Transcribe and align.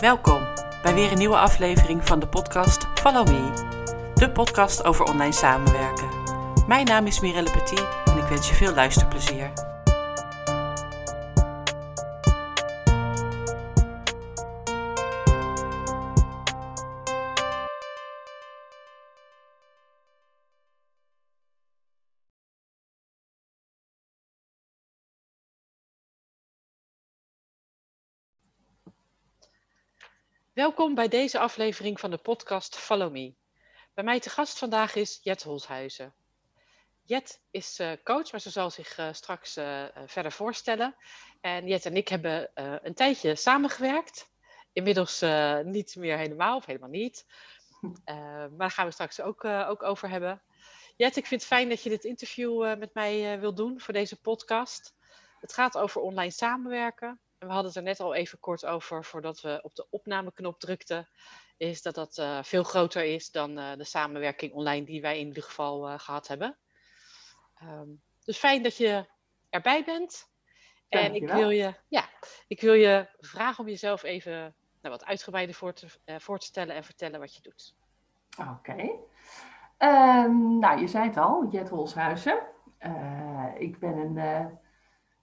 Welkom 0.00 0.42
bij 0.82 0.94
weer 0.94 1.12
een 1.12 1.18
nieuwe 1.18 1.36
aflevering 1.36 2.06
van 2.06 2.18
de 2.18 2.26
podcast 2.26 2.86
Follow 2.94 3.28
Me, 3.28 3.50
de 4.14 4.30
podcast 4.30 4.84
over 4.84 5.04
online 5.04 5.32
samenwerken. 5.32 6.08
Mijn 6.66 6.86
naam 6.86 7.06
is 7.06 7.20
Mirelle 7.20 7.50
Petit 7.50 7.86
en 8.04 8.16
ik 8.16 8.24
wens 8.24 8.48
je 8.48 8.54
veel 8.54 8.74
luisterplezier. 8.74 9.73
Welkom 30.54 30.94
bij 30.94 31.08
deze 31.08 31.38
aflevering 31.38 32.00
van 32.00 32.10
de 32.10 32.16
podcast 32.16 32.76
Follow 32.76 33.12
Me. 33.12 33.34
Bij 33.94 34.04
mij 34.04 34.20
te 34.20 34.30
gast 34.30 34.58
vandaag 34.58 34.94
is 34.94 35.18
Jet 35.22 35.42
Holshuizen. 35.42 36.14
Jet 37.02 37.40
is 37.50 37.80
uh, 37.80 37.92
coach, 38.04 38.32
maar 38.32 38.40
ze 38.40 38.50
zal 38.50 38.70
zich 38.70 38.98
uh, 38.98 39.08
straks 39.12 39.56
uh, 39.56 39.84
verder 40.06 40.32
voorstellen. 40.32 40.96
En 41.40 41.66
Jet 41.66 41.86
en 41.86 41.96
ik 41.96 42.08
hebben 42.08 42.50
een 42.82 42.94
tijdje 42.94 43.34
samengewerkt. 43.34 44.30
Inmiddels 44.72 45.20
niet 45.64 45.96
meer 45.96 46.16
helemaal, 46.16 46.56
of 46.56 46.66
helemaal 46.66 46.88
niet. 46.88 47.26
maar 48.04 48.50
daar 48.56 48.70
gaan 48.70 48.86
we 48.86 48.92
straks 48.92 49.20
ook, 49.20 49.44
ook 49.44 49.82
over 49.82 50.08
hebben. 50.08 50.42
Jet, 50.96 51.16
ik 51.16 51.26
vind 51.26 51.40
het 51.40 51.50
fijn 51.50 51.68
dat 51.68 51.82
je 51.82 51.88
dit 51.88 52.04
interview 52.04 52.76
met 52.78 52.94
mij 52.94 53.40
wil 53.40 53.54
doen 53.54 53.80
voor 53.80 53.94
deze 53.94 54.20
podcast. 54.20 54.94
Het 55.40 55.52
gaat 55.52 55.76
over 55.76 56.00
online 56.00 56.30
samenwerken 56.30 57.20
we 57.38 57.46
hadden 57.46 57.66
het 57.66 57.76
er 57.76 57.82
net 57.82 58.00
al 58.00 58.14
even 58.14 58.40
kort 58.40 58.66
over 58.66 59.04
voordat 59.04 59.40
we 59.40 59.58
op 59.62 59.74
de 59.74 59.86
opnameknop 59.90 60.60
drukten, 60.60 61.08
is 61.56 61.82
dat 61.82 61.94
dat 61.94 62.18
uh, 62.18 62.42
veel 62.42 62.62
groter 62.62 63.04
is 63.04 63.30
dan 63.30 63.58
uh, 63.58 63.72
de 63.76 63.84
samenwerking 63.84 64.52
online 64.52 64.86
die 64.86 65.00
wij 65.00 65.18
in 65.18 65.26
ieder 65.26 65.42
geval 65.42 65.90
uh, 65.90 65.98
gehad 65.98 66.28
hebben. 66.28 66.56
Um, 67.62 68.02
dus 68.24 68.38
fijn 68.38 68.62
dat 68.62 68.76
je 68.76 69.06
erbij 69.50 69.84
bent. 69.84 70.32
En 70.88 71.14
ik 71.14 71.28
wil, 71.28 71.50
je, 71.50 71.74
ja, 71.88 72.08
ik 72.46 72.60
wil 72.60 72.72
je 72.72 73.08
vragen 73.18 73.64
om 73.64 73.70
jezelf 73.70 74.02
even 74.02 74.54
nou, 74.80 74.94
wat 74.94 75.04
uitgebreider 75.04 75.54
voor 75.54 75.72
te, 75.72 75.86
voor 76.18 76.38
te 76.38 76.46
stellen 76.46 76.74
en 76.74 76.84
vertellen 76.84 77.20
wat 77.20 77.34
je 77.34 77.42
doet. 77.42 77.74
Oké. 78.38 78.50
Okay. 78.50 78.88
Um, 80.24 80.58
nou, 80.58 80.80
je 80.80 80.88
zei 80.88 81.04
het 81.04 81.16
al, 81.16 81.48
Jet 81.50 81.68
Holshuizen. 81.68 82.42
ik 83.58 83.78
ben 83.78 83.96
een 83.96 84.58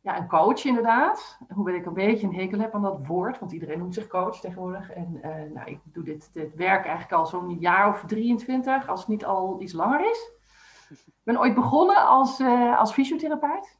ja, 0.01 0.17
een 0.17 0.27
coach 0.27 0.65
inderdaad. 0.65 1.37
Hoewel 1.53 1.75
ik 1.75 1.85
een 1.85 1.93
beetje 1.93 2.27
een 2.27 2.35
hekel 2.35 2.59
heb 2.59 2.73
aan 2.73 2.81
dat 2.81 3.07
woord, 3.07 3.39
want 3.39 3.51
iedereen 3.51 3.79
noemt 3.79 3.93
zich 3.93 4.07
coach 4.07 4.39
tegenwoordig. 4.39 4.91
En 4.91 5.19
uh, 5.25 5.53
nou, 5.53 5.69
ik 5.69 5.79
doe 5.83 6.03
dit, 6.03 6.29
dit 6.33 6.55
werk 6.55 6.85
eigenlijk 6.85 7.13
al 7.13 7.25
zo'n 7.25 7.59
jaar 7.59 7.89
of 7.89 8.03
23, 8.07 8.89
als 8.89 8.99
het 8.99 9.09
niet 9.09 9.25
al 9.25 9.61
iets 9.61 9.73
langer 9.73 10.09
is. 10.09 10.31
Ik 10.89 11.23
ben 11.23 11.39
ooit 11.39 11.53
begonnen 11.53 12.07
als, 12.07 12.39
uh, 12.39 12.79
als 12.79 12.93
fysiotherapeut. 12.93 13.79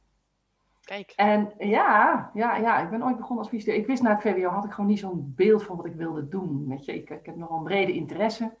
Kijk. 0.80 1.12
En 1.16 1.52
ja, 1.58 2.30
ja, 2.34 2.56
ja, 2.56 2.78
ik 2.78 2.90
ben 2.90 3.04
ooit 3.04 3.16
begonnen 3.16 3.38
als 3.38 3.48
fysiotherapeut. 3.48 3.82
Ik 3.82 3.86
wist 3.86 4.02
na 4.02 4.10
het 4.10 4.22
VWO 4.22 4.48
had 4.48 4.64
ik 4.64 4.72
gewoon 4.72 4.90
niet 4.90 4.98
zo'n 4.98 5.32
beeld 5.36 5.62
van 5.62 5.76
wat 5.76 5.86
ik 5.86 5.94
wilde 5.94 6.28
doen. 6.28 6.68
Weet 6.68 6.84
je, 6.84 6.94
ik, 6.94 7.10
ik 7.10 7.26
heb 7.26 7.36
nogal 7.36 7.58
een 7.58 7.64
brede 7.64 7.92
interesse. 7.92 8.56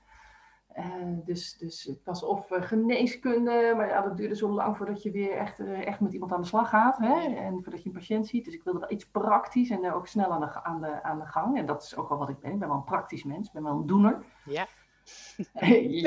Uh, 0.78 0.84
dus, 1.24 1.56
dus 1.58 1.84
het 1.84 2.04
was 2.04 2.22
of 2.22 2.50
uh, 2.50 2.62
geneeskunde, 2.62 3.72
maar 3.76 3.88
ja, 3.88 4.00
dat 4.00 4.16
duurde 4.16 4.36
zo 4.36 4.50
lang 4.50 4.76
voordat 4.76 5.02
je 5.02 5.10
weer 5.10 5.32
echt, 5.32 5.60
uh, 5.60 5.86
echt 5.86 6.00
met 6.00 6.12
iemand 6.12 6.32
aan 6.32 6.40
de 6.40 6.46
slag 6.46 6.68
gaat. 6.68 6.98
Hè? 6.98 7.34
En 7.36 7.62
voordat 7.62 7.82
je 7.82 7.88
een 7.88 7.94
patiënt 7.94 8.26
ziet. 8.26 8.44
Dus 8.44 8.54
ik 8.54 8.62
wilde 8.64 8.78
wel 8.78 8.90
iets 8.90 9.06
praktisch 9.06 9.70
en 9.70 9.92
ook 9.92 10.06
snel 10.06 10.30
aan 10.30 10.40
de, 10.40 10.64
aan, 10.64 10.80
de, 10.80 11.02
aan 11.02 11.18
de 11.18 11.26
gang. 11.26 11.58
En 11.58 11.66
dat 11.66 11.82
is 11.82 11.96
ook 11.96 12.08
wel 12.08 12.18
wat 12.18 12.28
ik 12.28 12.38
ben. 12.38 12.52
Ik 12.52 12.58
ben 12.58 12.68
wel 12.68 12.76
een 12.76 12.84
praktisch 12.84 13.24
mens, 13.24 13.46
ik 13.46 13.52
ben 13.52 13.62
wel 13.62 13.72
een 13.72 13.86
doener. 13.86 14.24
Ja. 14.44 14.66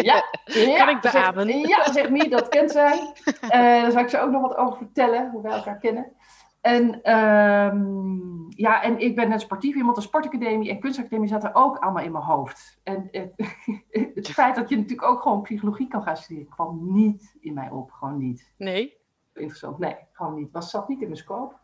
ja, 0.09 0.23
ja, 0.45 0.77
kan 0.77 0.89
ik 0.89 1.01
beamen. 1.01 1.47
Zegt, 1.47 1.67
ja, 1.67 1.91
zegt 1.91 2.09
Mie, 2.09 2.29
dat 2.29 2.47
kent 2.47 2.71
zij. 2.71 3.13
daar 3.47 3.91
zal 3.91 4.01
ik 4.01 4.09
ze 4.09 4.19
ook 4.19 4.31
nog 4.31 4.41
wat 4.41 4.55
over 4.55 4.77
vertellen, 4.77 5.31
hoe 5.31 5.41
wij 5.41 5.51
elkaar 5.51 5.77
kennen. 5.77 6.11
En, 6.65 7.13
um, 7.15 8.45
ja, 8.49 8.83
en 8.83 8.99
ik 8.99 9.15
ben 9.15 9.31
een 9.31 9.39
sportief 9.39 9.75
iemand, 9.75 9.97
een 9.97 10.03
sportacademie 10.03 10.69
en 10.69 10.79
kunstacademie 10.79 11.27
zat 11.27 11.43
er 11.43 11.53
ook 11.53 11.77
allemaal 11.77 12.03
in 12.03 12.11
mijn 12.11 12.23
hoofd. 12.23 12.79
En 12.83 13.07
het, 13.11 13.33
het 14.15 14.29
feit 14.29 14.55
dat 14.55 14.69
je 14.69 14.75
natuurlijk 14.75 15.07
ook 15.07 15.21
gewoon 15.21 15.41
psychologie 15.41 15.87
kan 15.87 16.03
gaan 16.03 16.17
studeren, 16.17 16.49
kwam 16.49 16.93
niet 16.93 17.35
in 17.39 17.53
mij 17.53 17.69
op. 17.69 17.91
Gewoon 17.91 18.17
niet. 18.17 18.53
Nee? 18.57 18.97
Interessant. 19.33 19.79
Nee, 19.79 19.95
gewoon 20.11 20.35
niet. 20.35 20.51
Was, 20.51 20.69
zat 20.69 20.87
niet 20.87 21.01
in 21.01 21.07
mijn 21.07 21.19
scope. 21.19 21.55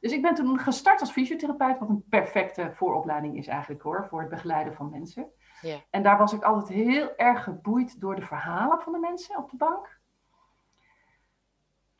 Dus 0.00 0.12
ik 0.12 0.22
ben 0.22 0.34
toen 0.34 0.58
gestart 0.58 1.00
als 1.00 1.12
fysiotherapeut, 1.12 1.78
wat 1.78 1.88
een 1.88 2.04
perfecte 2.08 2.70
vooropleiding 2.74 3.36
is 3.36 3.46
eigenlijk 3.46 3.82
hoor, 3.82 4.06
voor 4.08 4.20
het 4.20 4.30
begeleiden 4.30 4.74
van 4.74 4.90
mensen. 4.90 5.26
Ja. 5.60 5.76
En 5.90 6.02
daar 6.02 6.18
was 6.18 6.32
ik 6.32 6.42
altijd 6.42 6.68
heel 6.68 7.16
erg 7.16 7.44
geboeid 7.44 8.00
door 8.00 8.14
de 8.14 8.26
verhalen 8.26 8.80
van 8.80 8.92
de 8.92 8.98
mensen 8.98 9.36
op 9.36 9.50
de 9.50 9.56
bank. 9.56 9.97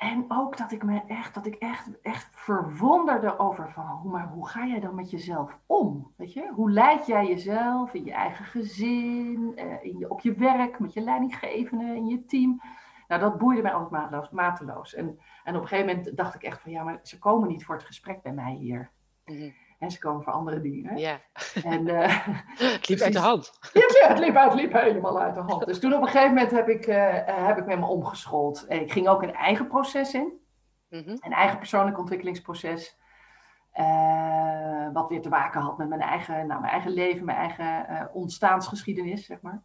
En 0.08 0.24
ook 0.28 0.56
dat 0.56 0.72
ik 0.72 0.82
me 0.82 1.02
echt, 1.06 1.34
dat 1.34 1.46
ik 1.46 1.54
echt, 1.54 2.00
echt 2.02 2.28
verwonderde 2.32 3.38
over 3.38 3.70
van, 3.70 3.86
hoe, 3.86 4.10
maar 4.10 4.28
hoe 4.28 4.48
ga 4.48 4.66
jij 4.66 4.80
dan 4.80 4.94
met 4.94 5.10
jezelf 5.10 5.58
om? 5.66 6.12
Weet 6.16 6.32
je? 6.32 6.50
Hoe 6.54 6.70
leid 6.70 7.06
jij 7.06 7.26
jezelf 7.26 7.94
in 7.94 8.04
je 8.04 8.12
eigen 8.12 8.44
gezin, 8.44 9.56
in 9.82 9.98
je, 9.98 10.10
op 10.10 10.20
je 10.20 10.32
werk, 10.32 10.78
met 10.78 10.92
je 10.92 11.00
leidinggevende, 11.00 11.84
in 11.84 12.06
je 12.06 12.24
team? 12.24 12.60
Nou, 13.08 13.20
dat 13.20 13.38
boeide 13.38 13.62
mij 13.62 13.72
altijd 13.72 13.90
mateloos. 13.90 14.30
mateloos. 14.30 14.94
En, 14.94 15.18
en 15.44 15.56
op 15.56 15.62
een 15.62 15.68
gegeven 15.68 15.96
moment 15.96 16.16
dacht 16.16 16.34
ik 16.34 16.42
echt 16.42 16.60
van, 16.60 16.72
ja, 16.72 16.82
maar 16.82 16.98
ze 17.02 17.18
komen 17.18 17.48
niet 17.48 17.64
voor 17.64 17.74
het 17.74 17.84
gesprek 17.84 18.22
bij 18.22 18.32
mij 18.32 18.52
hier. 18.52 18.90
Mm-hmm. 19.24 19.52
En 19.78 19.90
ze 19.90 19.98
komen 19.98 20.22
voor 20.22 20.32
andere 20.32 20.60
dingen. 20.60 20.96
Ja. 20.96 21.20
En, 21.64 21.86
uh, 21.86 22.26
het 22.76 22.88
liep 22.88 23.00
uit 23.00 23.12
de 23.12 23.18
hand. 23.18 23.58
Ja, 23.72 24.08
het 24.08 24.18
liep, 24.18 24.34
het 24.34 24.54
liep 24.54 24.72
helemaal 24.72 25.20
uit 25.20 25.34
de 25.34 25.40
hand. 25.40 25.66
Dus 25.66 25.80
toen 25.80 25.94
op 25.94 26.00
een 26.00 26.08
gegeven 26.08 26.34
moment 26.34 26.50
heb 26.50 26.68
ik, 26.68 26.86
uh, 26.86 27.46
heb 27.46 27.58
ik 27.58 27.66
met 27.66 27.78
me 27.78 27.86
omgeschoold. 27.86 28.64
Ik 28.68 28.92
ging 28.92 29.08
ook 29.08 29.22
een 29.22 29.34
eigen 29.34 29.66
proces 29.66 30.14
in. 30.14 30.32
Mm-hmm. 30.88 31.16
Een 31.20 31.32
eigen 31.32 31.58
persoonlijk 31.58 31.98
ontwikkelingsproces. 31.98 32.96
Uh, 33.74 34.88
wat 34.92 35.08
weer 35.08 35.22
te 35.22 35.28
maken 35.28 35.60
had 35.60 35.78
met 35.78 35.88
mijn 35.88 36.00
eigen, 36.00 36.46
nou, 36.46 36.60
mijn 36.60 36.72
eigen 36.72 36.90
leven, 36.90 37.24
mijn 37.24 37.38
eigen 37.38 38.10
ontstaansgeschiedenis, 38.12 39.26
zeg 39.26 39.40
maar. 39.40 39.62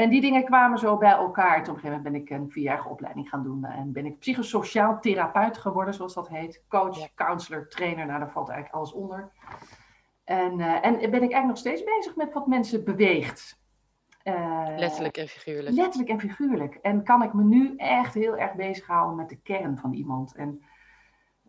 En 0.00 0.10
die 0.10 0.20
dingen 0.20 0.44
kwamen 0.44 0.78
zo 0.78 0.96
bij 0.96 1.10
elkaar. 1.10 1.64
Toen 1.64 1.74
op 1.74 1.82
een 1.82 1.88
gegeven 1.88 2.02
moment 2.02 2.26
ben 2.26 2.36
ik 2.36 2.42
een 2.42 2.50
vierjarige 2.50 2.88
opleiding 2.88 3.28
gaan 3.28 3.42
doen. 3.42 3.64
En 3.64 3.92
ben 3.92 4.06
ik 4.06 4.18
psychosociaal 4.18 5.00
therapeut 5.00 5.58
geworden, 5.58 5.94
zoals 5.94 6.14
dat 6.14 6.28
heet. 6.28 6.64
Coach, 6.68 6.98
ja. 6.98 7.08
counselor, 7.14 7.68
trainer. 7.68 8.06
Nou, 8.06 8.18
daar 8.18 8.30
valt 8.30 8.48
eigenlijk 8.48 8.78
alles 8.78 8.92
onder. 8.92 9.32
En, 10.24 10.58
uh, 10.58 10.84
en 10.86 10.92
ben 10.92 11.04
ik 11.04 11.12
eigenlijk 11.12 11.46
nog 11.46 11.58
steeds 11.58 11.84
bezig 11.84 12.16
met 12.16 12.32
wat 12.32 12.46
mensen 12.46 12.84
beweegt. 12.84 13.60
Uh, 14.24 14.66
letterlijk 14.76 15.16
en 15.16 15.28
figuurlijk. 15.28 15.76
Letterlijk 15.76 16.10
en 16.10 16.20
figuurlijk. 16.20 16.74
En 16.74 17.04
kan 17.04 17.22
ik 17.22 17.32
me 17.32 17.44
nu 17.44 17.76
echt 17.76 18.14
heel 18.14 18.36
erg 18.36 18.54
bezighouden 18.54 19.16
met 19.16 19.28
de 19.28 19.40
kern 19.40 19.78
van 19.78 19.92
iemand. 19.92 20.34
En 20.34 20.62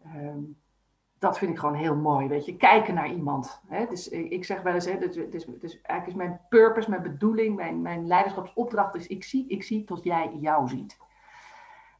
uh, 0.05 0.35
dat 1.21 1.37
vind 1.37 1.51
ik 1.51 1.59
gewoon 1.59 1.75
heel 1.75 1.95
mooi, 1.95 2.27
weet 2.27 2.45
je. 2.45 2.57
Kijken 2.57 2.93
naar 2.93 3.11
iemand. 3.11 3.61
Hè? 3.67 3.85
Dus 3.85 4.09
ik 4.09 4.45
zeg 4.45 4.61
wel 4.61 4.73
eens, 4.73 4.85
hè, 4.85 4.97
dus, 4.97 5.15
dus, 5.15 5.45
dus 5.45 5.81
eigenlijk 5.81 6.07
is 6.07 6.13
mijn 6.13 6.39
purpose, 6.49 6.89
mijn 6.89 7.01
bedoeling, 7.01 7.55
mijn, 7.55 7.81
mijn 7.81 8.07
leiderschapsopdracht 8.07 8.95
is... 8.95 9.07
Ik 9.07 9.23
zie, 9.23 9.47
ik 9.47 9.63
zie 9.63 9.83
tot 9.83 10.03
jij 10.03 10.31
jou 10.39 10.67
ziet. 10.67 10.97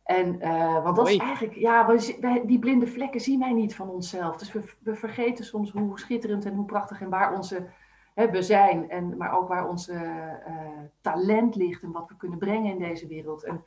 En, 0.04 0.36
uh, 0.42 0.84
want 0.84 0.96
dat 0.96 1.10
is 1.10 1.18
eigenlijk, 1.18 1.56
ja, 1.56 1.88
we, 1.88 2.42
die 2.46 2.60
blinde 2.60 2.88
vlekken 2.88 3.22
zien 3.22 3.40
wij 3.40 3.54
niet 3.54 3.76
van 3.76 3.90
onszelf. 3.90 4.38
Dus 4.38 4.52
we, 4.52 4.64
we 4.80 4.96
vergeten 4.96 5.46
soms 5.46 5.72
hoe 5.72 6.00
schitterend 6.00 6.46
en 6.46 6.54
hoe 6.54 6.66
prachtig 6.66 7.02
en 7.02 7.10
waar 7.10 7.36
onze, 7.36 7.68
hè, 8.14 8.30
we 8.30 8.42
zijn. 8.42 8.90
En, 8.90 9.18
maar 9.18 9.38
ook 9.38 9.48
waar 9.48 9.68
onze 9.68 9.94
uh, 10.48 10.56
talent 11.02 11.56
ligt 11.56 11.84
en 11.84 11.92
wat 11.92 12.10
we 12.10 12.16
kunnen 12.16 12.40
brengen 12.40 12.72
in 12.72 12.80
deze 12.80 13.08
wereld. 13.08 13.44
En 13.44 13.64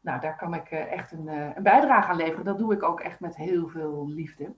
nou, 0.00 0.20
daar 0.20 0.36
kan 0.36 0.54
ik 0.54 0.70
uh, 0.70 0.92
echt 0.92 1.12
een, 1.12 1.28
een 1.28 1.62
bijdrage 1.62 2.10
aan 2.10 2.16
leveren. 2.16 2.44
Dat 2.44 2.58
doe 2.58 2.72
ik 2.72 2.82
ook 2.82 3.00
echt 3.00 3.20
met 3.20 3.36
heel 3.36 3.68
veel 3.68 4.08
liefde. 4.08 4.54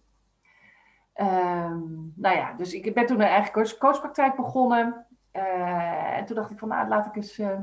Um, 1.21 2.13
nou 2.17 2.37
ja, 2.37 2.53
dus 2.53 2.73
ik 2.73 2.95
ben 2.95 3.07
toen 3.07 3.21
een 3.21 3.27
eigen 3.27 3.53
coach, 3.53 3.79
coachpraktijk 3.79 4.37
begonnen. 4.37 5.07
Uh, 5.33 6.17
en 6.17 6.25
toen 6.25 6.37
dacht 6.37 6.51
ik 6.51 6.59
van, 6.59 6.69
nou, 6.69 6.89
laat 6.89 7.07
ik 7.07 7.17
eens... 7.17 7.39
Uh, 7.39 7.61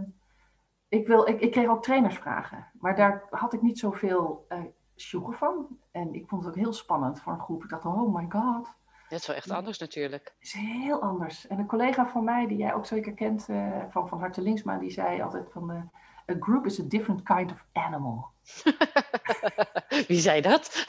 ik, 0.87 1.07
wil, 1.07 1.27
ik, 1.27 1.39
ik 1.39 1.51
kreeg 1.51 1.67
ook 1.67 1.83
trainersvragen. 1.83 2.67
Maar 2.73 2.95
daar 2.95 3.23
had 3.29 3.53
ik 3.53 3.61
niet 3.61 3.79
zoveel 3.79 4.45
uh, 4.49 4.59
sjoegen 4.95 5.33
van. 5.33 5.67
En 5.91 6.13
ik 6.13 6.27
vond 6.27 6.45
het 6.45 6.53
ook 6.53 6.59
heel 6.59 6.73
spannend 6.73 7.21
voor 7.21 7.33
een 7.33 7.39
groep. 7.39 7.63
Ik 7.63 7.69
dacht, 7.69 7.85
oh 7.85 8.15
my 8.15 8.25
god. 8.29 8.75
Dat 9.09 9.19
is 9.19 9.27
wel 9.27 9.35
echt 9.35 9.51
anders 9.51 9.79
natuurlijk. 9.79 10.23
Het 10.23 10.47
is 10.47 10.53
heel 10.53 11.01
anders. 11.01 11.47
En 11.47 11.59
een 11.59 11.67
collega 11.67 12.07
van 12.07 12.23
mij, 12.23 12.47
die 12.47 12.57
jij 12.57 12.73
ook 12.73 12.85
zeker 12.85 13.13
kent, 13.13 13.47
van 13.89 14.07
Van 14.07 14.19
Harte 14.19 14.41
Linksma, 14.41 14.77
die 14.77 14.91
zei 14.91 15.21
altijd 15.21 15.51
van... 15.51 15.69
A 16.31 16.35
group 16.39 16.65
is 16.65 16.79
a 16.79 16.83
different 16.87 17.23
kind 17.23 17.51
of 17.51 17.65
animal. 17.73 18.30
Wie 20.07 20.19
zei 20.19 20.41
dat? 20.41 20.87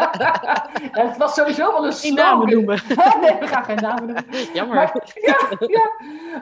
het 1.02 1.16
was 1.16 1.34
sowieso 1.34 1.72
wel 1.72 1.86
een 1.86 1.92
Geen 1.92 2.14
namen 2.14 2.50
noemen. 2.50 2.80
nee, 3.20 3.38
we 3.38 3.46
gaan 3.46 3.64
geen 3.64 3.76
namen 3.76 4.06
noemen. 4.06 4.52
Jammer. 4.52 4.76
Maar, 4.76 5.12
ja, 5.14 5.66
ja. 5.66 5.90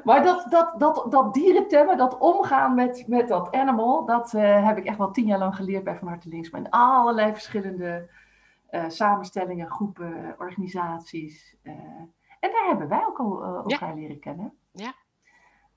maar 0.05 0.23
dat, 0.23 0.47
dat, 0.51 0.75
dat, 0.79 1.07
dat 1.11 1.35
dierentemmen, 1.35 1.97
dat 1.97 2.19
omgaan 2.19 2.75
met, 2.75 3.05
met 3.07 3.29
dat 3.29 3.53
animal, 3.53 4.05
dat 4.05 4.33
uh, 4.33 4.67
heb 4.67 4.79
ik 4.79 4.85
echt 4.85 4.99
wel 4.99 5.11
tien 5.11 5.27
jaar 5.27 5.39
lang 5.39 5.57
geleerd 5.57 5.85
bij 5.85 5.97
Van 5.97 6.09
Harte 6.09 6.29
Linksma. 6.29 6.59
In 6.59 6.71
allerlei 6.71 7.33
verschillende 7.33 8.09
uh, 8.71 8.85
samenstellingen, 8.89 9.71
groepen, 9.71 10.35
organisaties. 10.39 11.57
Uh, 11.63 11.73
En 12.41 12.51
daar 12.51 12.67
hebben 12.67 12.89
wij 12.89 13.07
ook 13.07 13.19
al, 13.19 13.95
leren 13.95 14.21
kennen. 14.21 14.53
Ja. 14.73 14.93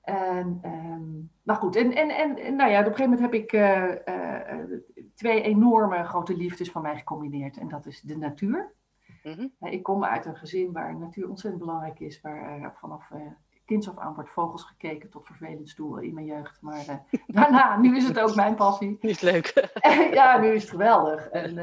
En, 0.08 0.60
um, 0.64 1.30
nou 1.42 1.58
goed, 1.58 1.76
en, 1.76 1.92
en, 1.92 2.38
en 2.38 2.56
nou 2.56 2.70
ja, 2.70 2.80
op 2.80 2.86
een 2.86 2.94
gegeven 2.94 3.10
moment 3.10 3.20
heb 3.20 3.34
ik 3.34 3.50
twee 5.14 5.42
enorme 5.42 6.04
grote 6.04 6.36
liefdes 6.36 6.70
van 6.70 6.82
mij 6.82 6.96
gecombineerd. 6.96 7.58
En 7.58 7.68
dat 7.68 7.86
is 7.86 8.00
de 8.00 8.16
natuur. 8.16 8.72
Mm 9.22 9.52
Ik 9.60 9.82
kom 9.82 10.04
uit 10.04 10.26
een 10.26 10.36
gezin 10.36 10.72
waar 10.72 10.96
natuur 10.96 11.28
ontzettend 11.28 11.64
belangrijk 11.64 12.00
is, 12.00 12.20
waar 12.20 12.74
vanaf 12.80 13.10
kinds 13.64 13.88
af 13.88 13.98
aan 13.98 14.14
wordt 14.14 14.30
vogels 14.30 14.64
gekeken 14.64 15.10
tot 15.10 15.26
vervelend 15.26 15.68
stoel 15.68 15.98
in 15.98 16.14
mijn 16.14 16.26
jeugd. 16.26 16.62
Maar 16.62 17.04
daarna, 17.26 17.78
nu 17.78 17.96
is 17.96 18.08
het 18.08 18.20
ook 18.20 18.34
mijn 18.34 18.54
passie. 18.54 18.98
Niet 19.00 19.22
leuk. 19.22 19.70
ja, 20.12 20.38
nu 20.38 20.48
is 20.48 20.62
het 20.62 20.70
geweldig. 20.70 21.28
En, 21.28 21.54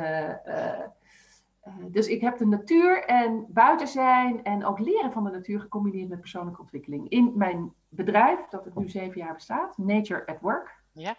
dus 1.91 2.07
ik 2.07 2.21
heb 2.21 2.37
de 2.37 2.45
natuur 2.45 3.03
en 3.03 3.45
buiten 3.47 3.87
zijn 3.87 4.43
en 4.43 4.65
ook 4.65 4.79
leren 4.79 5.11
van 5.11 5.23
de 5.23 5.29
natuur 5.29 5.59
gecombineerd 5.59 6.09
met 6.09 6.19
persoonlijke 6.19 6.61
ontwikkeling. 6.61 7.09
In 7.09 7.31
mijn 7.35 7.73
bedrijf, 7.95 8.47
dat 8.49 8.65
het 8.65 8.75
nu 8.75 8.89
zeven 8.89 9.21
jaar 9.21 9.33
bestaat, 9.33 9.77
Nature 9.77 10.27
at 10.27 10.39
Work. 10.39 10.83
Ja. 10.91 11.15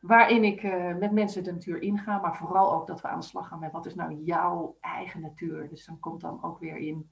Waarin 0.00 0.44
ik 0.44 0.62
met 0.98 1.12
mensen 1.12 1.44
de 1.44 1.52
natuur 1.52 1.82
inga, 1.82 2.18
maar 2.18 2.36
vooral 2.36 2.72
ook 2.72 2.86
dat 2.86 3.00
we 3.00 3.08
aan 3.08 3.20
de 3.20 3.26
slag 3.26 3.48
gaan 3.48 3.58
met 3.58 3.72
wat 3.72 3.86
is 3.86 3.94
nou 3.94 4.14
jouw 4.14 4.76
eigen 4.80 5.20
natuur. 5.20 5.68
Dus 5.68 5.86
dan 5.86 5.98
komt 5.98 6.20
dan 6.20 6.42
ook 6.42 6.58
weer 6.58 6.76
in 6.76 7.10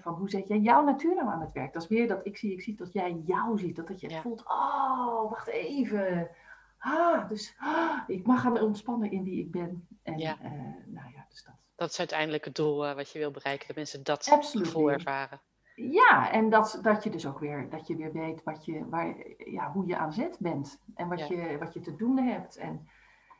van 0.00 0.14
hoe 0.14 0.30
zet 0.30 0.48
jij 0.48 0.58
jouw 0.58 0.84
natuur 0.84 1.14
nou 1.14 1.28
aan 1.28 1.40
het 1.40 1.52
werk? 1.52 1.72
Dat 1.72 1.82
is 1.82 1.88
weer 1.88 2.08
dat 2.08 2.26
ik 2.26 2.36
zie, 2.36 2.52
ik 2.52 2.62
zie 2.62 2.74
dat 2.74 2.92
jij 2.92 3.22
jou 3.24 3.58
ziet. 3.58 3.76
Dat, 3.76 3.88
dat 3.88 4.00
je 4.00 4.10
voelt, 4.10 4.44
oh, 4.46 5.30
wacht 5.30 5.46
even. 5.46 6.30
Ah, 6.78 7.28
dus 7.28 7.54
ah, 7.58 8.00
ik 8.06 8.26
mag 8.26 8.40
gaan 8.40 8.60
ontspannen 8.60 9.10
in 9.10 9.24
wie 9.24 9.40
ik 9.40 9.50
ben. 9.50 9.88
En, 10.02 10.18
ja. 10.18 10.36
Uh, 10.42 10.50
nou 10.86 11.12
ja, 11.14 11.26
dus 11.28 11.44
dat. 11.44 11.54
Dat 11.74 11.90
is 11.90 11.98
uiteindelijk 11.98 12.44
het 12.44 12.54
doel 12.54 12.88
uh, 12.88 12.94
wat 12.94 13.10
je 13.10 13.18
wil 13.18 13.30
bereiken. 13.30 13.66
Dat 13.66 13.76
mensen 13.76 14.02
dat 14.02 14.28
Absoluut. 14.30 14.66
gevoel 14.66 14.90
ervaren. 14.90 15.40
Ja, 15.76 16.30
en 16.32 16.50
dat, 16.50 16.78
dat 16.82 17.04
je 17.04 17.10
dus 17.10 17.26
ook 17.26 17.38
weer, 17.38 17.68
dat 17.70 17.86
je 17.86 17.96
weer 17.96 18.12
weet 18.12 18.42
wat 18.42 18.64
je, 18.64 18.88
waar, 18.88 19.14
ja, 19.36 19.72
hoe 19.72 19.86
je 19.86 19.96
aan 19.96 20.12
zet 20.12 20.36
bent. 20.40 20.82
En 20.94 21.08
wat, 21.08 21.28
Ja. 21.28 21.36
je, 21.36 21.58
wat 21.58 21.74
je 21.74 21.80
te 21.80 21.96
doen 21.96 22.18
hebt. 22.18 22.56
En, 22.56 22.88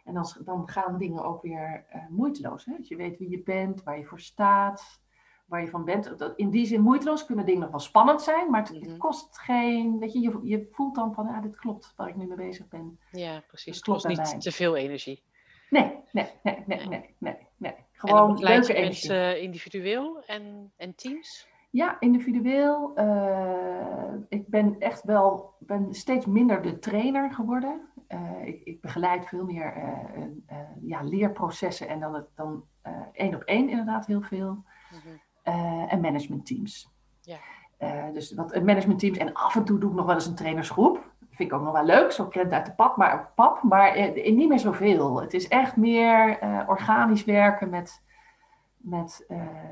en 0.04 0.14
dan, 0.14 0.26
dan 0.44 0.68
gaan 0.68 0.98
dingen 0.98 1.24
ook 1.24 1.42
weer 1.42 1.84
eh, 1.88 2.00
moeiteloos. 2.08 2.64
Hè? 2.64 2.74
Je 2.82 2.96
weet 2.96 3.18
wie 3.18 3.30
je 3.30 3.42
bent, 3.42 3.82
waar 3.82 3.98
je 3.98 4.04
voor 4.04 4.20
staat 4.20 5.04
waar 5.46 5.60
je 5.60 5.68
van 5.68 5.84
bent. 5.84 6.18
Dat- 6.18 6.36
In 6.38 6.50
die 6.50 6.66
zin 6.66 6.80
moeiteloos 6.80 7.24
kunnen 7.26 7.44
dingen 7.46 7.60
nog 7.60 7.70
wel 7.70 7.78
spannend 7.80 8.22
zijn, 8.22 8.50
maar 8.50 8.60
het, 8.60 8.68
het 8.68 8.86
Mhm. 8.88 8.96
kost 8.96 9.38
geen, 9.38 9.98
weet 9.98 10.12
je, 10.12 10.20
je, 10.20 10.38
je 10.42 10.68
voelt 10.70 10.94
dan 10.94 11.14
van, 11.14 11.26
ja, 11.26 11.40
dit 11.40 11.56
klopt 11.56 11.92
waar 11.96 12.08
ik 12.08 12.16
nu 12.16 12.26
mee 12.26 12.36
bezig 12.36 12.68
ben. 12.68 12.98
Ja, 13.10 13.42
precies. 13.46 13.74
Het 13.74 13.84
klopt 13.84 14.02
kost 14.02 14.18
niet 14.18 14.30
mij. 14.30 14.38
te 14.40 14.52
veel 14.52 14.76
energie. 14.76 15.22
Nee, 15.70 16.00
nee, 16.12 16.26
nee, 16.42 16.62
nee, 16.66 17.14
Nee. 17.18 17.36
nee. 17.56 17.72
En 17.72 17.84
Gewoon 17.92 18.32
begeleid 18.32 18.58
leuke 18.66 18.74
energie. 18.82 19.08
mensen 19.10 19.42
individueel 19.42 20.22
en, 20.26 20.72
en 20.76 20.94
teams? 20.94 21.48
Ja, 21.76 21.96
individueel. 22.00 22.94
eh, 22.94 24.14
ik 24.28 24.48
ben 24.48 24.78
echt 24.78 25.02
wel, 25.02 25.54
ben 25.58 25.94
steeds 25.94 26.26
minder 26.26 26.62
de 26.62 26.78
trainer 26.78 27.32
geworden. 27.32 27.80
Eh, 28.06 28.46
ik, 28.46 28.60
ik 28.64 28.80
begeleid 28.80 29.26
veel 29.26 29.44
meer 29.44 29.72
eh, 30.46 30.58
ja, 30.80 31.02
leerprocessen 31.02 31.88
en 31.88 32.00
dan, 32.00 32.14
het, 32.14 32.26
dan 32.34 32.64
één 33.12 33.34
op 33.34 33.42
één 33.42 33.68
inderdaad 33.68 34.06
heel 34.06 34.22
veel. 34.22 34.64
Mhm. 34.90 35.16
en 35.88 36.00
managementteams. 36.00 36.90
Ja. 37.20 37.38
Dus 38.12 38.34
wat 38.34 38.62
managementteams 38.62 39.18
en 39.18 39.32
af 39.32 39.56
en 39.56 39.64
toe 39.64 39.78
doe 39.78 39.90
ik 39.90 39.96
nog 39.96 40.06
wel 40.06 40.14
eens 40.14 40.26
een 40.26 40.34
trainersgroep. 40.34 41.10
Vind 41.30 41.50
ik 41.50 41.56
ook 41.56 41.64
nog 41.64 41.72
wel 41.72 41.84
leuk, 41.84 42.10
zo 42.10 42.26
krent 42.26 42.52
uit 42.52 42.66
de 42.66 42.72
pap, 42.72 42.96
maar, 42.96 43.32
pap, 43.34 43.62
maar 43.62 43.94
eh, 43.94 44.36
niet 44.36 44.48
meer 44.48 44.58
zoveel. 44.58 45.20
Het 45.20 45.34
is 45.34 45.48
echt 45.48 45.76
meer 45.76 46.38
organisch 46.68 47.24
werken 47.24 47.70
met, 47.70 48.02
met 48.76 49.26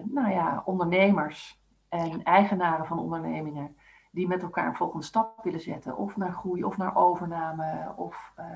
nou 0.05 0.31
ja, 0.31 0.63
ondernemers 0.65 1.63
en 1.95 2.23
eigenaren 2.23 2.87
van 2.87 2.99
ondernemingen 2.99 3.77
die 4.11 4.29
met 4.29 4.43
elkaar 4.43 4.67
een 4.67 4.77
volgende 4.77 5.05
stap 5.05 5.45
willen 5.45 5.61
zetten. 5.61 5.97
Of 5.97 6.17
naar 6.17 6.33
groei, 6.33 6.65
of 6.65 6.77
naar 6.77 6.97
overname, 6.97 7.93
of, 7.97 8.33
eh, 8.37 8.47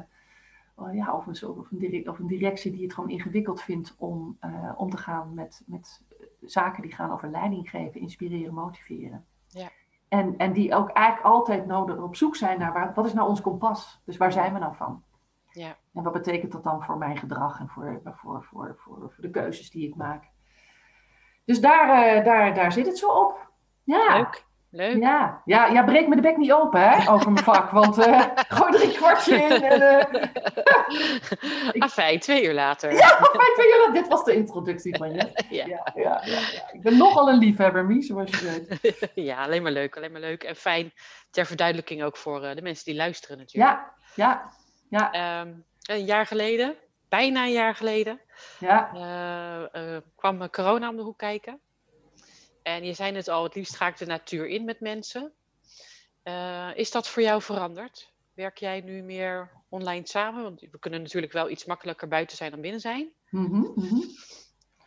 oh 0.74 0.94
ja, 0.94 1.14
of, 1.14 1.26
een, 1.26 1.48
of, 1.48 1.70
een 1.70 1.78
direct, 1.78 2.08
of 2.08 2.18
een 2.18 2.26
directie 2.26 2.72
die 2.72 2.82
het 2.82 2.94
gewoon 2.94 3.10
ingewikkeld 3.10 3.62
vindt 3.62 3.94
om 3.98 4.36
eh, 4.40 4.72
om 4.76 4.90
te 4.90 4.96
gaan 4.96 5.34
met, 5.34 5.62
met 5.66 6.02
zaken 6.40 6.82
die 6.82 6.92
gaan 6.92 7.12
over 7.12 7.30
leiding 7.30 7.70
geven, 7.70 8.00
inspireren, 8.00 8.54
motiveren. 8.54 9.24
Ja. 9.46 9.68
En, 10.08 10.36
en 10.36 10.52
die 10.52 10.74
ook 10.74 10.90
eigenlijk 10.90 11.26
altijd 11.26 11.66
nodig 11.66 11.98
op 11.98 12.16
zoek 12.16 12.36
zijn 12.36 12.58
naar 12.58 12.72
waar, 12.72 12.94
wat 12.94 13.06
is 13.06 13.12
nou 13.12 13.28
ons 13.28 13.40
kompas? 13.40 14.02
Dus 14.04 14.16
waar 14.16 14.32
zijn 14.32 14.52
we 14.52 14.58
nou 14.58 14.76
van? 14.76 15.02
Ja. 15.50 15.76
En 15.92 16.02
wat 16.02 16.12
betekent 16.12 16.52
dat 16.52 16.62
dan 16.62 16.82
voor 16.82 16.98
mijn 16.98 17.16
gedrag 17.16 17.60
en 17.60 17.68
voor, 17.68 18.00
voor, 18.04 18.44
voor, 18.44 18.74
voor, 18.78 19.12
voor 19.12 19.22
de 19.22 19.30
keuzes 19.30 19.70
die 19.70 19.88
ik 19.88 19.94
maak? 19.94 20.30
Dus 21.48 21.60
daar, 21.60 22.04
eh, 22.16 22.24
daar, 22.24 22.54
daar 22.54 22.72
zit 22.72 22.86
het 22.86 22.98
zo 22.98 23.08
op. 23.08 23.46
Ja. 23.84 24.16
Leuk. 24.16 24.46
Leuk. 24.70 24.96
Ja, 25.02 25.42
ja, 25.44 25.66
ja, 25.66 25.84
breek 25.84 26.08
me 26.08 26.14
de 26.14 26.20
bek 26.22 26.36
niet 26.36 26.52
open 26.52 26.80
hè, 26.90 27.10
over 27.10 27.32
mijn 27.32 27.44
vak, 27.44 27.70
want 27.70 27.98
eh 27.98 28.22
gooi 28.48 28.74
er 28.76 28.82
een 28.82 28.92
kwartje 28.92 29.34
in. 29.36 29.62
En, 29.62 29.80
eh 29.82 30.22
Ik- 31.72 31.82
Afijn, 31.82 32.18
twee 32.20 32.44
uur 32.44 32.54
later. 32.54 32.92
ja, 32.92 33.06
fijn 33.38 33.54
van 33.54 33.64
jullie. 33.68 33.92
Dit 33.92 34.08
was 34.08 34.24
de 34.24 34.34
introductie 34.34 34.96
van 34.96 35.12
je. 35.12 35.30
Ja. 35.48 35.66
Ja, 35.66 35.86
ja. 35.94 36.22
Ik 36.72 36.82
ben 36.82 36.96
nogal 36.96 37.28
een 37.28 37.38
liefhebber, 37.38 37.84
Mies, 37.84 38.06
zoals 38.06 38.30
je 38.30 38.66
weet. 38.80 39.10
Ja, 39.14 39.42
alleen 39.44 39.62
maar 39.62 39.72
leuk. 39.72 39.96
Alleen 39.96 40.12
maar 40.12 40.20
leuk. 40.20 40.42
En 40.42 40.56
fijn 40.56 40.92
ter 41.30 41.46
verduidelijking 41.46 42.02
ook 42.02 42.16
voor 42.16 42.42
eh, 42.44 42.54
de 42.54 42.62
mensen 42.62 42.84
die 42.84 42.94
luisteren 42.96 43.38
natuurlijk. 43.38 43.70
Ja, 43.70 43.92
ja, 44.14 44.50
ja, 44.88 45.12
Ehm, 45.12 45.52
een 45.90 46.04
jaar 46.04 46.26
geleden, 46.26 46.74
bijna 47.08 47.44
een 47.44 47.52
jaar 47.52 47.74
geleden, 47.74 48.20
ja. 48.58 48.92
eh, 49.72 49.96
kwam 50.16 50.42
eh, 50.42 50.48
corona 50.48 50.88
om 50.88 50.96
de 50.96 51.02
hoek 51.02 51.18
kijken. 51.18 51.60
En 52.62 52.84
je 52.84 52.92
zei 52.92 53.16
het 53.16 53.28
al, 53.28 53.42
het 53.42 53.54
liefst 53.54 53.76
ga 53.76 53.86
ik 53.86 53.98
de 53.98 54.06
natuur 54.06 54.46
in 54.46 54.64
met 54.64 54.80
mensen. 54.80 55.32
Is 56.74 56.90
dat 56.90 57.08
voor 57.08 57.22
jou 57.22 57.42
veranderd? 57.42 58.12
Werk 58.34 58.58
jij 58.58 58.80
nu 58.80 59.02
meer 59.02 59.50
online 59.68 60.06
samen? 60.06 60.42
Want 60.42 60.60
we 60.60 60.78
kunnen 60.78 61.02
natuurlijk 61.02 61.32
wel 61.32 61.50
iets 61.50 61.64
makkelijker 61.64 62.08
buiten 62.08 62.36
zijn 62.36 62.50
dan 62.50 62.60
binnen 62.60 62.80
zijn. 62.80 63.08
Mhm. 63.30 63.62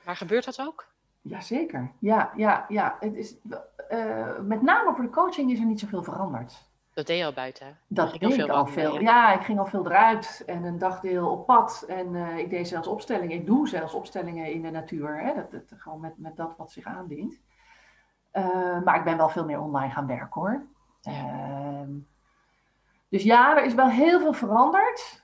Maar 0.05 0.15
gebeurt 0.15 0.45
dat 0.45 0.61
ook? 0.61 0.87
Jazeker. 1.21 1.91
Ja, 1.99 2.33
ja, 2.35 2.65
ja. 2.69 2.97
Het 2.99 3.15
is, 3.15 3.35
met 4.41 4.61
name 4.61 4.93
voor 4.95 5.03
de 5.03 5.09
coaching 5.09 5.51
is 5.51 5.59
er 5.59 5.65
niet 5.65 5.79
zoveel 5.79 6.03
veranderd. 6.03 6.70
Dat 7.01 7.09
deed 7.09 7.19
je 7.19 7.25
al 7.25 7.33
buiten. 7.33 7.77
Dat 7.87 8.11
deed 8.19 8.37
ik 8.37 8.49
al 8.49 8.65
veel. 8.65 8.93
ja. 8.93 8.99
Ja, 8.99 9.33
ik 9.33 9.45
ging 9.45 9.59
al 9.59 9.65
veel 9.65 9.85
eruit 9.85 10.43
en 10.45 10.63
een 10.63 10.77
dagdeel 10.77 11.29
op 11.29 11.45
pad. 11.45 11.85
En 11.87 12.15
eh, 12.15 12.37
ik 12.37 12.49
deed 12.49 12.67
zelfs 12.67 12.87
opstellingen. 12.87 13.37
Ik 13.37 13.45
doe 13.45 13.67
zelfs 13.67 13.93
opstellingen 13.93 14.53
in 14.53 14.61
de 14.61 14.71
natuur. 14.71 15.21
Hè? 15.21 15.33
Dat, 15.33 15.51
dat, 15.51 15.63
gewoon 15.77 15.99
met, 15.99 16.13
met 16.17 16.35
dat 16.35 16.53
wat 16.57 16.71
zich 16.71 16.85
aandient. 16.85 17.39
Eh, 18.31 18.81
maar 18.83 18.95
ik 18.95 19.03
ben 19.03 19.17
wel 19.17 19.29
veel 19.29 19.45
meer 19.45 19.59
online 19.59 19.93
gaan 19.93 20.07
werken 20.07 20.41
hoor. 20.41 20.65
Ja. 21.01 21.11
Ehm, 21.11 21.91
dus 23.09 23.23
ja, 23.23 23.57
er 23.57 23.65
is 23.65 23.73
wel 23.73 23.89
heel 23.89 24.19
veel 24.19 24.33
veranderd. 24.33 25.23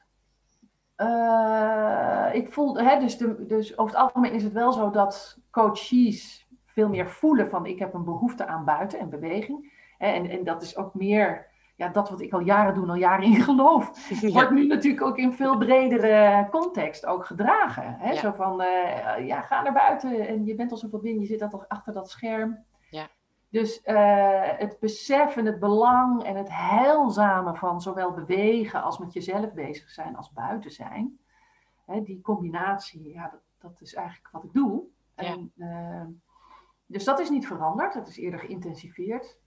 Eh, 0.95 2.29
ik 2.33 2.53
voel, 2.53 2.77
hè, 2.77 2.99
dus, 2.99 3.17
de, 3.17 3.45
dus 3.45 3.77
over 3.77 3.95
het 3.95 4.03
algemeen 4.03 4.33
is 4.33 4.43
het 4.43 4.53
wel 4.53 4.71
zo 4.71 4.89
dat 4.89 5.37
coaches 5.51 6.47
veel 6.65 6.89
meer 6.89 7.09
voelen 7.09 7.49
van 7.49 7.65
ik 7.65 7.79
heb 7.79 7.93
een 7.93 8.03
behoefte 8.03 8.47
aan 8.47 8.65
buiten 8.65 8.99
en 8.99 9.09
beweging. 9.09 9.75
En, 9.97 10.29
en 10.29 10.43
dat 10.43 10.61
is 10.61 10.77
ook 10.77 10.93
meer 10.93 11.46
ja, 11.77 11.87
dat 11.87 12.09
wat 12.09 12.21
ik 12.21 12.33
al 12.33 12.39
jaren 12.39 12.73
doe, 12.73 12.87
al 12.87 12.95
jaren 12.95 13.25
in 13.25 13.41
geloof. 13.41 13.91
Ja. 14.21 14.31
Wordt 14.31 14.51
nu 14.51 14.67
natuurlijk 14.67 15.05
ook 15.05 15.17
in 15.17 15.33
veel 15.33 15.57
bredere 15.57 16.47
context 16.51 17.05
ook 17.05 17.25
gedragen. 17.25 17.95
Hè? 17.99 18.11
Ja. 18.11 18.19
Zo 18.19 18.31
van, 18.31 18.61
eh, 18.61 19.27
ja, 19.27 19.41
ga 19.41 19.61
naar 19.61 19.73
buiten 19.73 20.27
en 20.27 20.45
je 20.45 20.55
bent 20.55 20.71
al 20.71 20.77
zoveel 20.77 20.99
binnen, 20.99 21.21
je 21.21 21.27
zit 21.27 21.41
al 21.41 21.65
achter 21.67 21.93
dat 21.93 22.09
scherm. 22.09 22.63
Ja. 22.89 23.07
Dus 23.49 23.81
eh, 23.81 24.57
het 24.57 24.79
besef 24.79 25.37
en 25.37 25.45
het 25.45 25.59
belang 25.59 26.23
en 26.23 26.35
het 26.35 26.49
heilzame 26.51 27.55
van 27.55 27.81
zowel 27.81 28.13
bewegen 28.13 28.83
als 28.83 28.97
met 28.97 29.13
jezelf 29.13 29.53
bezig 29.53 29.89
zijn 29.89 30.15
als 30.15 30.31
buiten 30.31 30.71
zijn. 30.71 31.19
Hè, 31.85 32.03
die 32.03 32.21
combinatie, 32.21 33.13
ja, 33.13 33.29
dat, 33.29 33.41
dat 33.57 33.81
is 33.81 33.93
eigenlijk 33.93 34.29
wat 34.31 34.43
ik 34.43 34.53
doe. 34.53 34.83
Ja. 35.15 35.23
En, 35.23 35.51
eh, 35.57 36.05
dus 36.85 37.03
dat 37.03 37.19
is 37.19 37.29
niet 37.29 37.47
veranderd, 37.47 37.93
dat 37.93 38.07
is 38.07 38.17
eerder 38.17 38.39
geïntensiveerd. 38.39 39.37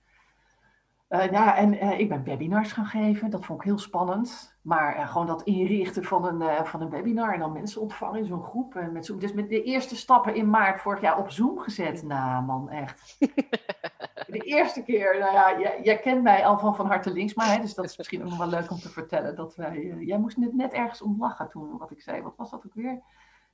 Eh, 1.10 1.30
ja, 1.30 1.56
en 1.56 1.78
eh, 1.78 1.98
ik 1.98 2.08
ben 2.08 2.24
webinars 2.24 2.72
gaan 2.72 2.86
geven. 2.86 3.30
Dat 3.30 3.44
vond 3.44 3.58
ik 3.60 3.64
heel 3.64 3.78
spannend. 3.78 4.58
Maar 4.62 4.94
eh, 4.96 5.10
gewoon 5.10 5.26
dat 5.26 5.42
inrichten 5.42 6.04
van 6.04 6.24
een, 6.24 6.66
van 6.66 6.80
een 6.80 6.90
webinar 6.90 7.32
en 7.34 7.40
dan 7.40 7.52
mensen 7.52 7.80
ontvangen 7.80 8.18
in 8.18 8.26
zo'n 8.26 8.42
groep. 8.42 8.74
Met 8.92 9.06
Zoom. 9.06 9.18
Dus 9.18 9.32
met 9.32 9.48
de 9.48 9.62
eerste 9.62 9.96
stappen 9.96 10.34
in 10.34 10.50
maart 10.50 10.80
vorig 10.80 11.00
jaar 11.00 11.18
op 11.18 11.30
Zoom 11.30 11.58
gezet. 11.58 12.02
Nou 12.02 12.42
man, 12.44 12.68
echt. 12.70 13.16
De 14.26 14.38
eerste 14.38 14.82
keer, 14.82 15.18
nou 15.18 15.32
ja, 15.32 15.60
jij, 15.60 15.80
jij 15.82 15.98
kent 15.98 16.22
mij 16.22 16.46
al 16.46 16.58
van 16.58 16.74
Van 16.76 16.86
Harte 16.86 17.12
Linksma. 17.12 17.44
Hè, 17.44 17.60
dus 17.60 17.74
dat 17.74 17.84
is 17.84 17.96
misschien 17.96 18.22
ook 18.22 18.28
nog 18.28 18.38
wel 18.38 18.48
leuk 18.48 18.70
om 18.70 18.78
te 18.78 18.88
vertellen. 18.88 19.36
Dat 19.36 19.56
wij, 19.56 19.96
jij 20.00 20.18
moest 20.18 20.36
net, 20.36 20.54
net 20.54 20.72
ergens 20.72 21.02
om 21.02 21.16
lachen 21.18 21.48
toen, 21.48 21.78
wat 21.78 21.90
ik 21.90 22.00
zei. 22.02 22.22
Wat 22.22 22.36
was 22.36 22.50
dat 22.50 22.62
ook 22.66 22.74
weer? 22.74 23.00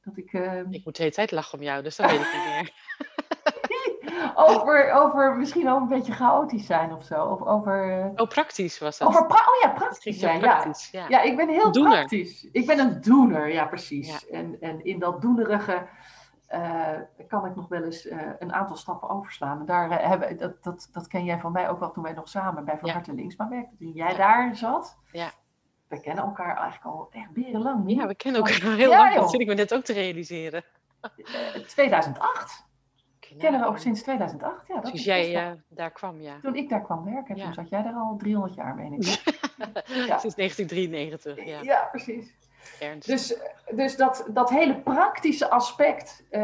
Dat 0.04 0.16
ik... 0.16 0.32
eh, 0.32 0.58
Ik 0.70 0.84
moet 0.84 0.96
de 0.96 1.02
hele 1.02 1.14
tijd 1.14 1.30
lachen 1.30 1.58
om 1.58 1.64
jou, 1.64 1.82
dus 1.82 1.96
dat 1.96 2.10
weet 2.10 2.20
ik 2.20 2.32
niet 2.34 2.44
meer. 2.44 2.72
over, 4.38 4.92
over 4.92 5.36
misschien 5.36 5.70
ook 5.70 5.80
een 5.80 5.88
beetje 5.88 6.12
chaotisch 6.12 6.66
zijn 6.66 6.92
of 6.92 7.04
zo. 7.04 7.24
Of 7.24 7.42
over... 7.42 8.00
eh, 8.00 8.06
Oh, 8.22 8.28
praktisch 8.28 8.78
was 8.78 8.98
dat. 8.98 9.08
over 9.08 9.26
pra- 9.26 9.36
oh 9.48 9.60
ja, 9.62 9.68
praktisch 9.68 10.18
zijn, 10.18 10.40
ja. 10.40 10.64
ja. 10.92 11.04
Ja, 11.08 11.20
ik 11.20 11.36
ben 11.36 11.48
heel 11.48 11.72
Doener. 11.72 11.92
praktisch. 11.96 12.48
Ik 12.52 12.66
ben 12.66 12.78
een 12.78 13.00
doener, 13.00 13.52
ja 13.52 13.64
precies. 13.66 14.28
En, 14.28 14.56
en 14.60 14.84
in 14.84 14.98
dat 14.98 15.20
doenerige 15.22 15.86
eh, 16.46 16.88
kan 17.28 17.46
ik 17.46 17.54
nog 17.56 17.68
wel 17.68 17.82
eens 17.82 18.06
eh, 18.06 18.18
een 18.38 18.52
aantal 18.52 18.76
stappen 18.76 19.08
overslaan. 19.08 19.58
En 19.60 19.66
daar 19.66 20.08
hebben, 20.08 20.36
dat, 20.38 20.62
dat, 20.62 20.88
dat 20.92 21.06
ken 21.08 21.24
jij 21.24 21.38
van 21.38 21.52
mij 21.52 21.68
ook 21.68 21.78
wel 21.80 21.90
toen 21.90 22.02
wij 22.02 22.12
nog 22.12 22.28
samen 22.28 22.64
bij 22.64 22.78
Van. 22.78 22.90
Harte 22.90 23.12
Links 23.14 23.36
maar 23.36 23.48
werkten. 23.48 23.76
Toen 23.78 23.92
jij 23.92 24.14
daar 24.16 24.56
zat. 24.56 24.98
Ja. 25.12 25.30
We 25.88 26.00
kennen 26.00 26.24
elkaar 26.24 26.56
eigenlijk 26.56 26.84
al 26.84 27.08
echt 27.10 27.30
berenlang. 27.30 27.82
Ja, 27.86 28.06
we 28.06 28.14
kennen 28.14 28.40
elkaar 28.44 28.64
al 28.70 28.76
heel 28.76 28.90
Ja, 28.90 28.98
lang. 28.98 29.14
Dat 29.14 29.30
zit 29.30 29.40
ik 29.40 29.46
me 29.46 29.54
net 29.54 29.74
ook 29.74 29.84
te 29.84 29.92
realiseren. 29.92 30.64
Eh, 31.00 31.62
2008. 31.66 32.65
Kennen 33.38 33.60
we 33.60 33.66
ook 33.66 33.78
sinds 33.78 34.02
2008. 34.02 34.66
Ja, 34.68 34.80
dat 34.80 34.92
is 34.94 35.04
jij 35.04 35.36
eh, 35.36 35.50
daar 35.68 35.90
kwam, 35.90 36.20
ja. 36.20 36.38
Toen 36.42 36.54
ik 36.54 36.68
daar 36.68 36.82
kwam 36.82 37.04
werken, 37.04 37.36
Ja. 37.36 37.44
toen 37.44 37.54
zat 37.54 37.68
jij 37.68 37.82
daar 37.82 37.94
al 37.94 38.16
300 38.16 38.54
jaar, 38.54 38.74
meen 38.74 38.92
ik. 38.92 39.04
hè? 39.04 39.34
Ja. 40.06 40.18
Sinds 40.18 40.34
1993, 40.36 41.44
ja. 41.44 41.60
ja 41.62 41.88
precies. 41.90 42.34
Dus, 43.06 43.36
dus 43.74 43.96
dat, 43.96 44.26
dat 44.30 44.50
hele 44.50 44.80
praktische 44.80 45.50
aspect, 45.50 46.24
eh, 46.30 46.40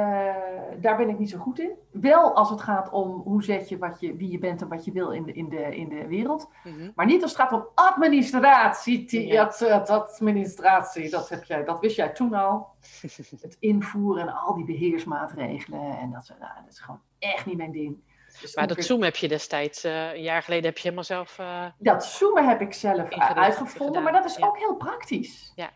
daar 0.80 0.96
ben 0.96 1.08
ik 1.08 1.18
niet 1.18 1.30
zo 1.30 1.38
goed 1.38 1.58
in. 1.60 1.70
Wel 1.90 2.34
als 2.34 2.50
het 2.50 2.60
gaat 2.60 2.90
om 2.90 3.20
hoe 3.24 3.42
zet 3.44 3.68
je, 3.68 3.78
wat 3.78 4.00
je 4.00 4.16
wie 4.16 4.30
je 4.30 4.38
bent 4.38 4.60
en 4.62 4.68
wat 4.68 4.84
je 4.84 4.92
wil 4.92 5.10
in 5.10 5.22
de, 5.24 5.32
in 5.32 5.48
de, 5.48 5.76
in 5.76 5.88
de 5.88 6.06
wereld. 6.06 6.48
Mhm. 6.64 6.90
Maar 6.94 7.06
niet 7.06 7.22
als 7.22 7.30
het 7.32 7.40
gaat 7.40 7.52
om 7.52 7.66
administratie. 7.74 9.04
die- 9.08 9.26
Ja. 9.26 9.44
Dat, 9.44 9.58
dat 9.58 9.90
administratie, 9.90 11.10
dat, 11.10 11.28
heb 11.28 11.44
jij, 11.44 11.64
dat 11.64 11.80
wist 11.80 11.96
jij 11.96 12.08
toen 12.08 12.34
al. 12.34 12.68
Het 13.40 13.56
invoeren 13.60 14.22
en 14.22 14.34
al 14.34 14.54
die 14.54 14.64
beheersmaatregelen. 14.64 15.98
En 15.98 16.10
dat, 16.10 16.28
nou, 16.38 16.52
dat 16.64 16.72
is 16.72 16.80
gewoon 16.80 17.00
echt 17.18 17.46
niet 17.46 17.56
mijn 17.56 17.72
ding. 17.72 18.10
Dus 18.40 18.54
Maar 18.54 18.66
dat 18.66 18.76
ongeveer- 18.76 18.94
Zoom 18.96 19.02
heb 19.04 19.16
je 19.16 19.28
destijds, 19.28 19.84
eh, 19.84 20.12
een 20.14 20.22
jaar 20.22 20.42
geleden 20.42 20.64
heb 20.64 20.74
je 20.76 20.82
helemaal 20.82 21.04
zelf... 21.04 21.38
eh, 21.38 21.64
dat 21.78 22.04
zoomen 22.04 22.48
heb 22.48 22.60
ik 22.60 22.72
zelf 22.72 23.08
uitgevonden, 23.10 23.86
gedaan, 23.86 24.02
maar 24.02 24.12
dat 24.12 24.24
is 24.24 24.36
ja. 24.36 24.46
ook 24.46 24.58
heel 24.58 24.74
praktisch. 24.76 25.52
Ja. 25.54 25.70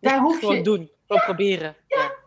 Daar 0.00 0.20
hoef 0.20 0.38
gewoon 0.38 0.56
je, 0.56 0.62
doen, 0.62 0.90
gewoon 1.06 1.22
proberen. 1.24 1.76
Ja. 1.86 2.18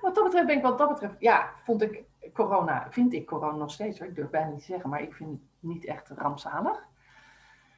Wat 0.00 0.14
dat 0.14 0.24
betreft 0.24 0.46
ben 0.46 0.56
ik 0.56 0.62
wat 0.62 0.78
dat 0.78 0.88
betreft, 0.88 1.14
ja, 1.18 1.50
vond 1.64 1.82
ik 1.82 2.04
corona, 2.32 2.86
vind 2.90 3.12
ik 3.12 3.26
corona 3.26 3.56
nog 3.56 3.70
steeds 3.70 3.98
hoor. 3.98 4.08
Ik 4.08 4.14
durf 4.14 4.30
bijna 4.30 4.50
niet 4.50 4.58
te 4.58 4.64
zeggen, 4.64 4.90
maar 4.90 5.02
ik 5.02 5.14
vind 5.14 5.30
het 5.30 5.40
niet 5.58 5.84
echt 5.84 6.08
rampzalig. 6.08 6.88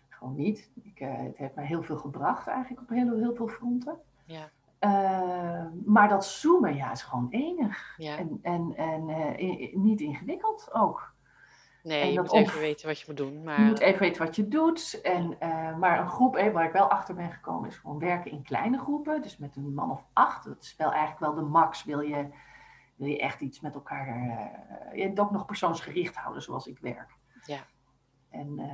Gewoon 0.08 0.34
niet. 0.34 0.70
Ik, 0.82 1.00
eh, 1.00 1.16
het 1.16 1.36
heeft 1.36 1.54
mij 1.54 1.66
heel 1.66 1.82
veel 1.82 1.96
gebracht 1.96 2.46
eigenlijk 2.46 2.80
op 2.80 2.88
heel, 2.88 3.16
heel 3.16 3.34
veel 3.34 3.48
fronten. 3.48 3.98
Ja. 4.24 4.50
Eh, 4.78 5.66
maar 5.84 6.08
dat 6.08 6.24
zoomen, 6.24 6.76
ja, 6.76 6.92
is 6.92 7.02
gewoon 7.02 7.26
enig. 7.30 7.94
Ja. 7.96 8.16
En, 8.16 8.38
en, 8.42 8.72
en 8.76 9.08
eh, 9.08 9.74
niet 9.74 10.00
ingewikkeld 10.00 10.68
ook. 10.72 11.11
Nee, 11.82 12.12
je 12.12 12.20
moet 12.20 12.32
even 12.32 12.60
weten 12.60 12.86
wat 12.86 12.98
je 12.98 13.04
moet 13.08 13.16
doen. 13.16 13.42
Maar 13.42 13.60
Je 13.60 13.66
moet 13.66 13.78
even 13.78 14.00
weten 14.00 14.24
wat 14.24 14.36
je 14.36 14.48
doet. 14.48 15.00
En, 15.02 15.36
eh, 15.38 15.76
maar 15.76 16.00
een 16.00 16.08
groep, 16.08 16.36
eh, 16.36 16.52
waar 16.52 16.64
ik 16.64 16.72
wel 16.72 16.90
achter 16.90 17.14
ben 17.14 17.32
gekomen, 17.32 17.68
is 17.68 17.76
gewoon 17.76 17.98
werken 17.98 18.30
in 18.30 18.42
kleine 18.42 18.78
groepen. 18.78 19.22
Dus 19.22 19.36
met 19.36 19.56
een 19.56 19.74
man 19.74 19.90
of 19.90 20.04
acht. 20.12 20.44
Dat 20.44 20.62
is 20.62 20.76
wel 20.76 20.92
eigenlijk 20.92 21.20
wel 21.20 21.34
de 21.34 21.50
max. 21.50 21.84
Wil 21.84 22.00
je, 22.00 22.28
wil 22.96 23.08
je 23.08 23.18
echt 23.18 23.40
iets 23.40 23.60
met 23.60 23.74
elkaar. 23.74 24.06
eh, 24.06 24.98
je 24.98 25.20
ook 25.20 25.30
nog 25.30 25.46
persoonsgericht 25.46 26.16
houden 26.16 26.42
zoals 26.42 26.66
ik 26.66 26.78
werk. 26.78 27.10
Ja. 27.44 27.66
En, 28.30 28.70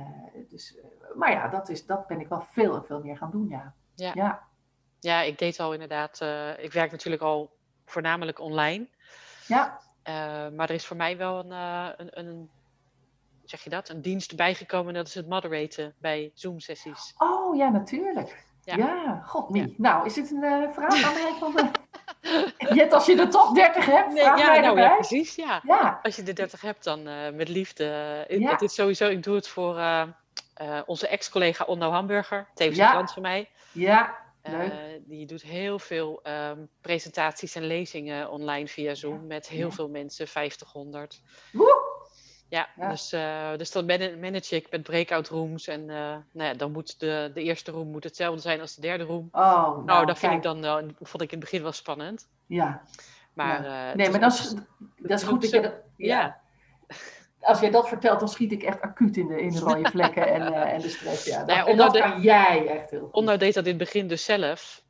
dus, 0.49 0.77
maar 1.15 1.31
ja, 1.31 1.47
dat, 1.47 1.69
is, 1.69 1.85
dat 1.85 2.07
ben 2.07 2.19
ik 2.19 2.27
wel 2.27 2.41
veel 2.41 2.75
en 2.75 2.85
veel 2.85 3.01
meer 3.03 3.17
gaan 3.17 3.31
doen. 3.31 3.47
Ja. 3.49 3.73
Ja. 3.95 4.11
ja. 4.15 4.47
ja, 4.99 5.21
ik 5.21 5.37
deed 5.37 5.59
al 5.59 5.73
inderdaad... 5.73 6.21
ik 6.57 6.71
werk 6.73 6.91
natuurlijk 6.91 7.21
al 7.21 7.57
voornamelijk 7.85 8.39
online. 8.39 8.87
ja. 9.47 9.79
Maar 10.55 10.69
er 10.69 10.71
is 10.71 10.85
voor 10.85 10.97
mij 10.97 11.17
wel 11.17 11.39
een, 11.39 11.51
een, 11.97 12.19
een, 12.19 12.49
zeg 13.49 13.63
je 13.63 13.69
dat, 13.69 13.89
een 13.89 14.01
dienst 14.01 14.35
bijgekomen. 14.35 14.93
Dat 14.93 15.07
is 15.07 15.13
het 15.15 15.27
moderaten 15.27 15.95
bij 15.99 16.31
Zoom-sessies. 16.33 17.13
Oh 17.17 17.55
ja, 17.55 17.69
natuurlijk. 17.69 18.47
Ja. 18.63 18.75
Ja, 18.75 19.21
god 19.25 19.49
niet. 19.49 19.77
Nou, 19.77 20.05
is 20.05 20.13
dit 20.13 20.31
een 20.31 20.43
eh, 20.43 20.71
vraag 20.73 21.03
aan 21.07 21.13
mij 21.13 21.33
van 21.39 21.55
de... 21.55 21.69
Jet, 22.75 22.93
als 22.93 23.05
je 23.05 23.15
er 23.19 23.29
toch 23.29 23.51
30 23.53 23.85
hebt, 23.85 24.13
Nee, 24.13 24.23
vraag 24.23 24.39
ja, 24.39 24.47
mij 24.47 24.59
nou 24.61 24.79
ja, 24.79 24.93
precies, 24.95 25.35
ja. 25.35 25.61
Ja, 25.63 25.99
Als 26.03 26.15
je 26.15 26.23
de 26.23 26.33
30 26.33 26.61
hebt, 26.61 26.83
dan 26.83 27.07
eh, 27.07 27.31
met 27.33 27.49
liefde. 27.49 28.23
Ik, 28.27 28.39
Ja. 28.39 28.51
Het 28.51 28.61
is 28.61 28.73
sowieso, 28.73 29.07
ik 29.09 29.23
doe 29.23 29.35
het 29.35 29.47
voor 29.47 29.77
eh, 29.77 30.01
eh, 30.53 30.79
onze 30.85 31.07
ex-collega 31.07 31.65
Onno 31.65 31.91
Hamburger, 31.91 32.47
tevens 32.53 32.77
een 32.79 32.89
klant 32.89 33.11
van 33.11 33.21
mij. 33.21 33.49
ja, 33.71 34.17
Eh, 34.41 34.51
leuk. 34.57 34.73
die 35.05 35.25
doet 35.25 35.41
heel 35.41 35.79
veel 35.79 36.19
ehm, 36.23 36.57
presentaties 36.81 37.55
en 37.55 37.63
lezingen 37.63 38.29
online 38.29 38.67
via 38.67 38.93
Zoom 38.95 39.27
met 39.27 39.47
heel 39.47 39.71
veel 39.71 39.89
mensen, 39.89 40.27
50, 40.27 40.71
100. 40.71 41.21
Woe! 41.51 41.78
Ja, 42.49 42.67
Ja. 42.77 42.89
Dus, 42.89 43.11
eh, 43.11 43.57
dus 43.57 43.71
dan 43.71 43.85
man- 43.85 44.19
manage 44.19 44.55
ik 44.55 44.71
met 44.71 44.83
breakout 44.83 45.27
rooms. 45.27 45.67
En 45.67 45.89
eh, 45.89 45.95
nou 46.31 46.49
ja, 46.49 46.53
dan 46.53 46.71
moet 46.71 46.99
de, 46.99 47.31
de 47.33 47.41
eerste 47.43 47.71
room 47.71 47.87
moet 47.87 48.03
hetzelfde 48.03 48.41
zijn 48.41 48.61
als 48.61 48.75
de 48.75 48.81
derde 48.81 49.03
room. 49.03 49.27
Oh, 49.31 49.41
nou, 49.41 49.83
Nou, 49.85 50.05
dat 50.05 50.19
vind 50.19 50.33
ik 50.33 50.41
dan, 50.43 50.93
vond 51.01 51.21
ik 51.23 51.31
in 51.31 51.37
het 51.37 51.49
begin 51.49 51.61
wel 51.61 51.71
spannend. 51.71 52.27
Ja, 52.45 52.81
Maar, 53.33 53.63
Ja. 53.63 53.89
eh, 53.89 53.95
nee, 53.95 54.09
maar 54.09 54.19
dat 54.19 54.31
is, 54.33 54.53
dat 54.97 55.19
is 55.21 55.23
goed 55.23 55.41
dat 55.41 55.51
je 55.51 55.61
dat... 55.61 55.73
Ja. 55.97 56.39
Als 57.41 57.59
jij 57.59 57.69
dat 57.69 57.87
vertelt, 57.87 58.19
dan 58.19 58.29
schiet 58.29 58.51
ik 58.51 58.63
echt 58.63 58.81
acuut 58.81 59.17
in 59.17 59.27
de, 59.27 59.41
in 59.41 59.49
de 59.49 59.59
rode 59.59 59.89
vlekken 59.89 60.27
en, 60.27 60.53
en 60.53 60.81
de 60.81 60.89
stress. 60.89 61.25
Ja. 61.25 61.37
Dat, 61.37 61.47
Nou 61.47 61.59
ja, 61.59 61.65
en 61.65 61.77
dat 61.77 61.93
de- 61.93 61.99
kan 61.99 62.21
jij 62.21 62.67
echt 62.67 62.89
heel 62.89 62.99
goed. 62.99 63.11
Onno 63.13 63.37
deed 63.37 63.53
dat 63.53 63.63
in 63.63 63.69
het 63.69 63.79
begin 63.79 64.07
dus 64.07 64.23
zelf. 64.25 64.83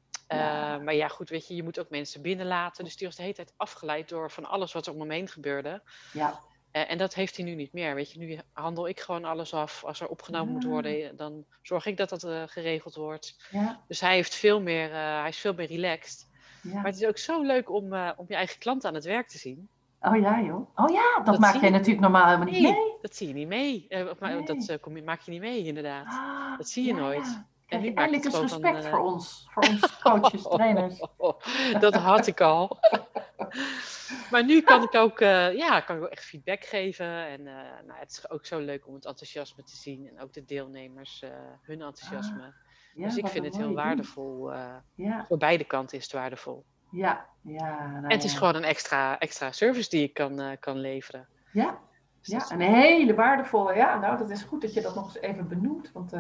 Maar 0.83 0.93
ja, 0.93 1.07
goed, 1.07 1.29
weet 1.29 1.47
je, 1.47 1.55
je 1.55 1.63
moet 1.63 1.79
ook 1.79 1.89
mensen 1.89 2.21
binnenlaten. 2.21 2.83
Dus 2.83 2.95
die 2.97 3.07
was 3.07 3.15
de 3.15 3.21
hele 3.21 3.33
tijd 3.33 3.53
afgeleid 3.57 4.09
door 4.09 4.31
van 4.31 4.45
alles 4.45 4.73
wat 4.73 4.85
er 4.87 4.93
om 4.93 4.99
hem 4.99 5.09
heen 5.09 5.27
gebeurde. 5.27 5.81
Ja, 6.13 6.39
en 6.71 6.97
dat 6.97 7.13
heeft 7.13 7.35
hij 7.35 7.45
nu 7.45 7.55
niet 7.55 7.73
meer. 7.73 7.95
Weet 7.95 8.11
je, 8.11 8.19
nu 8.19 8.39
handel 8.53 8.87
ik 8.87 8.99
gewoon 8.99 9.25
alles 9.25 9.53
af. 9.53 9.83
Als 9.83 9.99
er 9.99 10.07
opgenomen 10.07 10.53
moet 10.53 10.63
worden, 10.63 11.15
dan 11.17 11.45
zorg 11.61 11.85
ik 11.85 11.97
dat 11.97 12.09
dat 12.09 12.23
eh, 12.23 12.43
geregeld 12.45 12.95
wordt. 12.95 13.47
ja, 13.51 13.79
Dus 13.87 13.99
hij, 13.99 14.15
heeft 14.15 14.35
veel 14.35 14.61
meer, 14.61 14.91
eh, 14.91 15.19
hij 15.19 15.27
is 15.29 15.37
veel 15.37 15.53
meer 15.53 15.67
relaxed. 15.67 16.27
ja. 16.63 16.73
Maar 16.73 16.85
het 16.85 17.01
is 17.01 17.05
ook 17.07 17.17
zo 17.17 17.41
leuk 17.41 17.69
om, 17.71 17.93
eh, 17.93 18.09
om 18.17 18.25
je 18.27 18.35
eigen 18.35 18.59
klant 18.59 18.85
aan 18.85 18.93
het 18.93 19.05
werk 19.05 19.27
te 19.27 19.37
zien. 19.37 19.67
Oh 20.01 20.19
ja, 20.19 20.41
joh. 20.41 20.69
Oh 20.75 20.89
ja, 20.93 21.15
dat, 21.17 21.25
Dat 21.25 21.39
maak 21.39 21.53
jij 21.53 21.63
je. 21.63 21.69
natuurlijk 21.69 21.99
normaal 22.01 22.25
helemaal 22.25 22.45
niet 22.47 22.61
Nee. 22.61 22.71
mee. 22.71 22.93
Dat 23.01 23.15
zie 23.15 23.27
je 23.27 23.33
niet 23.33 23.47
mee. 23.47 23.85
Eh, 23.89 24.11
Nee. 24.19 24.43
Dat 24.43 24.67
eh, 24.67 24.77
kom 24.81 24.95
je, 24.95 25.03
maak 25.03 25.21
je 25.21 25.31
niet 25.31 25.39
mee, 25.41 25.65
inderdaad. 25.65 26.05
Ah, 26.05 26.57
Dat 26.57 26.69
zie 26.69 26.85
je 26.85 26.93
nooit. 26.93 27.41
En 27.67 27.81
nu 27.81 27.93
eindelijk 27.93 28.25
eens 28.25 28.33
gewoon 28.35 28.49
respect 28.73 28.87
voor 28.87 28.99
ons. 28.99 29.47
Voor 29.53 29.63
ons 29.63 29.99
coaches, 29.99 30.41
trainers. 30.43 30.99
dat 31.79 31.93
had 31.95 32.27
ik 32.27 32.41
al. 32.41 32.77
maar 34.31 34.45
nu 34.45 34.61
kan 34.61 34.83
ik 34.83 34.95
ook, 34.95 35.19
eh, 35.19 35.55
ja, 35.55 35.79
kan 35.79 35.97
ik 35.97 36.03
ook 36.03 36.09
echt 36.09 36.25
feedback 36.25 36.65
geven. 36.65 37.05
En 37.05 37.47
eh, 37.47 37.53
nou, 37.85 37.99
het 37.99 38.11
is 38.11 38.29
ook 38.29 38.45
zo 38.45 38.59
leuk 38.59 38.87
om 38.87 38.93
het 38.93 39.05
enthousiasme 39.05 39.63
te 39.63 39.75
zien. 39.75 40.07
En 40.07 40.21
ook 40.21 40.33
de 40.33 40.45
deelnemers, 40.45 41.21
eh, 41.21 41.29
hun 41.61 41.81
enthousiasme. 41.81 42.53
Ja, 42.93 43.05
dus 43.05 43.17
ik 43.17 43.27
vind 43.27 43.45
het 43.45 43.57
heel 43.57 43.73
waardevol. 43.73 44.51
Ja, 44.95 45.25
voor 45.27 45.37
beide 45.37 45.63
kanten 45.63 45.97
is 45.97 46.03
het 46.03 46.13
waardevol. 46.13 46.65
ja, 46.91 47.25
ja. 47.41 47.87
nou 47.87 48.03
en 48.03 48.11
het 48.11 48.23
is 48.23 48.33
gewoon 48.33 48.55
een 48.55 48.63
extra, 48.63 49.19
extra 49.19 49.51
service 49.51 49.89
die 49.89 50.03
ik 50.03 50.13
kan, 50.13 50.57
kan 50.59 50.77
leveren. 50.77 51.27
Ja, 51.51 51.79
Dus, 52.21 52.27
ja, 52.27 52.55
een 52.55 52.73
hele 52.73 53.13
waardevolle. 53.13 53.75
Ja, 53.75 53.99
nou, 53.99 54.17
dat 54.17 54.29
is 54.29 54.41
goed 54.41 54.61
dat 54.61 54.73
je 54.73 54.81
dat 54.81 54.95
nog 54.95 55.05
eens 55.05 55.19
even 55.19 55.47
benoemt. 55.47 55.91
Want 55.91 56.13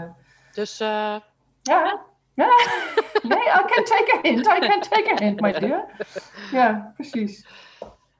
dus 0.53 0.77
Ja, 0.77 1.23
ja. 2.33 2.79
Nee, 3.23 3.47
I 3.47 3.63
can 3.65 3.83
take 3.83 4.11
a 4.13 4.19
hint. 4.21 4.47
I 4.47 4.59
can 4.59 4.81
take 4.81 5.11
a 5.11 5.23
hint, 5.23 5.41
my 5.41 5.51
dear. 5.51 5.89
Ja, 6.51 6.93
precies. 6.95 7.45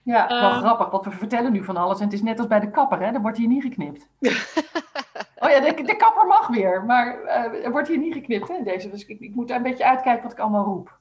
Ja, 0.09 0.27
wel 0.27 0.51
Ehm. 0.51 0.59
grappig, 0.59 0.89
want 0.89 1.05
we 1.05 1.11
vertellen 1.11 1.51
nu 1.51 1.63
van 1.63 1.77
alles. 1.77 1.97
En 1.99 2.03
het 2.03 2.13
is 2.13 2.21
net 2.21 2.37
als 2.39 2.47
bij 2.47 2.59
de 2.59 2.71
kapper, 2.71 2.99
hè? 2.99 3.05
Er 3.13 3.21
wordt 3.21 3.37
hier 3.37 3.47
niet 3.47 3.63
geknipt. 3.63 4.07
Oh 5.41 5.49
ja, 5.49 5.59
de, 5.59 5.83
de 5.83 5.95
kapper 5.95 6.25
mag 6.27 6.47
weer, 6.47 6.83
maar 6.83 7.21
eh, 7.23 7.65
er 7.65 7.71
wordt 7.71 7.87
hier 7.87 7.97
niet 7.97 8.13
geknipt, 8.13 8.47
hè, 8.47 8.63
deze. 8.63 8.89
Dus 8.89 9.05
ik, 9.05 9.19
ik 9.19 9.35
moet 9.35 9.49
een 9.49 9.63
beetje 9.63 9.85
uitkijken 9.85 10.23
wat 10.23 10.31
ik 10.31 10.39
allemaal 10.39 10.63
roep. 10.65 10.97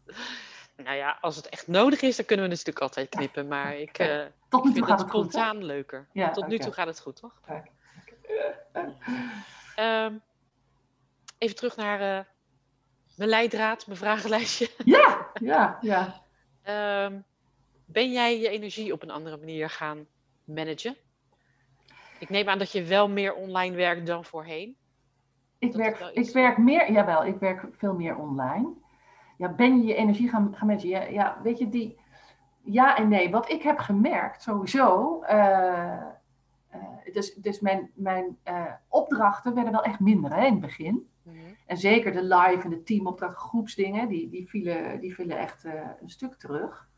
nou 0.77 0.97
ja, 0.97 1.19
als 1.21 1.37
het 1.37 1.49
echt 1.49 1.67
nodig 1.69 2.01
is, 2.01 2.17
dan 2.17 2.25
kunnen 2.27 2.45
we 2.45 2.51
natuurlijk 2.51 2.79
altijd 2.81 3.09
knippen. 3.09 3.49
Maar 3.49 3.77
ik, 3.77 3.99
eh, 3.99 4.19
Tot 4.49 4.65
nu 4.65 4.71
toe 4.71 4.73
vind 4.73 4.87
gaat 4.87 5.01
het 5.01 5.11
goed, 5.11 5.31
spontaan 5.31 5.65
leuker. 5.65 6.07
Ja, 6.13 6.31
Tot 6.31 6.47
nu 6.47 6.59
toe 6.59 6.73
gaat 6.73 6.87
het 6.87 7.01
goed, 7.01 7.17
toch? 7.17 7.33
Ehm, 9.77 10.15
even 11.39 11.57
terug 11.57 11.77
naar 11.77 12.01
eh, 12.19 12.25
mijn 13.17 13.31
leidraad, 13.31 13.87
mijn 13.87 13.99
vragenlijstje. 13.99 14.71
Ja, 14.85 15.27
ja, 15.53 15.79
ja. 15.81 16.23
Ehm, 16.63 17.19
ben 17.91 18.13
jij 18.13 18.41
je 18.41 18.49
energie 18.49 18.93
op 18.93 19.03
een 19.03 19.11
andere 19.11 19.37
manier 19.37 19.71
gaan 19.71 20.07
managen? 20.45 20.97
Ik 22.19 22.29
neem 22.29 22.49
aan 22.49 22.59
dat 22.59 22.73
je 22.73 22.83
wel 22.83 23.09
meer 23.09 23.35
online 23.35 23.77
werkt 23.77 24.07
dan 24.07 24.25
voorheen. 24.25 24.77
Ik 25.59 25.73
Dat 25.73 25.81
werk, 25.81 26.11
ik 26.13 26.31
werk 26.31 26.59
meer, 26.59 26.93
jawel, 26.93 27.25
ik 27.25 27.39
werk 27.39 27.67
veel 27.73 27.95
meer 27.95 28.17
online. 28.17 28.69
Ja, 29.37 29.53
ben 29.53 29.79
je 29.79 29.87
je 29.87 29.95
energie 29.95 30.29
gaan, 30.29 30.55
gaan 30.57 30.67
managen? 30.67 30.89
Ja, 30.89 31.03
ja, 31.03 31.41
weet 31.43 31.59
je, 31.59 31.69
die, 31.69 31.99
ja 32.63 32.97
en 32.97 33.09
nee. 33.09 33.31
Wat 33.31 33.51
ik 33.51 33.63
heb 33.63 33.79
gemerkt, 33.79 34.43
sowieso, 34.43 35.21
eh, 35.23 35.93
eh, 36.69 36.81
dus, 37.13 37.35
dus 37.35 37.61
mijn, 37.61 37.91
mijn 37.95 38.39
eh, 38.43 38.73
opdrachten 38.89 39.55
werden 39.55 39.73
wel 39.73 39.83
echt 39.83 40.01
minder 40.01 40.35
hè, 40.35 40.45
in 40.45 40.53
het 40.53 40.61
begin. 40.61 41.11
En 41.67 41.77
zeker 41.77 42.13
de 42.13 42.23
live 42.23 42.63
en 42.63 42.71
de 42.71 42.83
teamopdrachten, 42.83 43.39
groepsdingen, 43.39 44.09
die, 44.09 44.29
die, 44.29 44.49
vielen, 44.49 45.01
die 45.01 45.15
vielen 45.15 45.39
echt 45.39 45.65
een 46.01 46.11
stuk 46.11 46.35
terug. 46.35 46.89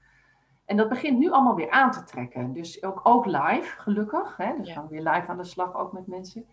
En 0.71 0.77
dat 0.77 0.89
begint 0.89 1.19
nu 1.19 1.31
allemaal 1.31 1.55
weer 1.55 1.71
aan 1.71 1.91
te 1.91 2.05
trekken. 2.05 2.53
Dus 2.53 2.83
ook, 2.83 3.01
ook 3.03 3.27
live, 3.27 3.81
gelukkig. 3.81 4.37
Hè? 4.37 4.57
Dus 4.57 4.67
Ja. 4.69 4.75
gaan 4.75 4.83
we 4.83 4.89
weer 4.91 5.13
live 5.13 5.27
aan 5.27 5.37
de 5.37 5.45
slag, 5.45 5.75
ook 5.75 5.93
met 5.93 6.07
mensen. 6.07 6.47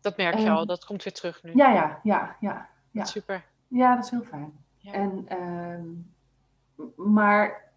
Dat 0.00 0.16
merk 0.16 0.38
je 0.38 0.50
al, 0.50 0.66
dat 0.66 0.84
komt 0.84 1.02
weer 1.04 1.12
terug 1.12 1.42
nu. 1.42 1.50
Ja, 1.54 1.72
ja, 1.72 2.00
ja, 2.02 2.36
ja. 2.40 2.68
ja. 2.90 3.04
Super. 3.04 3.44
Ja, 3.68 3.94
dat 3.94 4.04
is 4.04 4.10
heel 4.10 4.22
fijn. 4.22 4.52
Ja. 4.76 4.92
En, 4.92 5.28
ehm, 5.28 5.86
maar 7.12 7.72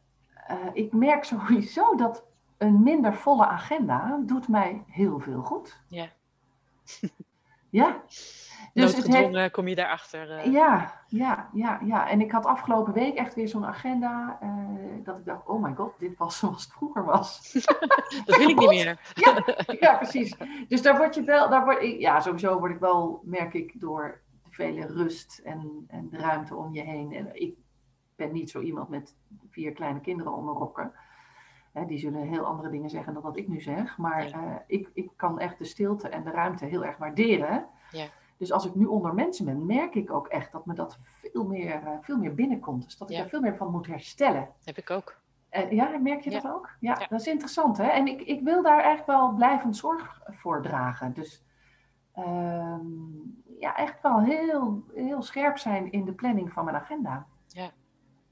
eh, 0.48 0.58
ik 0.74 0.94
merk 0.94 1.24
sowieso 1.24 1.96
dat 1.96 2.24
een 2.58 2.84
minder 2.84 3.14
volle 3.16 3.46
agenda 3.46 4.20
doet 4.26 4.48
mij 4.48 4.84
heel 4.88 5.20
veel 5.20 5.42
goed. 5.42 5.82
Ja. 5.88 6.08
Ja. 7.70 7.96
Dus 8.74 8.96
het 8.96 9.08
heeft... 9.08 9.52
kom 9.52 9.68
je 9.68 9.76
daarachter. 9.76 10.46
Uh... 10.46 10.54
Ja, 10.54 11.02
ja, 11.08 11.50
ja, 11.54 11.80
ja. 11.86 12.10
En 12.10 12.22
ik 12.22 12.32
had 12.32 12.46
afgelopen 12.46 12.94
week 12.94 13.16
echt 13.16 13.36
weer 13.36 13.48
zo'n 13.48 13.66
agenda 13.66 14.40
uh, 14.44 14.50
dat 15.04 15.18
ik 15.18 15.26
dacht, 15.26 15.48
oh 15.48 15.64
my 15.64 15.74
god, 15.76 16.00
dit 16.00 16.18
was 16.18 16.38
zoals 16.40 16.64
het 16.64 16.74
vroeger 16.74 17.06
was. 17.06 17.52
dat 18.26 18.38
wil 18.38 18.50
ik 18.50 18.58
niet 18.58 18.70
meer. 18.70 19.14
ja, 19.14 19.44
ja, 19.80 19.98
precies. 19.98 20.36
Dus 20.68 20.82
daar 20.82 20.98
word 20.98 21.16
je 21.16 21.24
wel, 21.24 21.50
daar 21.50 21.64
word 21.64 21.82
ik, 21.82 22.00
ja, 22.00 22.20
sowieso 22.20 22.60
word 22.60 22.72
ik 22.72 22.80
wel, 22.80 23.22
merk 23.24 23.54
ik, 23.54 23.80
door 23.80 24.22
de 24.44 24.52
vele 24.52 24.86
rust 24.86 25.40
en, 25.44 25.86
en 25.88 26.10
de 26.10 26.18
ruimte 26.18 26.56
om 26.56 26.74
je 26.74 26.82
heen. 26.82 27.14
En 27.14 27.30
ik 27.42 27.56
ben 28.16 28.32
niet 28.32 28.50
zo 28.50 28.62
iemand 28.62 28.90
met 28.90 29.16
vier 29.50 29.72
kleine 29.72 30.02
kinderen 30.02 30.34
onder 30.34 30.56
rokken. 30.56 30.92
die 31.88 32.00
zullen 32.00 32.28
heel 32.28 32.46
andere 32.46 32.70
dingen 32.70 32.90
zeggen 32.90 33.14
dan 33.14 33.24
wat 33.24 33.38
ik 33.38 33.48
nu 33.48 33.62
zeg. 33.62 33.98
Maar 33.98 34.28
uh, 34.28 34.56
ik, 34.68 34.90
ik 34.94 35.10
kan 35.16 35.40
echt 35.40 35.58
de 35.58 35.66
stilte 35.66 36.10
en 36.10 36.24
de 36.24 36.32
ruimte 36.32 36.66
heel 36.66 36.86
erg 36.86 36.98
waarderen. 36.98 37.68
Ja. 37.92 38.06
Dus 38.44 38.52
als 38.52 38.66
ik 38.66 38.76
nu 38.76 38.86
onder 38.86 39.14
mensen 39.14 39.46
ben, 39.46 39.66
merk 39.66 39.96
ik 39.96 40.12
ook 40.12 40.28
echt 40.28 40.52
dat 40.52 40.66
me 40.66 40.74
dat 40.74 40.98
veel 41.04 41.46
meer, 41.46 41.82
uh, 41.84 41.90
veel 42.02 42.18
meer 42.18 42.36
binnenkomt. 42.36 42.84
Dus 42.84 42.98
dat 42.98 43.10
ik 43.10 43.18
er 43.18 43.30
veel 43.30 43.42
meer 43.42 43.56
van 43.56 43.72
moet 43.72 43.88
herstellen. 43.88 44.50
Heb 44.64 44.78
ik 44.78 44.90
ook. 44.90 45.22
Uh, 45.52 45.72
ja, 45.72 45.98
merk 45.98 46.22
je 46.22 46.30
dat 46.30 46.48
ook? 46.48 46.70
Ja, 46.80 46.94
dat 46.94 47.20
is 47.20 47.28
interessant. 47.28 47.78
Hè? 47.78 47.88
En 47.88 48.08
ik, 48.08 48.22
ik 48.22 48.42
wil 48.44 48.62
daar 48.62 48.80
eigenlijk 48.80 49.06
wel 49.06 49.34
blijvend 49.34 49.78
zorg 49.78 50.22
voor 50.26 50.62
dragen. 50.62 51.14
Dus 51.14 51.44
ehm, 52.14 52.88
ja, 53.60 53.76
echt 53.76 54.02
wel 54.02 54.22
heel, 54.22 54.84
heel 54.94 55.22
scherp 55.22 55.58
zijn 55.58 55.92
in 55.92 56.06
de 56.06 56.14
planning 56.14 56.52
van 56.52 56.66
mijn 56.66 56.78
agenda. 56.78 57.28
Ja. 57.48 57.72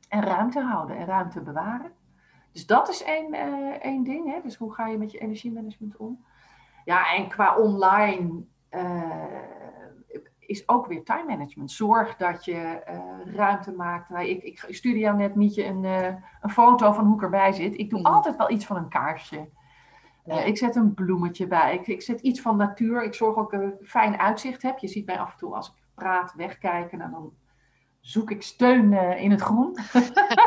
En 0.10 0.24
ruimte 0.24 0.62
houden 0.62 0.98
en 0.98 1.06
ruimte 1.06 1.42
bewaren. 1.42 1.92
Dus 2.52 2.66
dat 2.66 2.90
is 2.90 3.04
één, 3.04 3.34
uh, 3.34 3.86
één 3.86 4.04
ding. 4.04 4.34
Hè? 4.34 4.42
Dus 4.42 4.56
hoe 4.56 4.74
ga 4.74 4.88
je 4.88 4.98
met 4.98 5.12
je 5.12 5.20
energiemanagement 5.20 5.98
om? 5.98 6.26
Ja, 6.86 7.16
en 7.16 7.30
qua 7.30 7.58
online 7.58 8.44
uh, 8.72 9.61
is 10.52 10.70
ook 10.70 10.88
weer 10.88 11.04
time 11.04 11.26
management. 11.28 11.72
Zorg 11.72 12.16
dat 12.18 12.46
je 12.46 12.84
uh, 12.90 13.36
ruimte 13.36 13.72
maakt. 13.72 14.10
Nou, 14.10 14.26
ik, 14.26 14.44
ik 14.44 14.66
stuurde 14.70 15.00
jou 15.00 15.18
net 15.18 15.36
Mietje 15.36 15.66
een, 15.66 15.84
een 16.42 16.50
foto 16.50 16.92
van 16.92 17.06
hoe 17.06 17.16
ik 17.16 17.22
erbij 17.22 17.52
zit. 17.52 17.78
Ik 17.78 17.90
doe 17.90 18.00
mm. 18.00 18.06
altijd 18.06 18.38
wel 18.38 18.52
iets 18.52 18.66
van 18.66 18.76
een 18.76 18.90
kaarsje. 18.90 19.50
Ja. 20.26 20.44
ik 20.44 20.58
zet 20.58 20.76
een 20.76 20.94
bloemetje 20.94 21.48
bij. 21.48 21.74
Ik, 21.74 21.88
ik, 21.88 22.02
zet 22.02 22.22
iets 22.22 22.42
van 22.42 22.58
natuur. 22.58 23.04
Ik 23.04 23.14
zorg 23.14 23.36
ook 23.36 23.54
een 23.54 23.74
fijn 23.84 24.20
uitzicht 24.20 24.62
heb. 24.62 24.78
Je 24.78 24.88
ziet 24.88 25.06
mij 25.06 25.20
af 25.20 25.32
en 25.32 25.38
toe 25.38 25.56
als 25.56 25.68
ik 25.68 25.74
praat 25.96 26.34
wegkijken. 26.36 26.98
Nou, 26.98 27.12
dan 27.12 27.34
zoek 28.02 28.32
ik 28.32 28.42
steun 28.42 28.94
in 29.18 29.32
het 29.32 29.42
groen. 29.42 29.78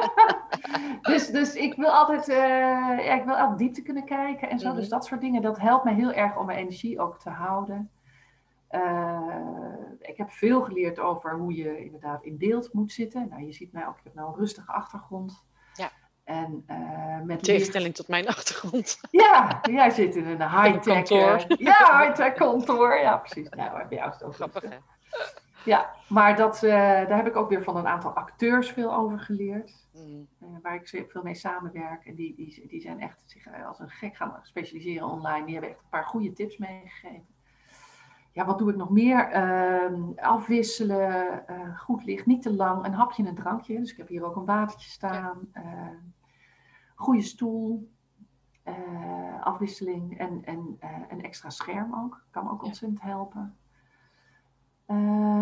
dus, 1.10 1.26
dus 1.30 1.54
ik 1.54 1.74
wil 1.74 1.90
altijd, 1.90 2.26
ja, 2.26 3.14
ik 3.14 3.24
wil 3.24 3.36
altijd 3.36 3.58
diepte 3.58 3.82
kunnen 3.82 4.04
kijken 4.04 4.50
en 4.50 4.58
zo. 4.58 4.74
Dus 4.74 4.82
mhm. 4.82 4.90
dat 4.90 5.04
soort 5.04 5.20
dingen, 5.20 5.42
dat 5.42 5.60
helpt 5.60 5.84
me 5.84 5.92
heel 5.92 6.12
erg 6.12 6.38
om 6.38 6.46
mijn 6.46 6.58
energie 6.58 7.00
ook 7.00 7.18
te 7.18 7.30
houden. 7.30 7.90
Uh, 8.74 9.68
ik 9.98 10.16
heb 10.16 10.30
veel 10.30 10.62
geleerd 10.62 10.98
over 10.98 11.36
hoe 11.36 11.54
je 11.54 11.84
inderdaad 11.84 12.24
in 12.24 12.38
beeld 12.38 12.72
moet 12.72 12.92
zitten. 12.92 13.28
Nou, 13.28 13.42
je 13.42 13.52
ziet 13.52 13.72
mij 13.72 13.86
ook, 13.86 13.98
ik 13.98 14.04
heb 14.04 14.14
nou 14.14 14.28
een 14.28 14.38
rustige 14.38 14.72
achtergrond. 14.72 15.44
Ja. 15.72 15.90
En 16.24 16.64
met 17.24 17.42
tegenstelling 17.42 17.86
licht... 17.86 17.96
tot 17.96 18.08
mijn 18.08 18.28
achtergrond. 18.36 18.98
Ja, 19.10 19.60
jij 19.62 19.90
zit 19.90 20.16
in 20.16 20.26
een 20.26 20.50
high-tech 20.50 20.82
kantoor. 20.82 21.44
ja, 21.58 22.00
high-tech 22.00 22.32
kantoor. 22.32 22.96
Ja, 22.96 23.16
precies. 23.16 23.48
Nou, 23.48 23.88
bij 23.88 23.98
jou 23.98 24.08
is 24.08 24.14
het 24.14 24.24
ook 24.24 24.34
grappig. 24.34 24.62
Hè? 24.62 24.76
Ja, 25.64 25.94
maar 26.08 26.36
dat, 26.36 26.62
uh, 26.62 26.70
daar 26.70 27.16
heb 27.16 27.26
ik 27.26 27.36
ook 27.36 27.48
weer 27.48 27.62
van 27.62 27.76
een 27.76 27.86
aantal 27.86 28.10
acteurs 28.10 28.70
veel 28.70 28.94
over 28.94 29.20
geleerd. 29.20 29.86
Mm. 29.92 30.28
Uh, 30.42 30.48
waar 30.62 30.74
ik 30.74 30.88
veel 31.08 31.22
mee 31.22 31.34
samenwerk. 31.34 32.06
En 32.06 32.14
die, 32.14 32.34
die, 32.34 32.66
die 32.68 32.80
zijn 32.80 33.00
echt 33.00 33.18
zich 33.24 33.46
eh, 33.46 33.66
als 33.66 33.78
een 33.78 33.90
gek 33.90 34.16
gaan 34.16 34.38
specialiseren 34.42 35.08
online. 35.08 35.44
Die 35.44 35.52
hebben 35.52 35.70
echt 35.70 35.80
een 35.82 35.88
paar 35.88 36.04
goede 36.04 36.32
tips 36.32 36.56
meegegeven. 36.56 37.33
Ja, 38.34 38.44
wat 38.44 38.58
doe 38.58 38.70
ik 38.70 38.76
nog 38.76 38.90
meer? 38.90 39.30
Ehm, 39.30 40.02
afwisselen, 40.16 41.44
goed 41.76 42.04
licht, 42.04 42.26
niet 42.26 42.42
te 42.42 42.54
lang, 42.54 42.84
een 42.84 42.92
hapje 42.92 43.22
en 43.22 43.28
een 43.28 43.34
drankje. 43.34 43.78
Dus 43.78 43.90
ik 43.90 43.96
heb 43.96 44.08
hier 44.08 44.24
ook 44.24 44.36
een 44.36 44.44
watertje 44.44 44.90
staan. 44.90 45.48
Ehm, 45.52 45.96
goede 46.94 47.22
stoel, 47.22 47.92
afwisseling 49.40 50.18
en, 50.18 50.44
en 50.44 50.78
een 51.08 51.22
extra 51.22 51.50
scherm 51.50 51.94
ook. 51.94 52.24
Kan 52.30 52.50
ook 52.50 52.62
ontzettend 52.62 53.02
helpen. 53.02 53.58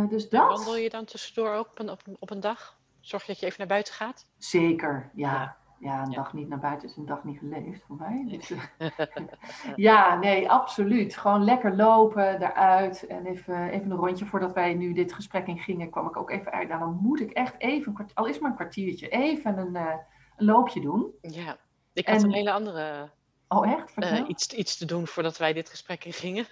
Dus 0.09 0.29
dat. 0.29 0.49
Wandel 0.49 0.77
je 0.77 0.91
dan 0.91 1.05
tussendoor 1.05 1.55
ook 1.55 1.71
op 1.71 1.79
een, 1.79 1.91
op, 2.19 2.31
een, 2.31 2.41
dag? 2.41 2.81
Zorg 3.01 3.25
dat 3.25 3.41
je 3.41 3.47
even 3.47 3.59
naar 3.59 3.69
buiten 3.69 3.95
gaat? 3.95 4.27
Zeker, 4.37 5.11
ja. 5.15 5.33
Ja, 5.33 5.57
een 5.83 6.13
dag 6.13 6.33
niet 6.33 6.49
naar 6.49 6.59
buiten 6.59 6.89
is 6.89 6.97
een 6.97 7.07
dag 7.07 7.25
niet 7.25 7.39
geleefd 7.39 7.83
voor 7.87 7.97
mij. 7.97 8.25
Dus, 8.29 8.51
eh, 8.79 8.89
ja, 9.77 10.19
nee, 10.19 10.51
absoluut. 10.51 11.17
Gewoon 11.17 11.45
lekker 11.45 11.77
lopen, 11.77 12.43
eruit. 12.43 13.07
En 13.07 13.27
even, 13.27 13.71
even 13.71 13.91
een 13.91 13.97
rondje 13.97 14.27
voordat 14.27 14.53
wij 14.53 14.75
nu 14.75 14.93
dit 14.93 15.13
gesprek 15.13 15.47
in 15.47 15.59
gingen, 15.59 15.91
kwam 15.91 16.07
ik 16.07 16.17
ook 16.17 16.31
even 16.31 16.53
uit. 16.53 16.69
Nou, 16.69 16.81
dan 16.81 16.99
moet 17.03 17.21
ik 17.21 17.31
echt 17.31 17.55
even, 17.59 18.07
al 18.15 18.27
is 18.27 18.39
maar 18.39 18.51
een 18.51 18.57
kwartiertje, 18.57 19.09
even 19.09 19.59
een, 19.59 19.75
uh, 19.75 19.95
een 20.37 20.47
loopje 20.47 20.81
doen. 20.81 21.11
Ja, 21.21 21.57
ik 21.93 22.09
had 22.09 22.23
een 22.23 22.33
hele 22.33 22.53
andere... 22.53 23.11
Oh, 23.49 23.73
echt? 23.73 23.93
Uh, 23.97 24.29
iets, 24.29 24.53
iets 24.53 24.77
te 24.77 24.85
doen 24.85 25.07
voordat 25.07 25.39
wij 25.39 25.53
dit 25.53 25.69
gesprek 25.69 26.05
in 26.05 26.13
gingen. 26.13 26.47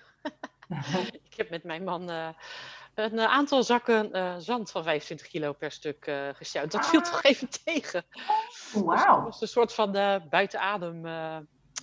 ik 1.31 1.35
heb 1.37 1.51
met 1.51 1.65
mijn 1.65 1.85
man 1.85 2.11
een 3.05 3.19
eh, 3.19 3.25
aantal 3.25 3.63
zakken 3.63 4.09
uh, 4.13 4.35
zand 4.39 4.71
van 4.71 4.83
25 4.83 5.27
kilo 5.27 5.53
per 5.53 5.71
stuk 5.71 6.07
uh, 6.07 6.29
gesjouwd. 6.33 6.71
Dat 6.71 6.87
viel 6.87 7.01
ah. 7.01 7.05
toch 7.05 7.23
even 7.23 7.49
tegen. 7.65 8.05
Oh, 8.75 8.85
wauw. 8.85 9.15
Dat 9.15 9.25
was 9.25 9.41
een 9.41 9.49
soort 9.49 9.75
van 9.75 9.97
uh, 9.97 10.17
buiten 10.31 10.61
adem 10.61 11.03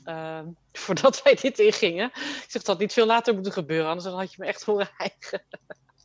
voordat 0.84 1.24
wij 1.24 1.36
dit 1.42 1.60
ingingen. 1.60 2.06
Ik 2.16 2.46
zeg 2.48 2.62
dat 2.62 2.80
niet 2.80 2.94
veel 2.94 3.06
later 3.06 3.34
moeten 3.34 3.52
gebeuren, 3.52 3.88
anders 3.88 4.06
dan 4.06 4.18
had 4.18 4.32
je 4.32 4.38
me 4.40 4.46
echt 4.46 4.64
horen 4.64 4.90
hijgen. 4.98 5.44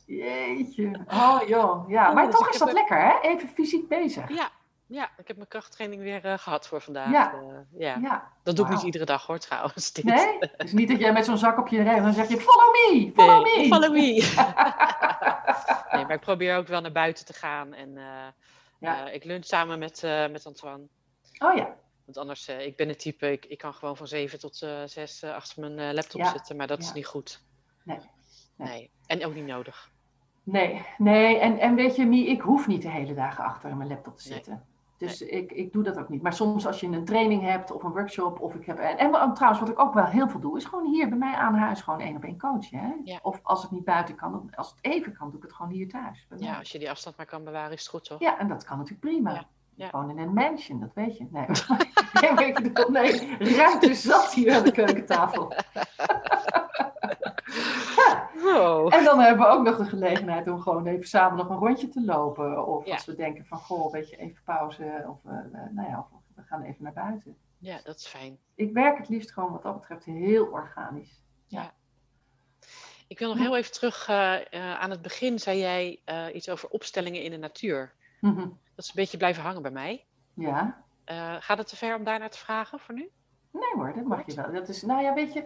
Jeetje. 0.05 1.05
Oh 1.07 1.41
joh. 1.47 1.89
Ja, 1.89 2.11
maar 2.11 2.29
toch 2.29 2.49
is 2.49 2.57
dat 2.57 2.71
lekker 2.71 2.97
hè? 3.01 3.29
Even 3.29 3.49
fysiek 3.49 3.87
bezig. 3.87 4.29
Ja, 4.29 4.51
ja, 4.93 5.09
ik 5.17 5.27
heb 5.27 5.35
mijn 5.35 5.47
krachttraining 5.47 6.01
weer 6.01 6.25
uh, 6.25 6.33
gehad 6.37 6.67
voor 6.67 6.81
vandaag. 6.81 7.11
Ja. 7.11 7.33
Uh, 7.33 7.57
ja. 7.77 7.97
ja. 8.01 8.31
Dat 8.43 8.55
doe 8.55 8.65
ik 8.65 8.71
niet 8.71 8.81
iedere 8.81 9.05
dag 9.05 9.25
hoor 9.25 9.39
trouwens. 9.39 9.93
Dit. 9.93 10.03
Nee? 10.03 10.39
Dus 10.57 10.71
niet 10.71 10.89
dat 10.89 10.99
jij 10.99 11.13
met 11.13 11.25
zo'n 11.25 11.37
zak 11.37 11.59
op 11.59 11.67
je 11.67 11.83
rij 11.83 11.95
en 11.95 12.03
dan 12.03 12.13
zeg 12.13 12.27
je 12.27 12.37
follow 12.37 12.73
me, 12.73 13.11
follow 13.15 13.43
nee, 13.43 13.57
me. 13.57 13.75
Follow 13.75 13.91
me. 13.91 13.99
nee, 15.95 16.05
maar 16.05 16.15
ik 16.15 16.19
probeer 16.19 16.57
ook 16.57 16.67
wel 16.67 16.81
naar 16.81 16.91
buiten 16.91 17.25
te 17.25 17.33
gaan. 17.33 17.73
En 17.73 17.89
uh, 17.89 18.27
ja. 18.79 19.09
ik 19.09 19.23
lunch 19.23 19.45
samen 19.45 19.79
met, 19.79 20.01
met 20.31 20.45
Antoine. 20.45 20.87
Oh 21.37 21.55
ja. 21.55 21.75
Want 22.05 22.17
anders, 22.17 22.47
ik 22.47 22.75
ben 22.75 22.87
het 22.87 22.99
type, 22.99 23.31
ik, 23.31 23.45
ik 23.45 23.57
kan 23.57 23.73
gewoon 23.73 23.97
van 23.97 24.07
7 24.07 24.39
tot 24.39 24.55
6 24.85 25.23
achter 25.23 25.69
mijn 25.69 25.93
laptop 25.93 26.21
ja. 26.21 26.31
zitten. 26.31 26.55
Maar 26.55 26.67
dat 26.67 26.79
is 26.79 26.93
niet 26.93 27.05
goed. 27.05 27.43
Nee. 27.83 27.97
nee. 28.55 28.67
nee. 28.67 28.91
En 29.05 29.25
ook 29.25 29.33
niet 29.33 29.45
nodig. 29.45 29.91
Nee, 30.43 30.85
nee. 30.97 31.39
En, 31.39 31.59
en 31.59 31.75
weet 31.75 31.95
je, 31.95 32.05
Mie, 32.05 32.27
ik 32.27 32.41
hoef 32.41 32.67
niet 32.67 32.81
de 32.81 32.89
hele 32.89 33.13
dagen 33.13 33.43
achter 33.43 33.75
mijn 33.75 33.89
laptop 33.89 34.17
te 34.17 34.23
zitten. 34.23 34.65
Dus 34.97 35.21
ik, 35.21 35.51
ik 35.51 35.73
doe 35.73 35.83
dat 35.83 35.97
ook 35.97 36.09
niet. 36.09 36.21
Maar 36.21 36.33
soms 36.33 36.67
als 36.67 36.79
je 36.79 36.87
een 36.87 37.05
training 37.05 37.41
hebt 37.41 37.71
of 37.71 37.83
een 37.83 37.91
workshop 37.91 38.39
of 38.39 38.55
ik 38.55 38.65
heb. 38.65 38.77
En, 38.77 38.97
en 38.97 39.33
trouwens, 39.33 39.61
wat 39.61 39.69
ik 39.69 39.79
ook 39.79 39.93
wel 39.93 40.05
heel 40.05 40.29
veel 40.29 40.39
doe, 40.39 40.57
is 40.57 40.65
gewoon 40.65 40.85
hier 40.85 41.09
bij 41.09 41.17
mij 41.17 41.33
aan 41.33 41.55
huis 41.55 41.81
gewoon 41.81 41.99
één 41.99 42.15
op 42.15 42.23
één 42.23 42.37
coachen. 42.37 42.79
Hè? 42.79 43.17
Of 43.21 43.39
als 43.43 43.61
het 43.61 43.71
niet 43.71 43.83
buiten 43.83 44.15
kan, 44.15 44.49
als 44.55 44.69
het 44.69 44.77
even 44.81 45.13
kan, 45.13 45.27
doe 45.29 45.37
ik 45.37 45.43
het 45.43 45.53
gewoon 45.53 45.71
hier 45.71 45.89
thuis. 45.89 46.27
Ja, 46.37 46.57
als 46.57 46.71
je 46.71 46.79
die 46.79 46.89
afstand 46.89 47.17
maar 47.17 47.25
kan 47.25 47.43
bewaren, 47.43 47.71
is 47.71 47.79
het 47.79 47.89
goed 47.89 48.03
toch? 48.03 48.19
Ja, 48.19 48.39
en 48.39 48.47
dat 48.47 48.63
kan 48.63 48.77
natuurlijk 48.77 49.05
prima. 49.05 49.45
Ja. 49.75 49.89
Gewoon 49.89 50.09
in 50.09 50.17
een 50.17 50.33
mansion, 50.33 50.79
dat 50.79 50.93
weet 50.93 51.17
je. 51.17 51.27
Nee, 51.31 51.45
nee, 52.35 52.47
ik 52.47 52.63
bedoel, 52.63 52.89
nee 52.89 53.37
ruimte 53.37 53.93
zat 53.93 54.33
hier 54.33 54.53
aan 54.55 54.63
de 54.63 54.71
keukentafel. 54.71 55.53
En 58.89 59.03
dan 59.03 59.19
hebben 59.19 59.45
we 59.45 59.51
ook 59.51 59.63
nog 59.63 59.77
de 59.77 59.85
gelegenheid 59.85 60.47
om 60.47 60.61
gewoon 60.61 60.85
even 60.85 61.07
samen 61.07 61.37
nog 61.37 61.49
een 61.49 61.67
rondje 61.67 61.89
te 61.89 62.03
lopen. 62.05 62.67
Of 62.67 62.87
als 62.87 63.05
we 63.05 63.15
denken 63.15 63.45
van, 63.45 63.57
goh, 63.57 63.91
weet 63.91 64.09
je, 64.09 64.17
even 64.17 64.43
pauze. 64.43 65.05
Of, 65.07 65.17
uh, 65.25 65.31
nou 65.71 65.89
ja, 65.89 66.07
of 66.11 66.21
we 66.35 66.41
gaan 66.41 66.61
even 66.61 66.83
naar 66.83 66.93
buiten. 66.93 67.37
Ja, 67.57 67.79
dat 67.83 67.95
is 67.95 68.07
fijn. 68.07 68.37
Ik 68.55 68.73
werk 68.73 68.97
het 68.97 69.09
liefst 69.09 69.31
gewoon 69.31 69.51
wat 69.51 69.63
dat 69.63 69.79
betreft 69.79 70.05
heel 70.05 70.45
organisch. 70.45 71.21
Ja. 71.47 71.73
Ik 73.07 73.19
wil 73.19 73.29
nog 73.29 73.37
heel 73.37 73.57
even 73.57 73.71
terug 73.71 74.09
uh, 74.09 74.15
uh, 74.51 74.79
aan 74.79 74.89
het 74.89 75.01
begin. 75.01 75.39
Zei 75.39 75.59
jij 75.59 75.99
iets 76.33 76.49
over 76.49 76.69
opstellingen 76.69 77.23
in 77.23 77.31
de 77.31 77.37
natuur. 77.37 77.93
Mm 78.19 78.35
-hmm. 78.35 78.59
Dat 78.75 78.85
is 78.85 78.87
een 78.87 78.95
beetje 78.95 79.17
blijven 79.17 79.43
hangen 79.43 79.61
bij 79.61 79.71
mij. 79.71 80.05
Ja. 80.33 80.83
gaat 81.39 81.57
het 81.57 81.67
te 81.67 81.75
ver 81.75 81.95
om 81.95 82.03
daarnaar 82.03 82.29
te 82.29 82.37
vragen 82.37 82.79
voor 82.79 82.95
nu? 82.95 83.09
Nee 83.51 83.73
hoor, 83.75 83.93
dat 83.95 84.05
mag 84.05 84.25
je 84.25 84.33
wel. 84.35 84.51
Dat 84.51 84.69
is, 84.69 84.81
nou 84.81 85.01
ja, 85.01 85.13
weet 85.13 85.33
je, 85.33 85.45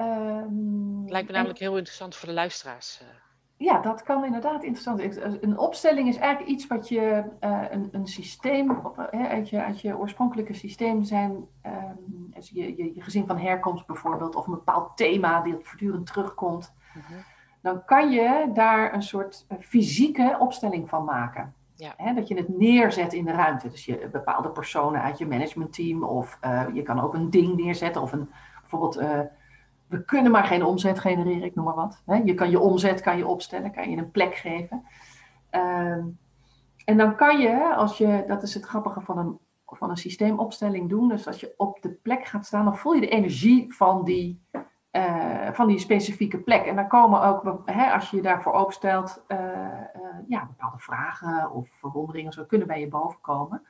Um, 0.00 1.08
Lijkt 1.08 1.26
me 1.26 1.34
namelijk 1.34 1.58
heel 1.58 1.76
interessant 1.76 2.16
voor 2.16 2.28
de 2.28 2.34
luisteraars. 2.34 3.00
Eh. 3.00 3.06
Ja, 3.56 3.80
dat 3.80 4.02
kan 4.02 4.24
inderdaad 4.24 4.62
interessant 4.62 5.14
zijn. 5.14 5.38
Een 5.40 5.58
opstelling 5.58 6.08
is 6.08 6.16
eigenlijk 6.16 6.50
iets 6.52 6.66
wat 6.66 6.88
je, 6.88 7.24
uh, 7.40 7.62
een, 7.70 7.88
een 7.92 8.06
systeem, 8.06 8.70
op, 8.70 9.08
uh, 9.14 9.28
uit, 9.28 9.48
je, 9.48 9.62
uit 9.62 9.80
je 9.80 9.98
oorspronkelijke 9.98 10.54
systeem 10.54 11.04
zijn, 11.04 11.30
um, 11.66 12.32
je, 12.32 12.76
je, 12.76 12.94
je, 12.94 13.02
gezin 13.02 13.26
van 13.26 13.38
herkomst 13.38 13.86
bijvoorbeeld, 13.86 14.34
of 14.34 14.46
een 14.46 14.52
bepaald 14.52 14.96
thema 14.96 15.40
die 15.40 15.56
voortdurend 15.62 16.06
terugkomt, 16.06 16.74
mm 16.94 17.02
-hmm. 17.06 17.24
dan 17.62 17.84
kan 17.84 18.10
je 18.10 18.50
daar 18.54 18.94
een 18.94 19.02
soort 19.02 19.46
fysieke 19.60 20.36
opstelling 20.38 20.88
van 20.88 21.04
maken. 21.04 21.54
Ja. 21.80 21.94
Hè, 21.96 22.14
dat 22.14 22.28
je 22.28 22.34
het 22.34 22.48
neerzet 22.48 23.12
in 23.12 23.24
de 23.24 23.32
ruimte. 23.32 23.68
Dus 23.68 23.84
je 23.84 24.08
bepaalde 24.12 24.50
personen 24.50 25.02
uit 25.02 25.18
je 25.18 25.26
managementteam. 25.26 26.02
Of 26.04 26.38
eh, 26.40 26.62
je 26.72 26.82
kan 26.82 27.00
ook 27.00 27.14
een 27.14 27.30
ding 27.30 27.56
neerzetten. 27.56 28.02
Of 28.02 28.12
een, 28.12 28.30
bijvoorbeeld, 28.60 28.96
eh, 28.96 29.20
we 29.90 30.04
kunnen 30.04 30.32
maar 30.32 30.44
geen 30.44 30.64
omzet 30.64 30.98
genereren, 30.98 31.42
ik 31.42 31.54
noem 31.54 31.64
maar 31.64 31.74
wat. 31.74 32.02
Je 32.24 32.34
kan 32.34 32.50
je 32.50 32.60
omzet 32.60 33.00
kan 33.00 33.16
je 33.16 33.26
opstellen, 33.26 33.72
kan 33.72 33.90
je 33.90 33.96
een 33.96 34.10
plek 34.10 34.34
geven. 34.34 34.84
Ehm, 35.50 36.04
en 36.84 36.96
dan 36.96 37.16
kan 37.16 37.38
je, 37.38 37.74
als 37.74 37.98
je, 37.98 38.24
dat 38.26 38.42
is 38.42 38.54
het 38.54 38.64
grappige 38.64 39.00
van 39.00 39.18
een, 39.18 39.38
van 39.66 39.90
een 39.90 39.96
systeemopstelling 39.96 40.88
doen. 40.88 41.08
Dus 41.08 41.26
als 41.26 41.40
je 41.40 41.54
op 41.56 41.82
de 41.82 41.90
plek 41.90 42.26
gaat 42.26 42.46
staan, 42.46 42.64
dan 42.64 42.76
voel 42.76 42.92
je 42.92 43.00
de 43.00 43.08
energie 43.08 43.74
van 43.74 44.04
die 44.04 44.40
eh, 44.90 45.52
van 45.52 45.66
die 45.66 45.78
specifieke 45.78 46.38
plek. 46.38 46.64
En 46.64 46.76
dan 46.76 46.88
komen 46.88 47.22
ook, 47.22 47.62
hè, 47.64 47.92
als 47.92 48.10
je 48.10 48.16
je 48.16 48.22
daarvoor 48.22 48.52
openstelt, 48.52 49.24
uh, 49.28 49.38
ja, 50.28 50.46
bepaalde 50.46 50.78
vragen 50.78 51.50
of 51.50 51.68
verwonderingen 51.68 52.32
zo 52.32 52.44
kunnen 52.44 52.66
bij 52.66 52.80
je 52.80 52.88
boven 52.88 53.20
komen. 53.20 53.66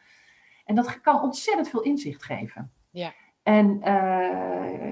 En 0.64 0.74
dat 0.74 1.00
kan 1.00 1.22
ontzettend 1.22 1.68
veel 1.68 1.83
inzicht 1.83 2.22
geven. 2.22 2.72
Ja. 2.90 3.12
En 3.42 3.81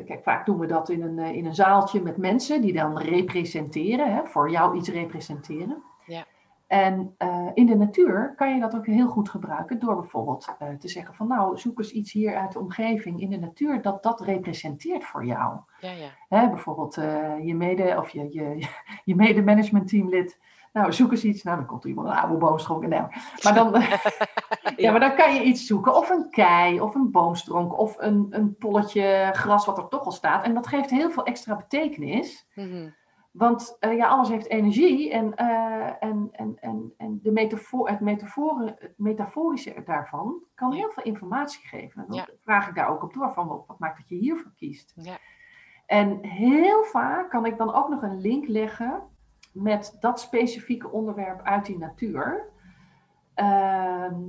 kijk, 0.04 0.20
vaak 0.22 0.46
doen 0.46 0.58
we 0.58 0.66
dat 0.66 0.88
in 0.88 1.02
een, 1.02 1.18
in 1.18 1.46
een 1.46 1.54
zaaltje 1.54 2.02
met 2.02 2.16
mensen 2.16 2.60
die 2.60 2.72
dan 2.72 2.98
representeren, 2.98 4.14
hè, 4.14 4.26
voor 4.26 4.50
jou 4.50 4.76
iets 4.76 4.88
representeren. 4.88 5.82
Ja. 6.06 6.26
En 6.68 7.14
uh, 7.18 7.46
in 7.54 7.66
de 7.66 7.76
natuur 7.76 8.34
kan 8.36 8.54
je 8.54 8.60
dat 8.60 8.74
ook 8.74 8.86
heel 8.86 9.08
goed 9.08 9.28
gebruiken 9.28 9.78
door 9.78 9.96
bijvoorbeeld 9.96 10.56
uh, 10.62 10.68
te 10.68 10.88
zeggen 10.88 11.14
van 11.14 11.28
nou 11.28 11.58
zoek 11.58 11.78
eens 11.78 11.92
iets 11.92 12.12
hier 12.12 12.36
uit 12.36 12.52
de 12.52 12.58
omgeving 12.58 13.20
in 13.20 13.30
de 13.30 13.38
natuur 13.38 13.82
dat 13.82 14.02
dat 14.02 14.20
representeert 14.20 15.04
voor 15.04 15.24
jou. 15.24 15.60
Ja, 15.80 15.90
ja. 15.90 16.08
Hè, 16.28 16.48
bijvoorbeeld 16.48 16.94
je 17.42 17.54
mede 17.54 17.94
of 17.98 18.10
je, 18.10 18.32
je, 18.32 18.68
je 19.04 19.14
mede 19.14 19.42
managementteamlid. 19.42 20.38
Nou, 20.78 20.92
zoek 20.92 21.10
eens 21.10 21.24
iets. 21.24 21.42
Nou, 21.42 21.56
dan 21.56 21.66
komt 21.66 21.82
er 21.82 21.88
iemand 21.88 22.08
een 22.08 22.14
oude 22.14 22.36
boomstronk. 22.36 22.86
Nee, 22.86 23.00
maar, 23.42 23.54
dan, 23.54 23.80
ja. 23.80 24.00
ja, 24.76 24.90
maar 24.90 25.00
dan 25.00 25.14
kan 25.14 25.34
je 25.34 25.42
iets 25.42 25.66
zoeken. 25.66 25.96
Of 25.96 26.10
een 26.10 26.30
kei, 26.30 26.80
of 26.80 26.94
een 26.94 27.10
boomstronk, 27.10 27.78
of 27.78 27.94
een, 27.98 28.26
een 28.30 28.56
polletje 28.56 29.30
gras 29.32 29.66
wat 29.66 29.78
er 29.78 29.88
toch 29.88 30.04
al 30.04 30.12
staat. 30.12 30.44
En 30.44 30.54
dat 30.54 30.66
geeft 30.66 30.90
heel 30.90 31.10
veel 31.10 31.24
extra 31.24 31.56
betekenis. 31.56 32.48
Mm 32.54 32.70
-hmm. 32.70 32.94
Want 33.32 33.76
uh, 33.80 33.96
ja, 33.96 34.08
alles 34.08 34.28
heeft 34.28 34.48
energie 34.48 35.12
en, 35.12 35.32
uh, 35.36 36.02
en, 36.02 36.28
en, 36.32 36.56
en, 36.60 36.94
en 36.96 37.20
de 37.22 37.30
metafoor, 37.30 37.88
het, 37.88 38.00
metaforische 38.96 39.82
daarvan 39.84 40.42
kan 40.54 40.72
heel 40.72 40.90
veel 40.90 41.02
informatie 41.04 41.66
geven. 41.66 42.00
En 42.02 42.06
dan 42.08 42.16
Ja. 42.16 42.28
vraag 42.42 42.68
ik 42.68 42.74
daar 42.74 42.88
ook 42.88 43.02
op 43.02 43.14
door 43.14 43.32
van 43.32 43.46
wat, 43.46 43.64
wat 43.66 43.78
maakt 43.78 43.98
dat 43.98 44.08
je 44.08 44.14
hiervoor 44.14 44.52
kiest. 44.56 44.92
Ja. 44.96 45.18
En 45.86 46.24
heel 46.24 46.84
vaak 46.84 47.30
kan 47.30 47.46
ik 47.46 47.56
dan 47.56 47.74
ook 47.74 47.88
nog 47.88 48.02
een 48.02 48.20
link 48.20 48.46
leggen 48.46 49.02
met 49.62 49.96
dat 50.00 50.20
specifieke 50.20 50.90
onderwerp 50.90 51.42
uit 51.42 51.66
die 51.66 51.78
natuur. 51.78 52.48
Ehm, 53.34 54.20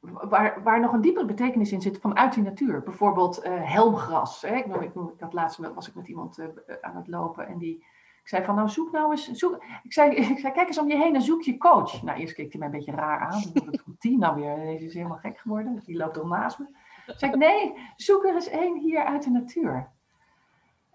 waar, 0.00 0.62
waar 0.62 0.80
nog 0.80 0.92
een 0.92 1.00
diepere 1.00 1.26
betekenis 1.26 1.72
in 1.72 1.80
zit 1.80 1.98
vanuit 1.98 2.34
die 2.34 2.42
natuur. 2.42 2.82
Bijvoorbeeld 2.82 3.38
eh, 3.38 3.72
helmgras. 3.72 4.42
Hè? 4.42 4.54
Ik, 4.56 4.66
noem- 4.66 4.80
ik, 4.80 4.94
noem- 4.94 5.12
ik 5.18 5.74
was 5.74 5.88
ik 5.88 5.94
met 5.94 6.08
iemand 6.08 6.38
eh, 6.38 6.46
aan 6.80 6.96
het 6.96 7.08
lopen 7.08 7.46
en 7.46 7.58
die 7.58 7.84
ik 8.22 8.28
zei 8.28 8.44
van 8.44 8.54
nou 8.54 8.68
zoek 8.68 8.92
nou 8.92 9.10
eens. 9.10 9.30
Zoek. 9.30 9.64
Ik, 9.82 9.92
zei, 9.92 10.10
ik 10.34 10.38
zei 10.38 10.52
kijk 10.52 10.68
eens 10.68 10.78
om 10.78 10.88
je 10.88 10.96
heen 10.96 11.14
en 11.14 11.22
zoek 11.22 11.42
je 11.42 11.58
coach. 11.58 12.02
Nou 12.02 12.18
eerst 12.18 12.34
keek 12.34 12.52
hij 12.52 12.58
mij 12.58 12.68
een 12.68 12.74
beetje 12.74 12.92
raar 12.92 13.20
aan. 13.20 13.42
Ik, 13.52 13.82
Wat 13.86 14.00
die 14.00 14.18
nou 14.18 14.40
weer? 14.40 14.56
Deze 14.56 14.84
is 14.84 14.94
helemaal 14.94 15.18
gek 15.18 15.38
geworden. 15.38 15.82
Die 15.84 15.96
loopt 15.96 16.18
al 16.18 16.26
naast 16.26 16.58
me. 16.58 16.66
Ik 17.06 17.18
zei 17.18 17.36
nee, 17.36 17.74
zoek 17.96 18.24
er 18.24 18.34
eens 18.34 18.48
één 18.48 18.78
hier 18.78 19.04
uit 19.04 19.22
de 19.22 19.30
natuur. 19.30 19.90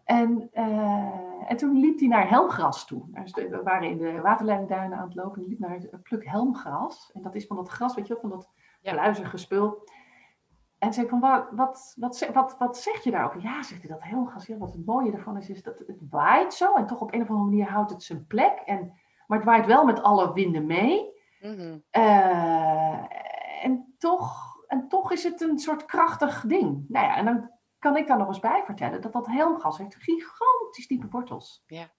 En, 0.08 0.50
eh, 0.52 1.50
en 1.52 1.58
toen 1.58 1.80
liep 1.80 2.00
hij 2.00 2.08
naar 2.08 2.30
helmgras 2.30 2.86
toe. 2.86 3.04
We 3.34 3.62
waren 3.64 3.90
in 3.90 3.98
de 3.98 4.22
waterleidingduinen 4.22 4.98
aan 4.98 5.06
het 5.06 5.16
lopen. 5.16 5.34
En 5.36 5.40
hij 5.42 5.50
liep 5.50 5.60
naar 5.60 5.72
het 5.72 6.04
pluk 6.04 6.26
helmgras. 6.30 7.12
En 7.14 7.22
dat 7.22 7.36
is 7.36 7.48
van 7.48 7.56
dat 7.56 7.70
gras, 7.70 7.96
weet 7.96 8.08
je 8.08 8.14
wel, 8.14 8.22
van 8.22 8.30
dat 8.40 8.50
Ja. 8.82 8.92
pluizige 8.92 9.38
spul. 9.38 9.84
En 10.78 10.94
zei 10.94 11.08
van, 11.08 11.20
wat, 11.20 11.48
wat, 11.52 11.94
wat, 12.00 12.18
zeg- 12.18 12.34
wat, 12.34 12.56
wat 12.58 12.78
zeg 12.78 13.04
je 13.04 13.12
daarover? 13.12 13.42
Ja, 13.42 13.64
zegt 13.64 13.82
hij, 13.82 13.92
dat 13.92 14.04
helmgras. 14.04 14.46
Ja, 14.46 14.58
wat 14.58 14.74
het 14.74 14.86
mooie 14.86 15.12
ervan 15.12 15.38
is, 15.38 15.50
is 15.50 15.64
dat 15.64 15.80
het 15.88 16.02
waait 16.10 16.54
zo. 16.54 16.74
En 16.74 16.88
toch 16.88 17.02
op 17.02 17.14
een 17.14 17.22
of 17.22 17.30
andere 17.30 17.50
manier 17.50 17.70
houdt 17.70 17.92
het 17.92 18.04
zijn 18.04 18.28
plek. 18.28 18.62
En, 18.66 18.94
maar 19.28 19.38
het 19.38 19.48
waait 19.48 19.66
wel 19.66 19.86
met 19.86 20.02
alle 20.04 20.34
winden 20.34 20.66
mee. 20.66 21.14
Mhm. 21.42 21.78
Eh, 21.90 23.04
en, 23.64 23.96
toch, 23.98 24.56
en 24.68 24.88
toch 24.88 25.12
is 25.12 25.24
het 25.24 25.42
een 25.42 25.60
soort 25.60 25.86
krachtig 25.86 26.42
ding. 26.48 26.86
Nou 26.88 27.06
ja, 27.06 27.16
en 27.16 27.26
dan 27.26 27.50
kan 27.88 27.98
ik 27.98 28.08
daar 28.08 28.18
nog 28.18 28.28
eens 28.28 28.40
bij 28.40 28.64
vertellen 28.66 29.02
dat 29.02 29.14
dat 29.14 29.28
helmgas 29.28 29.78
heeft 29.78 29.96
gigantisch 29.96 30.88
diepe 30.88 31.08
wortels. 31.10 31.64
Ja. 31.68 31.90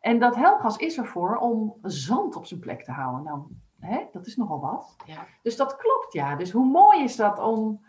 En 0.00 0.18
dat 0.18 0.36
helmgas 0.36 0.76
is 0.76 0.98
ervoor 0.98 1.36
om 1.36 1.78
zand 1.82 2.36
op 2.36 2.46
zijn 2.46 2.60
plek 2.60 2.84
te 2.84 2.92
houden. 2.92 3.22
Nou, 3.22 3.42
hè, 3.78 4.06
dat 4.12 4.26
is 4.26 4.36
nogal 4.36 4.60
wat. 4.60 4.96
Ja. 5.06 5.26
Dus 5.42 5.56
dat 5.56 5.76
klopt, 5.76 6.12
ja. 6.12 6.36
Dus 6.36 6.50
hoe 6.50 6.66
mooi 6.66 7.02
is 7.02 7.16
dat 7.16 7.38
om 7.38 7.86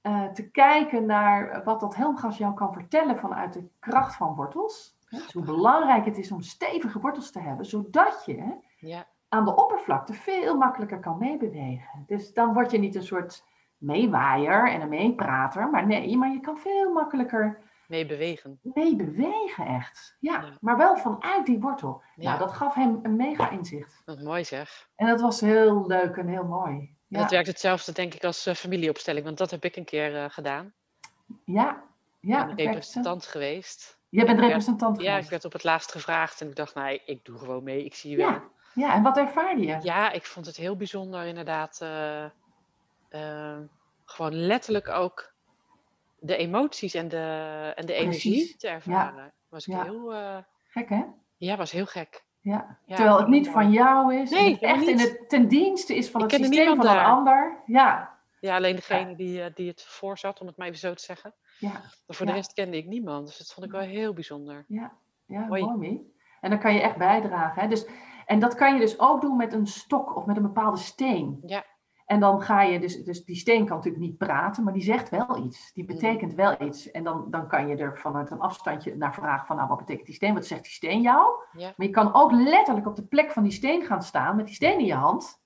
eh, 0.00 0.24
te 0.26 0.50
kijken 0.50 1.06
naar 1.06 1.64
wat 1.64 1.80
dat 1.80 1.94
helmgas 1.94 2.38
jou 2.38 2.54
kan 2.54 2.72
vertellen 2.72 3.18
vanuit 3.18 3.52
de 3.52 3.68
kracht 3.78 4.16
van 4.16 4.34
wortels. 4.34 4.96
Dus 5.10 5.32
hoe 5.32 5.44
belangrijk 5.44 6.04
het 6.04 6.18
is 6.18 6.32
om 6.32 6.40
stevige 6.40 7.00
wortels 7.00 7.30
te 7.30 7.40
hebben, 7.40 7.66
zodat 7.66 8.22
je 8.26 8.56
Ja. 8.76 9.06
aan 9.28 9.44
de 9.44 9.56
oppervlakte 9.56 10.12
veel 10.12 10.56
makkelijker 10.56 11.00
kan 11.00 11.18
meebewegen. 11.18 12.04
Dus 12.06 12.32
dan 12.32 12.52
word 12.52 12.70
je 12.70 12.78
niet 12.78 12.94
een 12.94 13.02
soort 13.02 13.44
meewaaier 13.78 14.70
en 14.70 14.80
een 14.80 14.88
meeprater, 14.88 15.70
maar 15.70 15.86
nee, 15.86 16.16
maar 16.16 16.32
je 16.32 16.40
kan 16.40 16.58
veel 16.58 16.92
makkelijker 16.92 17.58
Mee 17.88 18.06
bewegen. 18.06 18.58
meebewegen 18.62 19.66
echt. 19.66 20.16
Ja, 20.20 20.32
Ja. 20.42 20.56
maar 20.60 20.76
wel 20.76 20.96
vanuit 20.96 21.46
die 21.46 21.60
wortel. 21.60 22.02
Ja. 22.16 22.24
Nou, 22.24 22.38
dat 22.38 22.52
gaf 22.52 22.74
hem 22.74 22.98
een 23.02 23.16
mega 23.16 23.50
inzicht. 23.50 24.02
Wat 24.04 24.20
mooi 24.20 24.44
zeg. 24.44 24.88
En 24.96 25.06
dat 25.06 25.20
was 25.20 25.40
heel 25.40 25.86
leuk 25.86 26.16
en 26.16 26.28
heel 26.28 26.44
mooi. 26.44 26.92
Ja, 27.06 27.20
Dat 27.20 27.30
werkt 27.30 27.46
hetzelfde 27.46 27.92
denk 27.92 28.14
ik 28.14 28.24
als 28.24 28.46
eh, 28.46 28.54
familieopstelling, 28.54 29.24
want 29.24 29.38
dat 29.38 29.50
heb 29.50 29.64
ik 29.64 29.76
een 29.76 29.84
keer 29.84 30.16
eh, 30.16 30.24
gedaan. 30.28 30.72
ja, 31.44 31.82
ja. 32.20 32.48
ik 32.48 32.54
ben 32.56 32.66
representant 32.66 33.26
geweest. 33.26 33.98
Jij 34.08 34.26
bent 34.26 34.40
representant 34.40 34.96
Ja, 34.96 35.02
ik 35.02 35.10
geweest. 35.10 35.30
werd 35.30 35.44
op 35.44 35.52
het 35.52 35.64
laatst 35.64 35.92
gevraagd 35.92 36.40
en 36.40 36.48
ik 36.48 36.56
dacht, 36.56 36.74
nou, 36.74 37.00
ik 37.06 37.24
doe 37.24 37.38
gewoon 37.38 37.62
mee, 37.62 37.84
ik 37.84 37.94
zie 37.94 38.10
je 38.10 38.16
wel. 38.16 38.28
Ja, 38.30 38.42
ja, 38.74 38.94
en 38.94 39.02
wat 39.02 39.16
ervaarde 39.16 39.60
je? 39.66 39.78
Ja, 39.82 40.10
ik 40.12 40.24
vond 40.24 40.46
het 40.46 40.56
heel 40.56 40.76
bijzonder 40.76 41.24
inderdaad. 41.24 41.78
eh, 41.82 42.24
eh, 43.14 43.58
gewoon 44.04 44.34
letterlijk 44.34 44.88
ook 44.88 45.32
de 46.18 46.36
emoties 46.36 46.94
en 46.94 47.08
de, 47.08 47.72
en 47.74 47.86
de 47.86 47.92
energie 47.92 48.56
te 48.56 48.68
ervaren. 48.68 49.32
Was 49.48 49.66
ik 49.66 49.74
ja. 49.74 49.82
heel, 49.82 50.14
eh, 50.14 50.36
Gek 50.66 50.88
hè? 50.88 51.02
ja, 51.36 51.56
was 51.56 51.70
heel 51.70 51.86
gek. 51.86 52.24
Ja. 52.40 52.78
Ja, 52.86 52.96
Terwijl 52.96 53.18
het 53.18 53.28
niet 53.28 53.42
mooi. 53.44 53.52
van 53.54 53.72
jou 53.72 54.14
is. 54.14 54.30
Nee, 54.30 54.52
het 54.52 54.62
echt 54.62 54.86
in 54.86 54.98
het 54.98 55.28
ten 55.28 55.48
dienste 55.48 55.96
is 55.96 56.10
van 56.10 56.24
Ik 56.24 56.30
het 56.30 56.40
systeem 56.44 56.66
van 56.66 56.78
een 56.78 56.94
daar. 56.94 57.04
ander. 57.04 57.62
Ja, 57.66 58.18
Ja, 58.40 58.56
alleen 58.56 58.76
degene 58.76 59.16
die, 59.16 59.42
eh, 59.42 59.54
die 59.54 59.68
het 59.68 59.82
voorzat, 59.82 60.40
om 60.40 60.46
het 60.46 60.56
maar 60.56 60.66
even 60.66 60.78
zo 60.78 60.94
te 60.94 61.02
zeggen. 61.02 61.34
ja. 61.58 61.70
Maar 62.06 62.16
voor 62.16 62.26
de 62.26 62.32
rest 62.32 62.52
kende 62.52 62.76
ik 62.76 62.86
niemand. 62.86 63.26
Dus 63.26 63.38
dat 63.38 63.52
vond 63.52 63.66
ik 63.66 63.72
wel 63.72 63.80
heel 63.80 64.12
bijzonder. 64.12 64.64
Ja, 64.68 64.92
ja 65.26 65.40
Mooi. 65.46 66.12
En 66.40 66.50
dan 66.50 66.58
kan 66.58 66.74
je 66.74 66.80
echt 66.80 66.96
bijdragen. 66.96 67.62
Hè? 67.62 67.68
Dus, 67.68 67.86
en 68.26 68.38
dat 68.38 68.54
kan 68.54 68.74
je 68.74 68.80
dus 68.80 68.98
ook 68.98 69.20
doen 69.20 69.36
met 69.36 69.52
een 69.52 69.66
stok 69.66 70.16
of 70.16 70.24
met 70.26 70.36
een 70.36 70.42
bepaalde 70.42 70.78
steen. 70.78 71.38
Ja. 71.46 71.64
En 72.04 72.20
dan 72.20 72.42
ga 72.42 72.62
je, 72.62 72.80
dus, 72.80 73.04
dus 73.04 73.24
die 73.24 73.36
steen 73.36 73.66
kan 73.66 73.76
natuurlijk 73.76 74.04
niet 74.04 74.18
praten, 74.18 74.64
maar 74.64 74.72
die 74.72 74.82
zegt 74.82 75.08
wel 75.08 75.44
iets. 75.44 75.72
Die 75.72 75.84
betekent 75.84 76.34
wel 76.34 76.62
iets. 76.62 76.90
En 76.90 77.04
dan, 77.04 77.26
dan 77.30 77.48
kan 77.48 77.68
je 77.68 77.76
er 77.76 77.98
vanuit 77.98 78.30
een 78.30 78.40
afstandje 78.40 78.96
naar 78.96 79.14
vragen 79.14 79.46
van, 79.46 79.56
nou 79.56 79.68
wat 79.68 79.78
betekent 79.78 80.06
die 80.06 80.14
steen? 80.14 80.34
Wat 80.34 80.46
zegt 80.46 80.62
die 80.62 80.72
steen 80.72 81.00
jou? 81.00 81.26
Ja. 81.52 81.72
Maar 81.76 81.86
je 81.86 81.92
kan 81.92 82.14
ook 82.14 82.32
letterlijk 82.32 82.86
op 82.86 82.96
de 82.96 83.04
plek 83.04 83.30
van 83.32 83.42
die 83.42 83.52
steen 83.52 83.82
gaan 83.84 84.02
staan 84.02 84.36
met 84.36 84.46
die 84.46 84.54
steen 84.54 84.78
in 84.78 84.84
je 84.84 84.94
hand. 84.94 85.42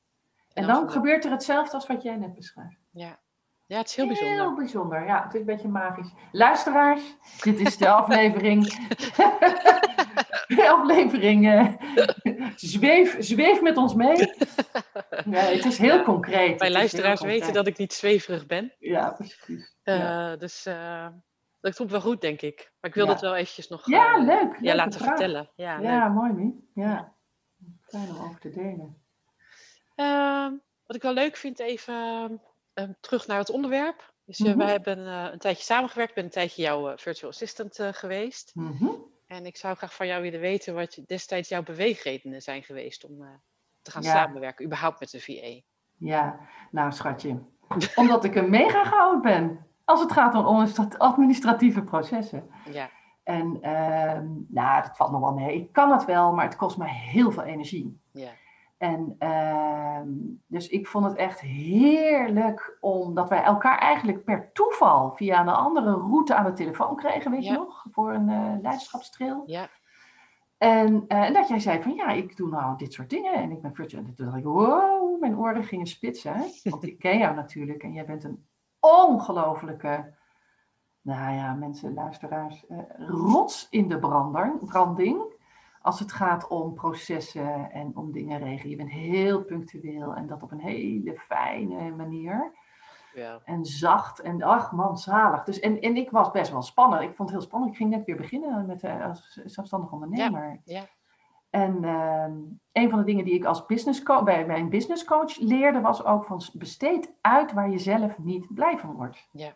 En 0.53 0.67
dan 0.67 0.75
gebeurt- 0.75 0.93
gebeurt 0.93 1.25
er 1.25 1.31
hetzelfde 1.31 1.75
als 1.75 1.87
wat 1.87 2.03
jij 2.03 2.17
net 2.17 2.35
beschrijft. 2.35 2.79
Ja. 2.91 3.19
ja, 3.67 3.77
het 3.79 3.89
is 3.89 3.97
heel 3.97 4.07
bijzonder. 4.07 4.37
Heel 4.39 4.55
bijzonder, 4.55 5.07
ja. 5.07 5.23
Het 5.25 5.35
is 5.35 5.41
een 5.41 5.47
beetje 5.47 5.69
magisch. 5.69 6.13
Luisteraars, 6.33 7.17
dit 7.43 7.61
is 7.61 7.77
de 7.77 7.89
aflevering. 8.01 8.65
aflevering. 10.79 11.47
eh, 11.49 11.75
zweef, 12.57 13.17
zweef 13.19 13.61
met 13.63 13.77
ons 13.77 13.95
mee. 13.95 14.17
Nee, 15.25 15.57
het 15.57 15.65
is 15.65 15.79
heel 15.79 15.97
Ja. 15.97 16.03
concreet. 16.03 16.37
Mijn 16.49 16.59
Het 16.59 16.71
luisteraars 16.71 17.19
concreet. 17.21 17.39
weten 17.41 17.55
dat 17.55 17.67
ik 17.67 17.77
niet 17.79 17.93
zweverig 17.93 18.47
ben. 18.47 18.73
Ja, 18.79 19.11
precies. 19.11 19.77
Ja. 19.83 20.33
Eh, 20.33 20.39
Dus 20.39 20.67
eh, 20.67 21.07
dat 21.61 21.75
komt 21.77 21.91
wel 21.91 22.01
goed, 22.01 22.21
denk 22.21 22.41
ik. 22.41 22.73
Maar 22.81 22.91
ik 22.91 22.97
wil 22.97 23.07
Ja. 23.07 23.13
dat 23.13 23.21
wel 23.21 23.35
eventjes 23.37 23.69
nog 23.69 23.87
Ja, 23.89 24.17
leuk. 24.25 24.57
ja, 24.61 24.75
laten 24.75 24.93
vraag. 25.01 25.09
vertellen. 25.09 25.51
Ja, 25.55 25.79
Ja, 25.81 26.05
leuk. 26.07 26.15
mooi, 26.15 26.33
Mie. 26.33 26.71
Ja. 26.75 27.13
Fijn 27.83 28.09
om 28.09 28.19
over 28.25 28.41
te 28.41 28.51
delen. 28.51 29.03
Ehm, 29.95 30.53
wat 30.87 30.97
ik 30.97 31.03
wel 31.03 31.13
leuk 31.13 31.37
vind, 31.37 31.59
even 31.59 31.95
ehm, 32.75 32.93
terug 33.01 33.27
naar 33.27 33.39
het 33.39 33.51
onderwerp. 33.51 34.13
Dus 34.25 34.39
Mhm. 34.39 34.57
wij 34.59 34.71
hebben 34.71 35.07
eh, 35.07 35.29
een 35.33 35.39
tijdje 35.39 35.63
samengewerkt. 35.65 36.09
Ik 36.11 36.17
ben 36.17 36.25
een 36.25 36.31
tijdje 36.31 36.63
jouw 36.63 36.97
virtual 36.97 37.31
assistant 37.31 37.79
eh, 37.79 37.89
geweest. 37.93 38.51
Mhm. 38.55 38.91
En 39.29 39.47
ik 39.47 39.57
zou 39.57 39.77
graag 39.77 39.95
van 39.95 40.07
jou 40.07 40.23
willen 40.23 40.41
weten 40.41 40.75
wat 40.75 40.95
je, 40.95 41.03
destijds 41.07 41.49
jouw 41.49 41.63
beweegredenen 41.63 42.41
zijn 42.43 42.63
geweest 42.63 43.05
om 43.05 43.23
eh, 43.23 43.29
te 43.83 43.91
gaan 43.91 44.03
Ja. 44.03 44.11
samenwerken, 44.13 44.65
überhaupt 44.65 45.01
met 45.01 45.11
de 45.11 45.21
VA. 45.21 45.61
Ja, 45.97 46.39
nou 46.71 46.93
schatje. 46.93 47.39
Omdat 47.95 48.25
ik 48.25 48.35
een 48.35 48.51
mega 48.51 48.85
goud 48.85 49.23
ben. 49.23 49.67
Als 49.85 50.01
het 50.01 50.13
gaat 50.13 50.35
om 50.35 50.45
administrat- 50.45 50.99
administratieve 50.99 51.83
processen. 51.83 52.51
Ja, 52.73 52.91
En 53.23 53.59
ehm, 53.63 54.27
nou, 54.49 54.83
dat 54.83 54.97
valt 54.97 55.11
nog 55.11 55.21
wel 55.21 55.35
mee. 55.35 55.55
Ik 55.57 55.73
kan 55.73 55.93
het 55.93 56.05
wel, 56.05 56.33
maar 56.33 56.45
het 56.45 56.57
kost 56.57 56.77
me 56.79 56.89
heel 56.89 57.31
veel 57.33 57.43
energie. 57.43 58.01
ja, 58.13 58.31
En 58.79 59.15
ehm, 59.19 60.09
dus 60.47 60.69
ik 60.69 60.87
vond 60.87 61.05
het 61.05 61.17
echt 61.17 61.41
heerlijk 61.41 62.77
omdat 62.81 63.29
wij 63.29 63.43
elkaar 63.43 63.79
eigenlijk 63.79 64.25
per 64.25 64.53
toeval 64.53 65.13
via 65.13 65.41
een 65.41 65.49
andere 65.49 65.93
route 65.93 66.35
aan 66.35 66.45
de 66.45 66.53
telefoon 66.53 66.97
kregen, 66.97 67.31
weet 67.31 67.45
je 67.45 67.53
nog, 67.53 67.87
voor 67.91 68.13
een 68.13 68.29
uh, 68.29 68.53
leiderschapstrail. 68.63 69.43
Ja. 69.47 69.69
En, 70.59 71.05
uh, 71.09 71.23
en, 71.23 71.33
dat 71.33 71.49
jij 71.49 71.59
zei 71.59 71.83
van 71.83 71.95
ja, 71.95 72.09
ik 72.09 72.37
doe 72.37 72.49
nou 72.49 72.77
dit 72.77 72.93
soort 72.93 73.11
dingen 73.11 73.33
en 73.33 73.51
ik 73.51 73.61
ben 73.61 73.75
virtual. 73.75 74.05
En 74.05 74.15
toen 74.15 74.27
dacht 74.27 74.39
ik, 74.39 74.45
wow, 74.45 75.21
mijn 75.21 75.39
oren 75.39 75.65
gingen 75.65 75.87
spitsen. 75.87 76.45
Want 76.71 76.85
ik 76.85 76.99
ken 76.99 77.19
jou 77.19 77.35
natuurlijk 77.35 77.83
en 77.83 77.93
jij 77.93 78.05
bent 78.05 78.25
een 78.25 78.47
ongelofelijke, 78.81 80.15
nou 81.01 81.35
ja, 81.35 81.55
mensen, 81.55 81.95
luisteraars, 81.95 82.65
uh, 82.69 82.79
rots 83.09 83.67
in 83.71 83.89
de 83.89 83.99
brander, 83.99 84.59
branding 84.59 85.37
als 85.89 85.99
het 85.99 86.13
gaat 86.13 86.49
om 86.49 86.75
processen 86.75 87.71
en 87.71 87.97
om 87.97 88.13
dingen 88.13 88.39
regelen. 88.39 88.71
Je 88.71 88.77
bent 88.77 88.91
heel 88.91 89.45
punctueel 89.45 90.15
en 90.15 90.27
dat 90.27 90.43
op 90.43 90.51
een 90.53 90.61
hele 90.61 91.19
fijne 91.19 91.91
manier. 91.91 92.53
Ja. 93.15 93.41
En 93.45 93.65
zacht 93.65 94.21
en 94.21 94.43
ach 94.43 94.73
man, 94.73 94.99
zalig. 94.99 95.45
Dus, 95.45 95.61
en, 95.61 95.81
en 95.81 95.97
ik 95.97 96.11
was 96.11 96.31
best 96.31 96.51
wel 96.51 96.63
spannend. 96.63 97.03
Ik 97.03 97.15
vond 97.15 97.29
het 97.29 97.39
heel 97.39 97.47
spannend. 97.47 97.71
Ik 97.71 97.77
ging 97.77 97.91
net 97.91 98.05
weer 98.05 98.17
beginnen 98.17 98.67
met, 98.67 98.83
uh, 98.83 99.05
als 99.05 99.41
zelfstandig 99.45 99.93
ondernemer. 99.93 100.61
Ja. 100.65 100.75
ja. 100.79 100.85
En 101.51 101.83
uh, 101.83 102.25
een 102.73 102.91
van 102.91 102.99
de 102.99 103.05
dingen 103.05 103.25
die 103.25 103.35
ik 103.35 103.45
als 103.45 103.67
business 103.67 104.03
coach, 104.03 104.25
bij 104.25 104.47
mijn 104.47 104.69
business 104.69 105.05
coach 105.05 105.39
leerde 105.39 105.81
was 105.81 106.05
ook 106.05 106.25
van 106.25 106.43
besteed 106.53 107.15
uit 107.21 107.53
waar 107.53 107.71
je 107.71 107.79
zelf 107.79 108.19
niet 108.19 108.55
blij 108.55 108.79
van 108.79 108.95
wordt. 108.95 109.29
Ja. 109.33 109.55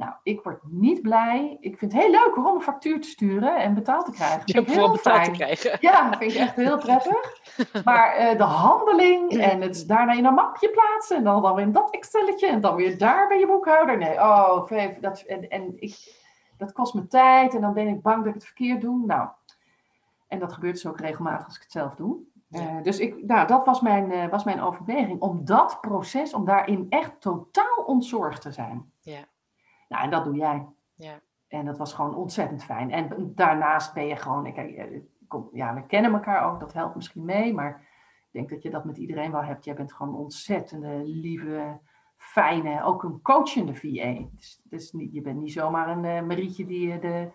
Nou, 0.00 0.12
ik 0.22 0.42
word 0.42 0.60
niet 0.64 1.02
blij. 1.02 1.56
Ik 1.60 1.78
vind 1.78 1.92
het 1.92 2.02
heel 2.02 2.10
leuk 2.10 2.36
om 2.36 2.46
een 2.46 2.60
factuur 2.60 3.00
te 3.00 3.08
sturen 3.08 3.56
en 3.56 3.74
betaald 3.74 4.04
te 4.04 4.10
krijgen. 4.10 4.42
Vind 4.44 4.68
ik 4.68 4.74
heel 4.74 4.92
betaald 4.92 5.24
te 5.24 5.30
krijgen. 5.30 5.78
Ja, 5.80 6.12
vind 6.18 6.32
ik 6.32 6.38
echt 6.38 6.56
heel 6.56 6.78
prettig. 6.78 7.40
Maar 7.84 8.20
uh, 8.20 8.38
de 8.38 8.44
handeling 8.44 9.32
en 9.32 9.60
het 9.60 9.84
daarna 9.88 10.12
in 10.12 10.24
een 10.24 10.34
mapje 10.34 10.70
plaatsen 10.70 11.16
en 11.16 11.24
dan, 11.24 11.42
dan 11.42 11.54
weer 11.54 11.64
in 11.64 11.72
dat 11.72 11.90
Exceletje 11.90 12.46
en 12.46 12.60
dan 12.60 12.74
weer 12.74 12.98
daar 12.98 13.28
bij 13.28 13.38
je 13.38 13.46
boekhouder. 13.46 13.98
Nee, 13.98 14.14
oh, 14.14 14.70
dat, 15.00 15.20
en, 15.20 15.48
en 15.48 15.82
ik, 15.82 16.14
dat 16.56 16.72
kost 16.72 16.94
me 16.94 17.06
tijd 17.06 17.54
en 17.54 17.60
dan 17.60 17.72
ben 17.72 17.88
ik 17.88 18.02
bang 18.02 18.18
dat 18.18 18.26
ik 18.26 18.34
het 18.34 18.44
verkeerd 18.44 18.80
doe. 18.80 19.06
Nou, 19.06 19.28
en 20.28 20.38
dat 20.38 20.52
gebeurt 20.52 20.74
dus 20.74 20.86
ook 20.86 21.00
regelmatig 21.00 21.46
als 21.46 21.56
ik 21.56 21.62
het 21.62 21.72
zelf 21.72 21.94
doe. 21.94 22.16
Ja. 22.48 22.60
Uh, 22.60 22.82
dus 22.82 22.98
ik, 22.98 23.24
nou, 23.26 23.46
dat 23.46 23.64
was 23.64 23.80
mijn, 23.80 24.12
uh, 24.12 24.28
was 24.28 24.44
mijn 24.44 24.62
overweging. 24.62 25.20
Om 25.20 25.44
dat 25.44 25.78
proces, 25.80 26.34
om 26.34 26.44
daarin 26.44 26.86
echt 26.88 27.20
totaal 27.20 27.84
ontzorgd 27.86 28.42
te 28.42 28.52
zijn. 28.52 28.92
Ja. 29.00 29.20
Nou, 29.90 30.04
en 30.04 30.10
dat 30.10 30.24
doe 30.24 30.36
jij. 30.36 30.66
Ja. 30.94 31.20
En 31.48 31.64
dat 31.64 31.78
was 31.78 31.92
gewoon 31.92 32.14
ontzettend 32.14 32.64
fijn. 32.64 32.90
En 32.90 33.32
daarnaast 33.34 33.94
ben 33.94 34.06
je 34.06 34.16
gewoon, 34.16 34.46
ik, 34.46 35.02
kom, 35.28 35.48
ja, 35.52 35.74
we 35.74 35.86
kennen 35.86 36.12
elkaar 36.12 36.52
ook, 36.52 36.60
dat 36.60 36.72
helpt 36.72 36.94
misschien 36.94 37.24
mee, 37.24 37.54
maar 37.54 37.88
ik 38.16 38.28
denk 38.30 38.50
dat 38.50 38.62
je 38.62 38.70
dat 38.70 38.84
met 38.84 38.96
iedereen 38.96 39.32
wel 39.32 39.42
hebt. 39.42 39.64
Jij 39.64 39.74
bent 39.74 39.92
gewoon 39.92 40.12
een 40.12 40.20
ontzettende, 40.20 41.02
lieve, 41.04 41.78
fijne, 42.16 42.82
ook 42.84 43.02
een 43.02 43.22
coachende 43.22 43.74
VA. 43.74 44.28
Dus, 44.36 44.60
dus 44.64 44.92
niet, 44.92 45.12
je 45.12 45.20
bent 45.20 45.40
niet 45.40 45.52
zomaar 45.52 45.88
een 45.88 46.04
uh, 46.04 46.22
Marietje 46.22 46.66
die 46.66 46.98
de... 46.98 47.28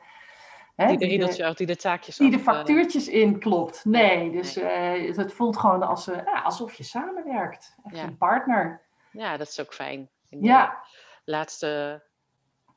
Hè, 0.75 0.87
die 0.87 0.97
de 0.97 1.53
die 1.55 1.67
de 1.67 1.75
taakjes 1.75 2.17
Die 2.17 2.31
de 2.31 2.39
factuurtjes 2.39 3.07
uh, 3.07 3.21
inklopt. 3.21 3.85
Nee, 3.85 4.31
dus 4.31 4.55
nee. 4.55 5.07
Uh, 5.07 5.17
het 5.17 5.33
voelt 5.33 5.57
gewoon 5.57 5.83
als, 5.83 6.09
alsof 6.43 6.73
je 6.73 6.83
samenwerkt. 6.83 7.75
Echt 7.83 7.95
ja. 7.95 8.03
een 8.03 8.17
partner. 8.17 8.81
Ja, 9.11 9.37
dat 9.37 9.47
is 9.47 9.61
ook 9.61 9.73
fijn. 9.73 10.09
In 10.29 10.43
ja. 10.43 10.83
laatste 11.25 12.03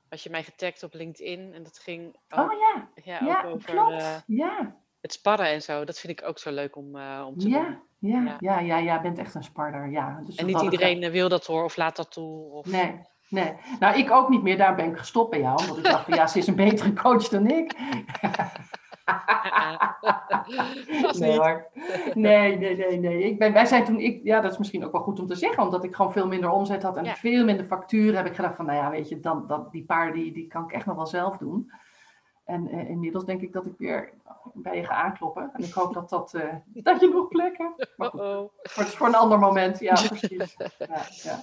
had 0.08 0.22
je 0.22 0.30
mij 0.30 0.42
getagd 0.42 0.82
op 0.82 0.94
LinkedIn 0.94 1.52
en 1.54 1.62
dat 1.62 1.78
ging 1.78 2.16
ook, 2.28 2.52
oh 2.52 2.58
ja, 2.58 2.88
ja, 3.04 3.24
ja 3.24 3.42
ook 3.42 3.54
over 3.54 3.70
klopt. 3.70 3.92
Uh, 3.92 4.16
ja. 4.26 4.76
het 5.00 5.12
sparren 5.12 5.46
en 5.46 5.62
zo. 5.62 5.84
Dat 5.84 5.98
vind 5.98 6.20
ik 6.20 6.26
ook 6.26 6.38
zo 6.38 6.50
leuk 6.50 6.76
om, 6.76 6.96
uh, 6.96 7.24
om 7.26 7.38
te 7.38 7.48
ja, 7.48 7.62
doen. 7.62 7.78
Ja, 7.98 8.22
ja, 8.22 8.36
ja, 8.40 8.58
ja, 8.58 8.82
jij 8.82 9.00
bent 9.00 9.18
echt 9.18 9.34
een 9.34 9.42
sparder. 9.42 9.90
Ja. 9.90 10.20
Dus 10.24 10.36
en 10.36 10.46
niet 10.46 10.60
iedereen 10.60 11.02
het... 11.02 11.12
wil 11.12 11.28
dat 11.28 11.46
hoor 11.46 11.64
of 11.64 11.76
laat 11.76 11.96
dat 11.96 12.12
toe. 12.12 12.50
Of... 12.50 12.66
Nee, 12.66 13.00
nee. 13.28 13.52
Nou, 13.78 13.98
ik 13.98 14.10
ook 14.10 14.28
niet 14.28 14.42
meer. 14.42 14.56
Daar 14.56 14.74
ben 14.74 14.90
ik 14.90 14.96
gestopt 14.96 15.30
bij 15.30 15.40
jou. 15.40 15.66
Want 15.66 15.78
ik 15.78 15.84
dacht 15.84 16.04
van 16.04 16.14
ja, 16.14 16.26
ze 16.26 16.38
is 16.38 16.46
een 16.46 16.54
betere 16.54 16.92
coach 16.92 17.28
dan 17.28 17.46
ik. 17.46 17.72
nee 21.18 21.38
hoor. 21.38 21.66
Nee, 22.14 22.58
nee, 22.58 22.76
nee, 22.76 22.98
nee. 22.98 23.22
Ik 23.22 23.38
ben, 23.38 23.52
wij 23.52 23.66
zijn 23.66 23.84
toen, 23.84 24.00
ik, 24.00 24.20
ja, 24.24 24.40
dat 24.40 24.52
is 24.52 24.58
misschien 24.58 24.84
ook 24.84 24.92
wel 24.92 25.00
goed 25.00 25.20
om 25.20 25.26
te 25.26 25.34
zeggen, 25.34 25.62
omdat 25.62 25.84
ik 25.84 25.94
gewoon 25.94 26.12
veel 26.12 26.26
minder 26.26 26.50
omzet 26.50 26.82
had 26.82 26.96
en 26.96 27.04
Ja. 27.04 27.14
veel 27.14 27.44
minder 27.44 27.66
facturen, 27.66 28.16
heb 28.16 28.26
ik 28.26 28.34
gedacht 28.34 28.56
van, 28.56 28.66
nou 28.66 28.78
ja, 28.78 28.90
weet 28.90 29.08
je, 29.08 29.20
dan, 29.20 29.46
dat, 29.46 29.72
die 29.72 29.84
paar 29.84 30.12
die, 30.12 30.32
die 30.32 30.46
kan 30.46 30.64
ik 30.64 30.72
echt 30.72 30.86
nog 30.86 30.96
wel 30.96 31.06
zelf 31.06 31.36
doen. 31.36 31.72
En 32.44 32.68
eh, 32.68 32.88
inmiddels 32.90 33.24
denk 33.24 33.40
ik 33.40 33.52
dat 33.52 33.66
ik 33.66 33.74
weer 33.78 34.12
bij 34.54 34.76
je 34.76 34.84
ga 34.84 34.94
aankloppen. 34.94 35.50
En 35.52 35.64
ik 35.64 35.72
hoop 35.72 35.94
dat, 35.94 36.08
dat, 36.08 36.34
eh, 36.34 36.54
dat 36.66 37.00
je 37.00 37.08
nog 37.08 37.28
plekken. 37.28 37.74
Maar 37.96 38.10
goed, 38.10 38.20
voor, 38.62 38.84
voor 38.84 39.06
een 39.06 39.14
ander 39.14 39.38
moment. 39.38 39.78
Ja, 39.78 39.94
precies. 39.94 40.56
Ja, 40.78 40.86
ja. 41.22 41.42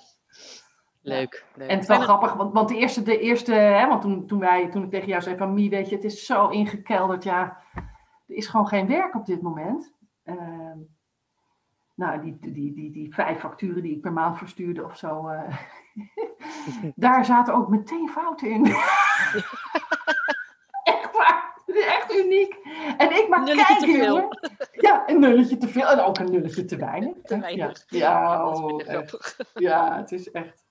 Leuk, 1.06 1.46
leuk. 1.56 1.70
En 1.70 1.74
het 1.74 1.82
is 1.82 1.88
wel 1.88 2.00
grappig, 2.00 2.34
want, 2.34 2.54
want 2.54 2.70
de 2.70 2.78
eerste, 2.78 3.04
de 3.04 3.20
eerste 3.20 3.54
hè, 3.54 3.88
want 3.88 4.02
toen, 4.02 4.28
toen, 4.28 4.40
wij, 4.40 4.70
toen 4.70 4.84
ik 4.84 4.90
tegen 4.90 5.08
jou 5.08 5.22
zei 5.22 5.38
van 5.38 5.54
Mie, 5.54 5.70
weet 5.70 5.90
je, 5.90 5.96
het 5.96 6.04
is 6.04 6.26
zo 6.26 6.48
ingekelderd, 6.48 7.24
ja, 7.24 7.58
er 8.28 8.36
is 8.36 8.48
gewoon 8.48 8.68
geen 8.68 8.88
werk 8.88 9.16
op 9.16 9.26
dit 9.26 9.42
moment. 9.42 9.94
Ehm, 10.24 10.78
nou, 11.94 12.22
die, 12.22 12.38
die, 12.40 12.74
die, 12.74 12.92
die 12.92 13.14
vijf 13.14 13.40
facturen 13.40 13.82
die 13.82 13.96
ik 13.96 14.02
per 14.02 14.14
maand 14.14 14.38
verstuurde 14.38 14.86
of 14.86 14.98
zo, 14.98 15.28
eh, 15.28 15.58
daar 16.96 17.26
zaten 17.26 17.54
ook 17.54 17.70
meteen 17.70 18.10
fouten 18.10 18.50
in. 18.50 18.66
echt 20.84 21.18
waar, 21.18 21.62
echt 21.66 22.16
uniek. 22.16 22.54
En 22.98 23.12
ik 23.12 23.28
maar 23.30 23.44
Nulletje 23.44 23.76
te 23.76 23.86
kijken, 23.86 24.00
veel. 24.00 24.16
jongen. 24.16 24.40
Ja, 24.72 25.04
een 25.06 25.20
nulletje 25.20 25.58
te 25.58 25.68
veel 25.68 25.88
en 25.88 26.00
ook 26.00 26.18
een 26.18 26.32
nulletje 26.32 26.66
te 26.66 26.76
weinig. 26.76 27.14
Te 27.24 27.40
weinig. 27.40 27.84
Ja, 27.88 28.00
ja, 28.00 28.48
oh. 28.48 28.80
Ja, 29.54 29.98
het 29.98 30.12
is 30.12 30.32
echt. 30.32 30.65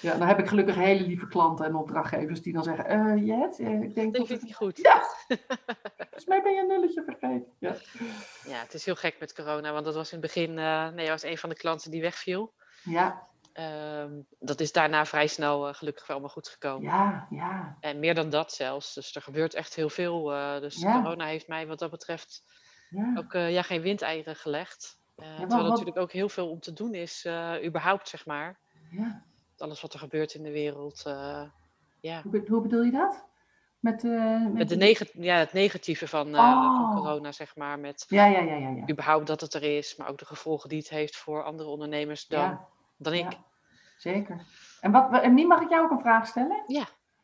Ja, 0.00 0.16
dan 0.16 0.26
heb 0.28 0.38
ik 0.38 0.48
gelukkig 0.48 0.74
hele 0.74 1.06
lieve 1.06 1.28
klanten 1.28 1.64
en 1.66 1.74
opdrachtgevers 1.74 2.42
die 2.42 2.52
dan 2.52 2.62
zeggen: 2.64 2.86
eh 2.86 3.26
Jet, 3.26 3.58
eh, 3.60 3.82
ik 3.82 3.94
denk 3.94 4.16
Dat 4.16 4.30
ik 4.30 4.42
niet 4.42 4.54
goed. 4.54 4.76
Ja, 4.78 5.02
volgens 5.96 6.24
mij 6.26 6.42
ben 6.42 6.54
je 6.54 6.60
een 6.60 6.66
nulletje 6.66 7.02
vergeten. 7.04 7.46
Ja. 7.58 7.74
Ja, 8.46 8.58
het 8.62 8.74
is 8.74 8.84
heel 8.84 8.94
gek 8.94 9.16
met 9.20 9.34
corona, 9.34 9.72
want 9.72 9.84
dat 9.84 9.94
was 9.94 10.12
in 10.12 10.18
het 10.18 10.26
begin, 10.34 10.58
eh 10.58 10.88
nee, 10.88 11.08
was 11.08 11.22
een 11.22 11.38
van 11.38 11.48
de 11.48 11.54
klanten 11.54 11.90
die 11.90 12.00
wegviel. 12.02 12.54
Ja, 12.82 13.26
Ehm, 13.52 14.12
dat 14.38 14.60
is 14.60 14.72
daarna 14.72 15.06
vrij 15.06 15.26
snel 15.26 15.74
gelukkig 15.74 16.06
wel 16.06 16.16
allemaal 16.16 16.34
goed 16.34 16.48
gekomen. 16.48 16.82
ja, 16.90 17.26
ja. 17.30 17.76
En 17.80 17.98
meer 17.98 18.14
dan 18.14 18.30
dat 18.30 18.52
zelfs. 18.52 18.94
Dus 18.94 19.14
er 19.14 19.22
gebeurt 19.22 19.54
echt 19.54 19.74
heel 19.74 19.90
veel. 19.90 20.24
dus 20.60 20.80
Ja. 20.80 21.02
corona 21.02 21.24
heeft 21.26 21.48
mij 21.48 21.66
wat 21.66 21.78
dat 21.78 21.90
betreft 21.90 22.44
ja. 22.90 23.12
ook 23.16 23.32
ja, 23.32 23.62
geen 23.62 23.80
windeieren 23.82 24.36
gelegd. 24.36 24.98
Terwijl 25.16 25.40
er 25.42 25.48
wat- 25.48 25.68
natuurlijk 25.68 25.96
ook 25.98 26.12
heel 26.12 26.28
veel 26.28 26.50
om 26.50 26.60
te 26.60 26.72
doen 26.72 26.94
is, 26.94 27.26
überhaupt 27.64 28.08
zeg 28.08 28.26
maar. 28.26 28.58
ja. 28.90 29.22
Alles 29.58 29.80
wat 29.80 29.92
er 29.92 29.98
gebeurt 29.98 30.34
in 30.34 30.42
de 30.42 30.50
wereld. 30.52 31.02
eh, 31.06 31.42
ja. 32.00 32.20
Hoe, 32.22 32.30
be- 32.30 32.44
hoe 32.48 32.60
bedoel 32.60 32.82
je 32.82 32.90
dat? 32.90 33.26
Met, 33.80 34.04
eh 34.04 34.10
met, 34.42 34.52
Met 34.54 34.68
de 34.68 34.76
neg 34.76 35.12
ja, 35.12 35.36
het 35.36 35.52
negatieve 35.52 36.08
van, 36.08 36.34
eh, 36.34 36.40
Oh. 36.40 36.76
van 36.92 37.02
corona, 37.02 37.32
zeg 37.32 37.56
maar. 37.56 37.78
Met 37.78 38.04
Ja, 38.08 38.26
ja, 38.26 38.38
ja, 38.40 38.54
ja. 38.54 38.68
ja. 38.68 38.88
überhaupt 38.90 39.26
dat 39.26 39.40
het 39.40 39.54
er 39.54 39.62
is, 39.76 39.96
maar 39.96 40.08
ook 40.08 40.18
de 40.18 40.24
gevolgen 40.26 40.68
die 40.68 40.78
het 40.78 40.88
heeft 40.88 41.16
voor 41.16 41.42
andere 41.44 41.68
ondernemers 41.68 42.26
dan, 42.26 42.40
ja, 42.40 42.66
dan 42.96 43.12
ik. 43.12 43.32
ja, 43.32 43.38
zeker. 43.96 44.40
En, 44.80 44.90
wat, 44.92 45.20
en 45.22 45.34
Mie, 45.34 45.46
mag 45.46 45.60
ik 45.60 45.70
jou 45.70 45.84
ook 45.84 45.90
een 45.90 46.00
vraag 46.00 46.26
stellen? 46.26 46.62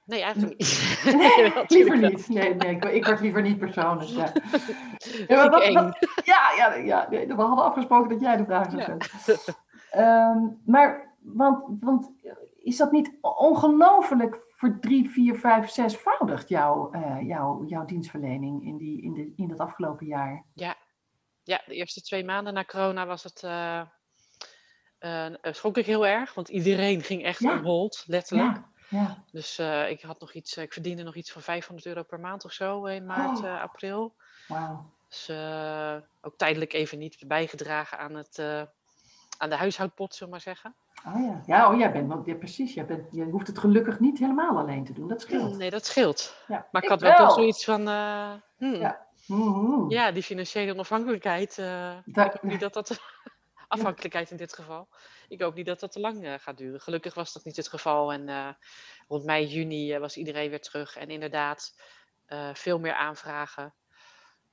Nee, 0.04 0.22
eigenlijk 0.22 0.58
niet. 0.58 1.02
Nee, 1.16 1.44
Jawel, 1.44 1.64
liever 1.76 1.98
niet. 1.98 2.28
Nee, 2.28 2.54
nee 2.54 2.74
ik, 2.74 2.84
ik 2.84 3.04
word 3.06 3.20
liever 3.20 3.42
niet 3.42 3.58
persoonlijk. 3.58 4.10
Ja, 4.10 4.32
ja, 5.28 5.36
maar 5.36 5.50
wat- 5.50 5.72
wat- 5.72 5.98
ja, 6.24 6.50
ja, 6.56 6.74
ja, 6.74 7.08
we 7.08 7.32
hadden 7.34 7.64
afgesproken 7.64 8.08
dat 8.08 8.20
jij 8.20 8.36
de 8.36 8.44
vraag 8.44 8.70
zou 8.70 8.82
Ja. 8.82 8.98
stellen. 9.18 9.56
Ehm, 9.90 10.38
maar, 10.64 11.09
want, 11.20 11.82
want 11.84 12.10
is 12.56 12.76
dat 12.76 12.92
niet 12.92 13.18
ongelooflijk 13.20 14.38
voor 14.48 14.78
drie, 14.80 15.10
vier, 15.10 15.38
vijf, 15.38 15.70
zesvoudigd 15.70 16.48
jouw, 16.48 16.90
eh, 16.92 17.20
jouw, 17.22 17.64
jouw 17.64 17.84
dienstverlening 17.84 18.64
in, 18.66 18.76
die, 18.76 19.02
in, 19.02 19.12
de, 19.14 19.32
in 19.36 19.48
dat 19.48 19.58
afgelopen 19.58 20.06
jaar? 20.06 20.44
Ja, 20.54 20.76
de 21.66 21.74
eerste 21.74 22.00
twee 22.02 22.24
maanden 22.24 22.54
na 22.54 22.64
corona 22.64 23.06
was 23.06 23.22
het. 23.22 23.42
eh 23.42 23.80
eh, 24.98 25.26
schrok 25.42 25.76
ik 25.76 25.86
heel 25.86 26.06
erg, 26.06 26.34
want 26.34 26.48
iedereen 26.48 27.02
ging 27.02 27.22
echt 27.24 27.38
Ja. 27.38 27.60
hold, 27.60 28.04
letterlijk. 28.06 28.56
Ja, 28.56 28.98
ja, 29.00 29.24
Dus 29.32 29.58
ik 29.88 30.02
had 30.02 30.20
nog 30.20 30.32
iets, 30.32 30.56
ik 30.56 30.72
verdiende 30.72 31.02
nog 31.02 31.14
iets 31.14 31.32
van 31.32 31.42
500 31.42 31.86
euro 31.86 32.02
per 32.02 32.20
maand 32.20 32.44
of 32.44 32.52
zo 32.52 32.84
in 32.84 33.06
maart, 33.06 33.38
Oh. 33.38 33.60
april. 33.62 34.14
wauw. 34.48 34.90
Dus 35.08 35.30
ook 36.20 36.36
tijdelijk 36.36 36.72
even 36.72 36.98
niet 36.98 37.24
bijgedragen 37.26 37.98
aan, 37.98 38.14
het, 38.14 38.38
aan 39.38 39.48
de 39.50 39.56
huishoudpot, 39.56 40.14
zullen 40.14 40.26
we 40.26 40.30
maar 40.44 40.54
zeggen. 40.54 40.76
Oh 41.06 41.22
ja, 41.22 41.42
ja, 41.46 41.72
oh, 41.72 41.78
jij 41.78 41.92
bent, 41.92 42.08
want, 42.08 42.26
ja, 42.26 42.34
precies, 42.34 42.74
jij 42.74 42.86
bent, 42.86 43.12
je 43.12 43.24
hoeft 43.24 43.46
het 43.46 43.58
gelukkig 43.58 44.00
niet 44.00 44.18
helemaal 44.18 44.58
alleen 44.58 44.84
te 44.84 44.92
doen, 44.92 45.08
dat 45.08 45.20
scheelt. 45.20 45.56
Nee, 45.56 45.70
dat 45.70 45.86
scheelt. 45.86 46.36
Ja. 46.46 46.68
Maar 46.70 46.82
ik 46.82 46.88
had 46.88 47.00
wel, 47.00 47.16
toch 47.16 47.32
zoiets 47.32 47.64
van, 47.64 47.88
eh, 47.88 48.32
hmm, 48.56 48.74
Ja. 48.74 49.08
Mhm. 49.26 49.90
ja, 49.90 50.12
die 50.12 50.22
financiële 50.22 50.72
onafhankelijkheid. 50.72 51.56
Daar- 51.56 52.02
ik 52.04 52.14
hoop 52.14 52.42
niet 52.42 52.60
dat 52.60 52.72
dat. 52.74 52.90
Afhankelijkheid 53.68 54.30
in 54.30 54.36
dit 54.36 54.52
geval. 54.52 54.88
Ik 55.28 55.40
hoop 55.40 55.54
niet 55.54 55.66
dat 55.66 55.80
dat 55.80 55.92
te 55.92 56.00
lang 56.00 56.24
eh, 56.24 56.34
gaat 56.38 56.56
duren. 56.56 56.80
Gelukkig 56.80 57.14
was 57.14 57.32
dat 57.32 57.44
niet 57.44 57.56
het 57.56 57.68
geval. 57.68 58.12
En 58.12 58.56
rond 59.08 59.24
mei, 59.24 59.46
juni 59.46 59.98
was 59.98 60.16
iedereen 60.16 60.50
weer 60.50 60.60
terug. 60.60 60.96
En 60.96 61.08
inderdaad, 61.08 61.80
veel 62.52 62.78
meer 62.78 62.94
aanvragen. 62.94 63.74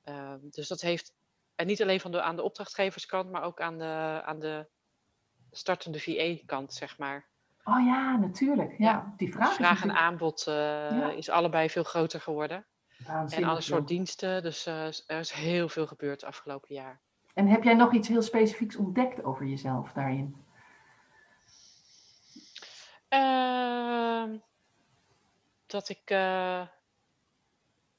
Ehm, 0.04 0.38
dus 0.40 0.68
dat 0.68 0.80
heeft 0.80 1.12
En 1.54 1.66
niet 1.66 1.82
alleen 1.82 2.00
van 2.00 2.10
de, 2.10 2.22
aan 2.22 2.36
de 2.36 2.42
opdrachtgeverskant, 2.42 3.30
maar 3.30 3.42
ook 3.42 3.60
aan 3.60 3.78
de, 3.78 4.22
aan 4.24 4.38
de 4.38 4.68
startende 5.50 6.00
VA-kant, 6.00 6.74
zeg 6.74 6.98
maar. 6.98 7.26
Oh 7.64 7.84
ja, 7.86 8.16
natuurlijk. 8.16 8.70
Ja, 8.78 8.84
Ja. 8.90 9.14
die 9.16 9.32
vraag, 9.32 9.48
Dus 9.48 9.58
is 9.58 9.64
vraag 9.66 9.82
en 9.82 9.92
aanbod 9.96 10.46
eh, 10.46 10.54
Ja. 10.54 11.10
is 11.10 11.28
allebei 11.28 11.70
veel 11.70 11.82
groter 11.82 12.20
geworden. 12.20 12.66
En 13.28 13.44
alle 13.44 13.60
soort 13.60 13.88
diensten. 13.88 14.42
Dus 14.42 14.66
eh, 14.66 14.86
er 15.06 15.18
is 15.18 15.32
heel 15.32 15.68
veel 15.68 15.86
gebeurd 15.86 16.20
het 16.20 16.30
afgelopen 16.30 16.74
jaar. 16.74 17.00
En 17.34 17.46
heb 17.48 17.62
jij 17.62 17.74
nog 17.74 17.92
iets 17.94 18.08
heel 18.08 18.22
specifieks 18.22 18.76
ontdekt 18.76 19.24
over 19.24 19.46
jezelf 19.46 19.92
daarin? 19.92 20.36
Ehm, 23.08 24.36
dat 25.66 25.88
ik, 25.88 26.10
eh, 26.10 26.66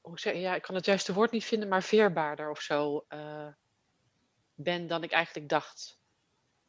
hoe 0.00 0.18
zeg, 0.18 0.34
ja, 0.34 0.54
ik 0.54 0.62
kan 0.62 0.74
het 0.74 0.84
juiste 0.84 1.12
woord 1.12 1.30
niet 1.30 1.44
vinden, 1.44 1.68
maar 1.68 1.82
veerbaarder 1.82 2.50
of 2.50 2.60
zo 2.60 3.04
ben 4.54 4.86
dan 4.86 5.02
ik 5.02 5.10
eigenlijk 5.12 5.48
dacht. 5.48 5.99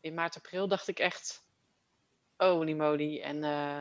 In 0.02 0.14
maart, 0.14 0.36
april 0.38 0.68
dacht 0.68 0.88
ik 0.88 1.00
echt, 1.00 1.46
oh 2.38 2.76
moly, 2.78 3.22
en 3.22 3.44
eh, 3.44 3.80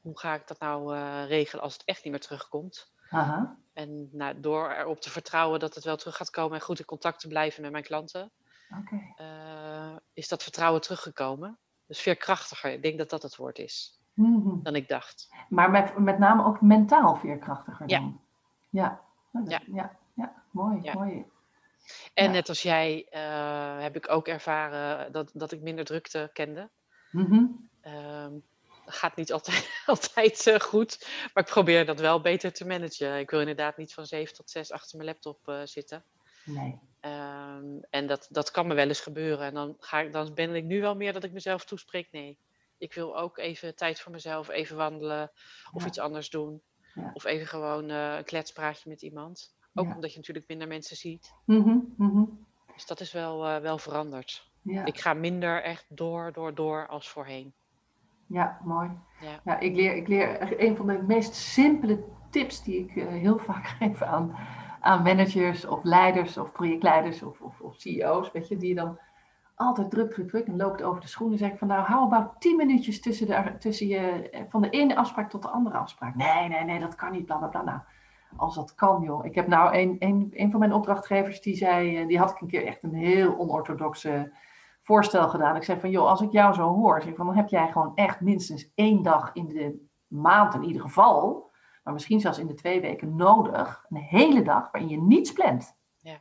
hoe 0.00 0.18
ga 0.18 0.34
ik 0.34 0.46
dat 0.46 0.58
nou 0.58 0.96
eh, 0.96 1.26
regelen 1.28 1.62
als 1.64 1.72
het 1.72 1.84
echt 1.84 2.04
niet 2.04 2.12
meer 2.12 2.22
terugkomt? 2.22 2.92
Aha. 3.10 3.56
En 3.72 4.08
nou, 4.12 4.40
door 4.40 4.70
erop 4.70 5.00
te 5.00 5.10
vertrouwen 5.10 5.60
dat 5.60 5.74
het 5.74 5.84
wel 5.84 5.96
terug 5.96 6.16
gaat 6.16 6.30
komen 6.30 6.54
en 6.58 6.64
goed 6.64 6.78
in 6.78 6.84
contact 6.84 7.20
te 7.20 7.28
blijven 7.28 7.62
met 7.62 7.70
mijn 7.72 7.84
klanten, 7.84 8.30
eh, 9.16 9.96
is 10.12 10.28
dat 10.28 10.42
vertrouwen 10.42 10.80
teruggekomen. 10.80 11.58
Dus 11.86 12.00
veerkrachtiger, 12.00 12.70
ik 12.72 12.82
denk 12.82 12.98
dat 12.98 13.10
dat 13.10 13.22
het 13.22 13.36
woord 13.36 13.58
is, 13.58 14.00
Mhm. 14.14 14.62
dan 14.62 14.74
ik 14.74 14.88
dacht. 14.88 15.28
Maar 15.48 15.70
met, 15.70 15.98
met 15.98 16.18
name 16.18 16.44
ook 16.44 16.60
mentaal 16.60 17.16
veerkrachtiger 17.16 17.88
Ja. 17.88 17.98
dan. 17.98 18.20
Ja. 18.70 19.00
Nou, 19.30 19.44
dat- 19.48 19.60
Ja. 19.66 19.74
ja. 19.74 19.96
Ja. 20.14 20.42
Mooi, 20.50 20.82
Ja. 20.82 20.92
mooi. 20.94 21.24
En 22.14 22.24
Ja. 22.24 22.30
net 22.30 22.48
als 22.48 22.62
jij 22.62 23.06
eh, 23.10 23.80
heb 23.82 23.96
ik 23.96 24.10
ook 24.10 24.28
ervaren 24.28 25.12
dat, 25.12 25.30
dat 25.34 25.52
ik 25.52 25.60
minder 25.60 25.84
drukte 25.84 26.30
kende. 26.32 26.70
Dat 28.84 28.94
gaat 28.94 29.16
niet 29.16 29.32
altijd, 29.32 29.68
altijd 29.86 30.46
eh, 30.46 30.60
goed, 30.60 31.06
maar 31.34 31.44
ik 31.44 31.50
probeer 31.50 31.86
dat 31.86 32.00
wel 32.00 32.20
beter 32.20 32.52
te 32.52 32.66
managen. 32.66 33.18
Ik 33.18 33.30
wil 33.30 33.40
inderdaad 33.40 33.76
niet 33.76 33.94
van 33.94 34.06
zeven 34.06 34.34
tot 34.34 34.50
zes 34.50 34.72
achter 34.72 34.96
mijn 34.96 35.08
laptop 35.08 35.48
eh, 35.48 35.60
zitten. 35.64 36.04
Nee. 36.44 36.80
Ehm, 37.00 37.78
en 37.90 38.06
dat, 38.06 38.26
dat 38.30 38.50
kan 38.50 38.66
me 38.66 38.74
wel 38.74 38.88
eens 38.88 39.00
gebeuren. 39.00 39.46
En 39.46 39.54
dan, 39.54 39.76
ga 39.78 40.00
ik, 40.00 40.12
dan 40.12 40.34
ben 40.34 40.54
ik 40.54 40.64
nu 40.64 40.80
wel 40.80 40.94
meer 40.94 41.12
dat 41.12 41.24
ik 41.24 41.32
mezelf 41.32 41.64
toespreek. 41.64 42.08
Nee, 42.10 42.38
ik 42.78 42.94
wil 42.94 43.18
ook 43.18 43.38
even 43.38 43.74
tijd 43.74 44.00
voor 44.00 44.12
mezelf, 44.12 44.48
even 44.48 44.76
wandelen 44.76 45.32
of 45.72 45.82
Ja. 45.82 45.88
iets 45.88 45.98
anders 45.98 46.30
doen. 46.30 46.62
Ja. 46.94 47.10
Of 47.12 47.24
even 47.24 47.46
gewoon 47.46 47.90
eh, 47.90 48.14
een 48.16 48.24
kletspraatje 48.24 48.88
met 48.88 49.02
iemand. 49.02 49.53
Ook 49.74 49.86
Ja. 49.86 49.94
omdat 49.94 50.10
je 50.10 50.16
natuurlijk 50.16 50.48
minder 50.48 50.68
mensen 50.68 50.96
ziet. 50.96 51.34
Mhm. 51.44 51.78
Mhm. 51.96 52.24
Dus 52.74 52.86
dat 52.86 53.00
is 53.00 53.12
wel, 53.12 53.46
eh, 53.46 53.60
wel 53.60 53.78
veranderd. 53.78 54.52
Ja. 54.62 54.84
Ik 54.84 55.00
ga 55.00 55.14
minder 55.14 55.62
echt 55.62 55.86
door, 55.88 56.32
door, 56.32 56.54
door 56.54 56.86
als 56.88 57.08
voorheen. 57.08 57.54
Ja, 58.26 58.60
mooi. 58.64 58.90
Ja. 59.44 59.58
Ik, 59.58 59.74
leer, 59.74 59.96
ik 59.96 60.08
leer 60.08 60.60
een 60.60 60.76
van 60.76 60.86
de 60.86 61.02
meest 61.06 61.34
simpele 61.34 62.04
tips 62.30 62.62
die 62.62 62.78
ik 62.78 62.96
eh, 62.96 63.06
heel 63.08 63.38
vaak 63.48 63.66
geef 63.66 64.02
aan, 64.02 64.36
aan 64.80 65.02
managers 65.02 65.64
of 65.64 65.82
leiders 65.84 66.36
of 66.38 66.52
projectleiders 66.52 67.22
of, 67.22 67.40
of, 67.40 67.60
of 67.60 67.74
CEO's, 67.76 68.32
weet 68.32 68.48
je, 68.48 68.56
die 68.56 68.74
dan 68.74 68.98
altijd 69.54 69.90
druk, 69.90 70.12
druk, 70.12 70.28
druk 70.28 70.46
en 70.46 70.56
loopt 70.56 70.82
over 70.82 71.00
de 71.00 71.06
schoenen. 71.08 71.38
zeg 71.38 71.50
ik 71.50 71.58
van 71.58 71.68
nou, 71.68 71.84
hou 71.84 72.04
about 72.04 72.40
10 72.40 72.56
minuutjes 72.56 73.00
tussen, 73.00 73.26
de, 73.26 73.56
tussen 73.58 73.86
je, 73.86 74.30
eh, 74.30 74.42
van 74.48 74.62
de 74.62 74.70
ene 74.70 74.96
afspraak 74.96 75.30
tot 75.30 75.42
de 75.42 75.48
andere 75.48 75.76
afspraak. 75.76 76.14
Nee, 76.14 76.48
nee, 76.48 76.64
nee, 76.64 76.80
dat 76.80 76.94
kan 76.94 77.12
niet, 77.12 77.26
bla, 77.26 77.36
bla, 77.36 77.46
bla. 77.48 77.62
Nou, 77.62 77.80
als 78.36 78.54
dat 78.54 78.74
kan, 78.74 79.02
joh. 79.02 79.24
Ik 79.24 79.34
heb 79.34 79.46
nou 79.46 79.76
een, 79.76 79.96
een, 79.98 80.30
een 80.34 80.50
van 80.50 80.60
mijn 80.60 80.72
opdrachtgevers 80.72 81.40
die 81.40 81.56
zei, 81.56 81.96
eh, 81.96 82.06
die 82.06 82.18
had 82.18 82.30
ik 82.30 82.40
een 82.40 82.48
keer 82.48 82.66
echt 82.66 82.82
een 82.82 82.94
heel 82.94 83.38
onorthodoxe 83.38 84.32
voorstel 84.82 85.28
gedaan. 85.28 85.56
Ik 85.56 85.62
zei 85.62 85.80
van, 85.80 85.90
joh, 85.90 86.08
als 86.08 86.20
ik 86.20 86.32
jou 86.32 86.54
zo 86.54 86.74
hoor, 86.74 87.00
zeg 87.00 87.10
ik 87.10 87.16
van, 87.16 87.26
dan 87.26 87.36
heb 87.36 87.48
jij 87.48 87.72
gewoon 87.72 87.92
echt 87.94 88.20
minstens 88.20 88.72
één 88.74 89.02
dag 89.02 89.30
in 89.32 89.46
de 89.46 89.86
maand 90.06 90.54
in 90.54 90.64
ieder 90.64 90.82
geval, 90.82 91.50
maar 91.84 91.92
misschien 91.92 92.20
zelfs 92.20 92.38
in 92.38 92.46
de 92.46 92.54
twee 92.54 92.80
weken 92.80 93.16
nodig, 93.16 93.86
een 93.88 93.96
hele 93.96 94.42
dag 94.42 94.70
waarin 94.70 94.90
je 94.90 95.00
niets 95.00 95.32
plant. 95.32 95.76
Ja. 95.96 96.16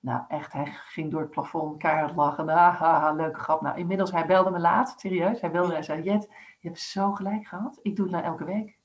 Nou, 0.00 0.22
echt, 0.28 0.52
hij 0.52 0.66
ging 0.66 1.10
door 1.10 1.20
het 1.20 1.30
plafond, 1.30 1.78
keihard 1.78 2.16
lachen. 2.16 2.48
Ah, 2.48 2.80
haha, 2.80 3.12
leuke 3.12 3.38
grap. 3.38 3.60
Nou, 3.60 3.78
inmiddels, 3.78 4.12
hij 4.12 4.26
belde 4.26 4.50
me 4.50 4.58
laat, 4.58 4.94
serieus. 4.96 5.40
Hij 5.40 5.50
belde, 5.50 5.72
hij 5.72 5.82
zei, 5.82 6.02
Jet, 6.02 6.28
je 6.60 6.68
hebt 6.68 6.80
zo 6.80 7.12
gelijk 7.12 7.46
gehad. 7.46 7.78
Ik 7.82 7.96
doe 7.96 8.04
het 8.04 8.14
nou 8.14 8.26
elke 8.26 8.44
week. 8.44 8.79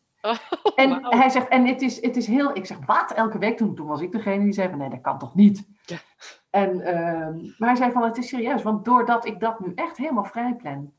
En 0.76 0.90
Wauw. 1.02 1.12
hij 1.18 1.30
zegt, 1.30 1.48
en 1.48 1.66
het 1.66 1.82
is, 1.82 2.02
het 2.02 2.16
is 2.18 2.28
heel, 2.28 2.56
ik 2.56 2.66
zeg, 2.66 2.78
wat, 2.86 3.12
elke 3.12 3.38
week? 3.38 3.58
Toen, 3.58 3.76
toen 3.76 3.88
was 3.88 4.02
ik 4.02 4.12
degene 4.12 4.44
die 4.44 4.54
zei 4.54 4.70
van, 4.70 4.78
nee, 4.78 4.90
dat 4.90 5.02
kan 5.02 5.18
toch 5.20 5.36
niet? 5.36 5.68
Ja. 5.86 5.98
En, 6.50 6.82
ehm, 6.82 7.36
maar 7.58 7.70
hij 7.70 7.76
zei 7.76 7.92
van, 7.92 8.04
het 8.04 8.18
is 8.18 8.28
serieus, 8.30 8.64
want 8.64 8.86
doordat 8.86 9.26
ik 9.26 9.40
dat 9.40 9.60
nu 9.60 9.72
echt 9.76 9.98
helemaal 9.98 10.24
vrij 10.26 10.54
plan, 10.56 10.94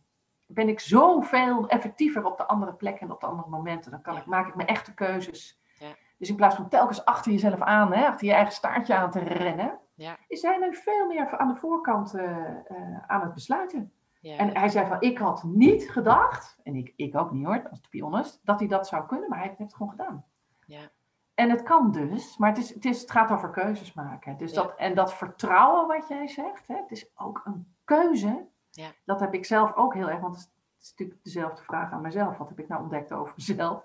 ben 0.47 0.69
ik 0.69 0.81
zoveel 0.81 1.69
effectiever 1.69 2.25
op 2.25 2.37
de 2.37 2.47
andere 2.47 2.73
plekken 2.73 3.07
en 3.07 3.13
op 3.13 3.21
de 3.21 3.27
andere 3.27 3.49
momenten. 3.49 3.91
Dan 3.91 4.03
kan 4.03 4.15
Ja. 4.15 4.21
ik, 4.21 4.27
maak 4.27 4.47
ik 4.49 4.55
mijn 4.55 4.69
echte 4.69 4.95
keuzes. 4.95 5.61
Ja. 5.79 5.87
Dus 6.19 6.29
in 6.29 6.37
plaats 6.37 6.55
van 6.57 6.69
telkens 6.69 7.05
achter 7.05 7.33
jezelf 7.33 7.61
aan, 7.61 7.93
hè, 7.93 8.07
achter 8.07 8.27
je 8.27 8.33
eigen 8.33 8.53
staartje 8.55 8.95
aan 8.95 9.11
te 9.11 9.19
rennen, 9.19 9.79
Ja. 9.95 10.17
is 10.29 10.43
hij 10.43 10.57
nu 10.59 10.75
veel 10.75 11.07
meer 11.07 11.39
aan 11.39 11.49
de 11.49 11.57
voorkant 11.57 12.15
eh, 12.15 12.25
eh, 12.49 12.99
aan 13.07 13.21
het 13.21 13.35
besluiten. 13.35 13.93
Ja, 14.27 14.37
En 14.37 14.57
hij 14.57 14.69
zei 14.69 14.87
van, 14.87 15.01
ik 15.01 15.19
had 15.19 15.43
niet 15.43 15.91
gedacht, 15.91 16.59
en 16.63 16.75
ik, 16.77 16.93
ik 16.97 17.17
ook 17.17 17.31
niet 17.31 17.47
hoor, 17.47 17.69
als 17.71 17.81
to 17.81 17.89
be 17.91 18.01
honest, 18.03 18.41
dat 18.45 18.59
hij 18.59 18.69
dat 18.69 18.87
zou 18.89 19.07
kunnen, 19.07 19.29
maar 19.29 19.39
hij 19.39 19.47
heeft 19.47 19.59
het 19.59 19.75
gewoon 19.75 19.91
gedaan. 19.91 20.25
ja, 20.67 20.91
En 21.35 21.51
het 21.51 21.63
kan 21.63 21.93
dus, 21.93 22.37
maar 22.37 22.49
het, 22.49 22.59
is, 22.59 22.75
het, 22.75 22.85
is, 22.85 23.01
het 23.01 23.11
gaat 23.11 23.31
over 23.31 23.51
keuzes 23.51 23.93
maken. 23.95 24.37
Dus 24.37 24.53
Ja. 24.53 24.63
dat, 24.63 24.75
en 24.77 24.95
dat 24.95 25.15
vertrouwen 25.15 25.87
wat 25.87 26.09
jij 26.09 26.29
zegt, 26.29 26.67
hè, 26.67 26.77
het 26.77 26.91
is 26.91 27.11
ook 27.17 27.41
een 27.45 27.75
keuze. 27.85 28.47
Ja. 28.71 28.89
Dat 29.05 29.21
heb 29.21 29.35
ik 29.35 29.45
zelf 29.45 29.75
ook 29.75 29.95
heel 29.95 30.09
erg, 30.11 30.21
want 30.21 30.35
het 30.35 30.45
is, 30.45 30.51
het 30.75 30.83
is 30.85 30.91
natuurlijk 30.91 31.25
dezelfde 31.25 31.63
vraag 31.63 31.93
aan 31.93 32.01
mezelf. 32.01 32.37
Wat 32.37 32.49
heb 32.49 32.59
ik 32.59 32.69
nou 32.69 32.83
ontdekt 32.83 33.13
over 33.13 33.33
mezelf? 33.37 33.85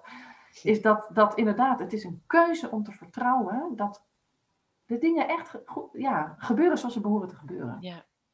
Is 0.64 0.82
dat, 0.82 1.10
dat 1.14 1.36
inderdaad, 1.36 1.80
het 1.80 1.94
is 1.94 2.04
een 2.04 2.24
keuze 2.28 2.72
om 2.72 2.84
te 2.84 2.92
vertrouwen 2.92 3.76
dat 3.76 4.06
de 4.86 4.98
dingen 4.98 5.28
echt 5.28 5.58
ja, 5.94 6.36
gebeuren 6.38 6.78
zoals 6.78 6.94
ze 6.94 7.02
behoren 7.02 7.28
te 7.28 7.36
gebeuren. 7.36 7.78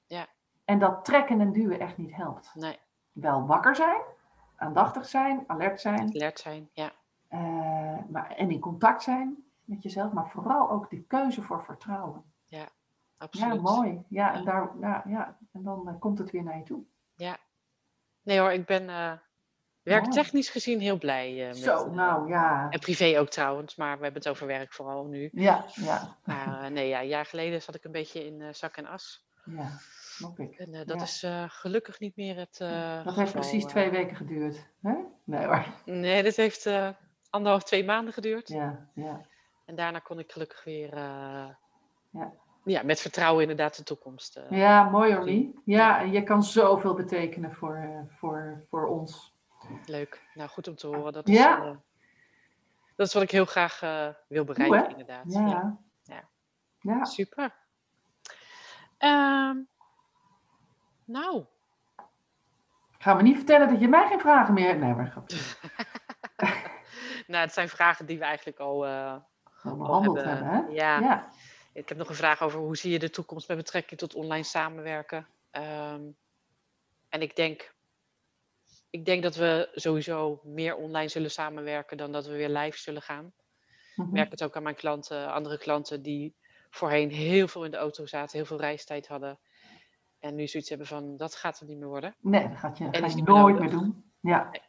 ja, 0.06 0.28
En 0.68 0.80
dat 0.80 1.06
trekken 1.06 1.42
en 1.42 1.52
duwen 1.52 1.80
echt 1.80 1.98
niet 1.98 2.16
helpt. 2.16 2.52
nee, 2.56 2.80
Wel 3.12 3.46
wakker 3.46 3.76
zijn, 3.76 4.02
aandachtig 4.56 5.06
zijn, 5.06 5.44
alert 5.48 5.82
zijn. 5.82 6.00
alert 6.16 6.40
zijn. 6.40 6.70
Ja, 6.74 6.92
Eh, 7.28 7.40
maar, 8.10 8.32
en 8.32 8.52
in 8.52 8.60
contact 8.60 9.04
zijn 9.04 9.36
met 9.64 9.84
jezelf, 9.84 10.12
maar 10.12 10.30
vooral 10.30 10.70
ook 10.70 10.90
die 10.90 11.06
keuze 11.08 11.42
voor 11.42 11.64
vertrouwen. 11.64 12.24
absoluut. 13.18 13.54
Ja, 13.56 13.62
mooi. 13.62 14.04
Ja, 14.10 14.34
en, 14.34 14.40
Ja. 14.40 14.46
daar, 14.46 14.72
ja, 14.80 15.04
ja, 15.08 15.38
en 15.52 15.64
dan 15.64 15.88
eh, 15.88 15.94
komt 16.00 16.18
het 16.18 16.32
weer 16.32 16.44
naar 16.44 16.58
je 16.58 16.64
toe. 16.64 16.84
Nee 18.24 18.40
hoor, 18.40 18.52
ik 18.52 18.66
ben 18.66 18.90
eh 18.90 19.12
werktechnisch 19.82 20.50
gezien 20.50 20.80
heel 20.80 20.98
blij. 20.98 21.36
met, 21.36 21.56
Zo, 21.58 21.90
nou 21.90 22.30
ja. 22.30 22.70
En 22.70 22.80
privé 22.80 23.20
ook 23.20 23.30
trouwens, 23.30 23.76
maar 23.76 23.98
we 23.98 24.04
hebben 24.04 24.22
het 24.22 24.30
over 24.32 24.48
werk 24.48 24.74
vooral 24.74 25.06
nu. 25.06 25.30
Ja, 25.34 25.66
ja, 25.74 26.18
Maar 26.24 26.72
nee, 26.72 26.88
ja, 26.88 27.00
een 27.02 27.08
jaar 27.08 27.26
geleden 27.26 27.62
zat 27.62 27.76
ik 27.76 27.84
een 27.84 27.92
beetje 27.92 28.26
in 28.26 28.56
zak 28.56 28.78
en 28.78 28.86
as. 28.86 29.28
ja, 29.46 29.70
snap 30.18 30.40
ik. 30.40 30.56
En 30.60 30.74
eh, 30.74 30.86
dat 30.86 30.98
Ja. 30.98 31.04
is 31.04 31.24
eh, 31.24 31.44
gelukkig 31.48 32.00
niet 32.00 32.16
meer 32.16 32.38
het 32.38 32.60
eh 32.60 32.70
Dat 33.04 33.16
heeft 33.16 33.28
geval, 33.28 33.42
precies 33.42 33.66
twee 33.66 33.90
weken 33.90 34.16
geduurd. 34.16 34.68
Hè? 34.82 34.94
Nee 35.24 35.46
hoor. 35.46 35.66
Nee, 35.86 36.24
dat 36.24 36.36
heeft 36.36 36.70
anderhalf, 37.30 37.64
twee 37.64 37.86
maanden 37.86 38.14
geduurd. 38.14 38.48
Ja, 38.48 38.88
ja, 38.94 39.22
En 39.66 39.76
daarna 39.76 40.00
kon 40.00 40.20
ik 40.20 40.32
gelukkig 40.32 40.64
weer 40.64 40.96
Ja. 40.96 41.58
ja, 42.64 42.84
met 42.84 43.00
vertrouwen 43.00 43.42
inderdaad 43.42 43.76
de 43.78 43.84
toekomst. 43.84 44.40
ja 44.50 44.84
mooi 44.90 45.14
hoor. 45.16 45.52
Ja, 45.66 46.02
je 46.02 46.24
kan 46.24 46.44
zoveel 46.44 46.94
betekenen 46.94 47.54
voor, 47.54 48.06
voor, 48.18 48.66
voor 48.70 48.88
ons. 48.88 49.36
Leuk. 49.86 50.22
Nou, 50.34 50.50
goed 50.50 50.68
om 50.68 50.76
te 50.76 50.88
horen. 50.88 51.14
Dat 51.14 51.28
is, 51.28 51.38
Ja. 51.38 51.80
dat 52.96 53.08
is 53.08 53.14
wat 53.14 53.24
ik 53.24 53.32
heel 53.32 53.46
graag 53.46 53.80
wil 54.28 54.44
bereiken, 54.44 54.90
inderdaad. 54.90 55.34
Ja. 55.34 55.48
Ja. 55.48 55.78
Ja. 56.04 56.24
Ja. 56.80 57.04
Super. 57.06 57.54
Ehm, 58.98 59.58
nou, 61.08 61.46
Ga 62.98 63.14
me 63.14 63.22
niet 63.22 63.36
vertellen 63.36 63.68
dat 63.68 63.80
je 63.80 63.88
mij 63.88 64.08
geen 64.08 64.20
vragen 64.20 64.54
meer 64.54 64.68
hebt. 64.68 64.80
Nee, 64.80 64.94
maar 64.94 65.12
grapje. 65.12 65.38
nou, 67.32 67.44
het 67.44 67.54
zijn 67.54 67.70
vragen 67.70 68.06
die 68.06 68.18
we 68.18 68.24
eigenlijk 68.24 68.60
al, 68.60 68.86
eh, 68.86 69.16
Gewoon 69.44 69.80
al 69.80 69.86
behandeld 69.86 70.26
hebben, 70.26 70.48
hè? 70.48 70.60
Ja. 70.60 71.00
Ja. 71.00 71.30
Ik 71.74 71.90
heb 71.90 71.98
nog 71.98 72.10
een 72.10 72.16
vraag 72.16 72.42
over 72.42 72.60
hoe 72.60 72.78
zie 72.78 72.92
je 72.92 73.00
de 73.00 73.10
toekomst 73.10 73.48
met 73.48 73.58
betrekking 73.58 74.00
tot 74.00 74.16
online 74.16 74.44
samenwerken. 74.44 75.28
Ehm, 75.52 76.02
en 77.10 77.22
ik 77.22 77.36
denk, 77.36 77.74
ik 78.90 79.06
denk 79.06 79.24
dat 79.24 79.36
we 79.36 79.70
sowieso 79.74 80.42
meer 80.44 80.76
online 80.76 81.10
zullen 81.10 81.32
samenwerken 81.32 81.98
dan 81.98 82.12
dat 82.12 82.26
we 82.26 82.36
weer 82.36 82.50
live 82.50 82.78
zullen 82.78 83.02
gaan. 83.02 83.34
Mhm. 83.96 84.08
Ik 84.08 84.14
merk 84.14 84.32
het 84.32 84.44
ook 84.44 84.56
aan 84.56 84.64
mijn 84.64 84.76
klanten, 84.76 85.32
andere 85.32 85.58
klanten 85.58 86.02
die 86.02 86.36
voorheen 86.70 87.12
heel 87.12 87.48
veel 87.48 87.66
in 87.66 87.72
de 87.72 87.78
auto 87.78 88.06
zaten, 88.06 88.38
heel 88.38 88.46
veel 88.46 88.60
reistijd 88.60 89.08
hadden. 89.08 89.40
En 90.28 90.36
nu 90.36 90.48
zoiets 90.48 90.70
hebben 90.70 90.88
van, 90.88 91.18
dat 91.18 91.36
gaat 91.36 91.60
er 91.60 91.66
niet 91.66 91.78
meer 91.78 91.88
worden. 91.88 92.16
Nee, 92.20 92.48
dat 92.48 92.58
gaat 92.58 92.78
je, 92.78 92.88
ga 92.92 93.06
je 93.06 93.24
nooit 93.24 93.60
meer 93.60 93.70
doen. 93.70 94.04
Ja. 94.20 94.50
Nee. 94.52 94.62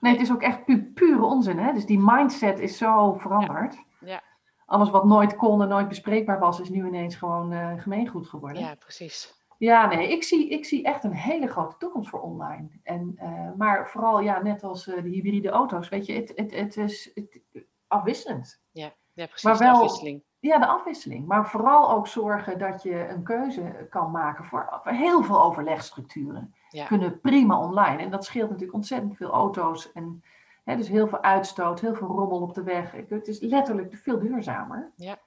Nee, 0.00 0.12
het 0.12 0.22
is 0.22 0.32
ook 0.32 0.42
echt 0.42 0.64
pu 0.64 0.92
pure 0.94 1.24
onzin. 1.24 1.58
Hè? 1.58 1.72
Dus 1.72 1.86
die 1.86 1.98
mindset 2.02 2.60
is 2.60 2.76
zo 2.78 3.12
veranderd. 3.12 3.84
Ja. 4.00 4.22
alles 4.66 4.90
wat 4.90 5.04
nooit 5.04 5.36
kon 5.36 5.62
en 5.62 5.68
nooit 5.68 5.88
bespreekbaar 5.88 6.38
was, 6.38 6.60
is 6.60 6.68
nu 6.68 6.86
ineens 6.86 7.16
gewoon 7.16 7.52
uh, 7.52 7.80
gemeengoed 7.80 8.28
geworden. 8.28 8.62
Ja, 8.62 8.74
precies. 8.74 9.42
Ja, 9.58 9.86
nee, 9.86 10.12
ik 10.12 10.22
zie, 10.22 10.48
ik 10.48 10.64
zie 10.64 10.84
echt 10.84 11.04
een 11.04 11.14
hele 11.14 11.46
grote 11.46 11.76
toekomst 11.76 12.10
voor 12.10 12.20
online. 12.20 12.68
En, 12.82 13.16
uh, 13.22 13.50
maar 13.56 13.88
vooral, 13.88 14.20
ja, 14.20 14.42
net 14.42 14.62
als 14.62 14.86
uh, 14.86 15.02
de 15.02 15.08
hybride 15.08 15.48
auto's, 15.48 15.88
weet 15.88 16.06
je, 16.06 16.12
het, 16.12 16.32
het, 16.34 16.54
het 16.54 16.76
is 16.76 17.10
het, 17.14 17.40
afwisselend. 17.86 18.62
Ja, 18.70 18.92
ja 19.12 19.26
precies, 19.26 19.42
maar 19.42 19.58
wel, 19.58 19.74
afwisseling. 19.74 20.22
Ja, 20.44 20.58
de 20.58 20.66
afwisseling. 20.66 21.26
Maar 21.26 21.48
vooral 21.48 21.90
ook 21.90 22.06
zorgen 22.06 22.58
dat 22.58 22.82
je 22.82 23.08
een 23.08 23.22
keuze 23.22 23.86
kan 23.90 24.10
maken 24.10 24.44
voor 24.44 24.80
heel 24.82 25.22
veel 25.22 25.42
overlegstructuren. 25.42 26.54
Ja. 26.68 26.86
Kunnen 26.86 27.20
prima 27.20 27.58
online. 27.58 28.02
En 28.02 28.10
dat 28.10 28.24
scheelt 28.24 28.48
natuurlijk 28.48 28.74
ontzettend 28.74 29.16
veel 29.16 29.30
auto's. 29.30 29.92
En 29.92 30.22
hè, 30.64 30.76
dus 30.76 30.88
heel 30.88 31.08
veel 31.08 31.22
uitstoot, 31.22 31.80
heel 31.80 31.94
veel 31.94 32.08
rommel 32.08 32.40
op 32.40 32.54
de 32.54 32.62
weg. 32.62 32.92
Het 33.08 33.28
is 33.28 33.40
letterlijk 33.40 33.96
veel 33.96 34.18
duurzamer 34.18 34.92
Ja. 34.96 35.18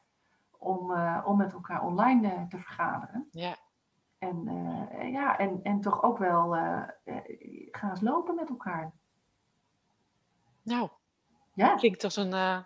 om, 0.58 0.92
uh, 0.92 1.24
om 1.26 1.38
met 1.38 1.54
elkaar 1.54 1.84
online 1.84 2.28
uh, 2.28 2.42
te 2.50 2.58
vergaderen. 2.58 3.28
Ja. 3.32 3.56
En, 4.18 4.44
uh, 4.48 5.12
ja, 5.12 5.38
en, 5.38 5.60
en 5.64 5.82
toch 5.82 6.04
ook 6.04 6.18
wel 6.18 6.52
gaan 7.72 7.90
eens 7.90 8.02
lopen 8.02 8.36
met 8.36 8.50
elkaar. 8.50 8.92
Nou, 10.62 10.90
ja. 11.54 11.76
klinkt 11.76 12.04
als 12.04 12.16
een 12.16 12.66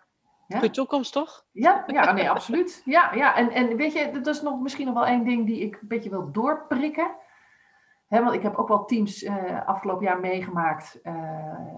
ja. 0.52 0.60
goede 0.60 0.74
toekomst, 0.74 1.14
toch? 1.14 1.46
Ja, 1.52 1.84
ja 1.88 2.12
nee, 2.12 2.30
absoluut. 2.30 2.82
Ja, 2.86 3.14
ja. 3.14 3.36
En, 3.36 3.52
en 3.52 3.76
weet 3.76 3.94
je, 3.94 4.12
dat 4.12 4.28
is 4.28 4.42
nog 4.42 4.60
misschien 4.60 4.86
nog 4.86 4.94
wel 4.94 5.06
één 5.06 5.24
ding 5.24 5.46
die 5.46 5.60
ik 5.60 5.78
een 5.82 5.88
beetje 5.88 6.10
wil 6.10 6.32
doorprikken. 6.32 7.12
He, 8.08 8.24
want 8.24 8.34
ik 8.34 8.42
heb 8.42 8.56
ook 8.56 8.68
wel 8.68 8.86
teams 8.86 9.24
uh, 9.24 9.68
afgelopen 9.68 10.06
jaar 10.06 10.20
meegemaakt. 10.20 11.00
Uh, 11.04 11.14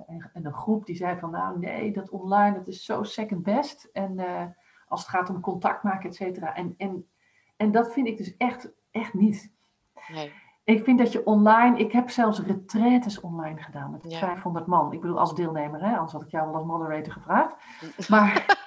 en, 0.07 0.29
en, 0.33 0.45
een 0.45 0.53
groep 0.53 0.85
die 0.85 0.95
zei 0.95 1.19
van 1.19 1.31
nou 1.31 1.59
nee, 1.59 1.91
dat 1.91 2.09
online 2.09 2.55
dat 2.55 2.67
is 2.67 2.85
zo 2.85 3.03
second 3.03 3.43
best. 3.43 3.89
En 3.93 4.19
uh, 4.19 4.43
als 4.87 5.01
het 5.01 5.09
gaat 5.09 5.29
om 5.29 5.39
contact 5.39 5.83
maken, 5.83 6.09
et 6.09 6.15
cetera. 6.15 6.55
En, 6.55 6.73
en, 6.77 7.07
en 7.57 7.71
dat 7.71 7.93
vind 7.93 8.07
ik 8.07 8.17
dus 8.17 8.37
echt, 8.37 8.71
echt 8.91 9.13
niet. 9.13 9.53
Nee. 10.07 10.31
Ik 10.63 10.83
vind 10.83 10.99
dat 10.99 11.11
je 11.11 11.25
online, 11.25 11.77
ik 11.77 11.91
heb 11.91 12.09
zelfs 12.09 12.39
retraites 12.39 13.19
online 13.19 13.61
gedaan 13.61 13.91
met 13.91 14.11
Ja. 14.11 14.19
500 14.19 14.65
man. 14.65 14.93
Ik 14.93 15.01
bedoel 15.01 15.19
als 15.19 15.35
deelnemer, 15.35 15.81
hè? 15.81 15.93
anders 15.93 16.11
had 16.11 16.21
ik 16.21 16.31
jou 16.31 16.45
wel 16.45 16.55
als 16.55 16.65
moderator 16.65 17.13
gevraagd. 17.13 17.55
Maar, 18.09 18.62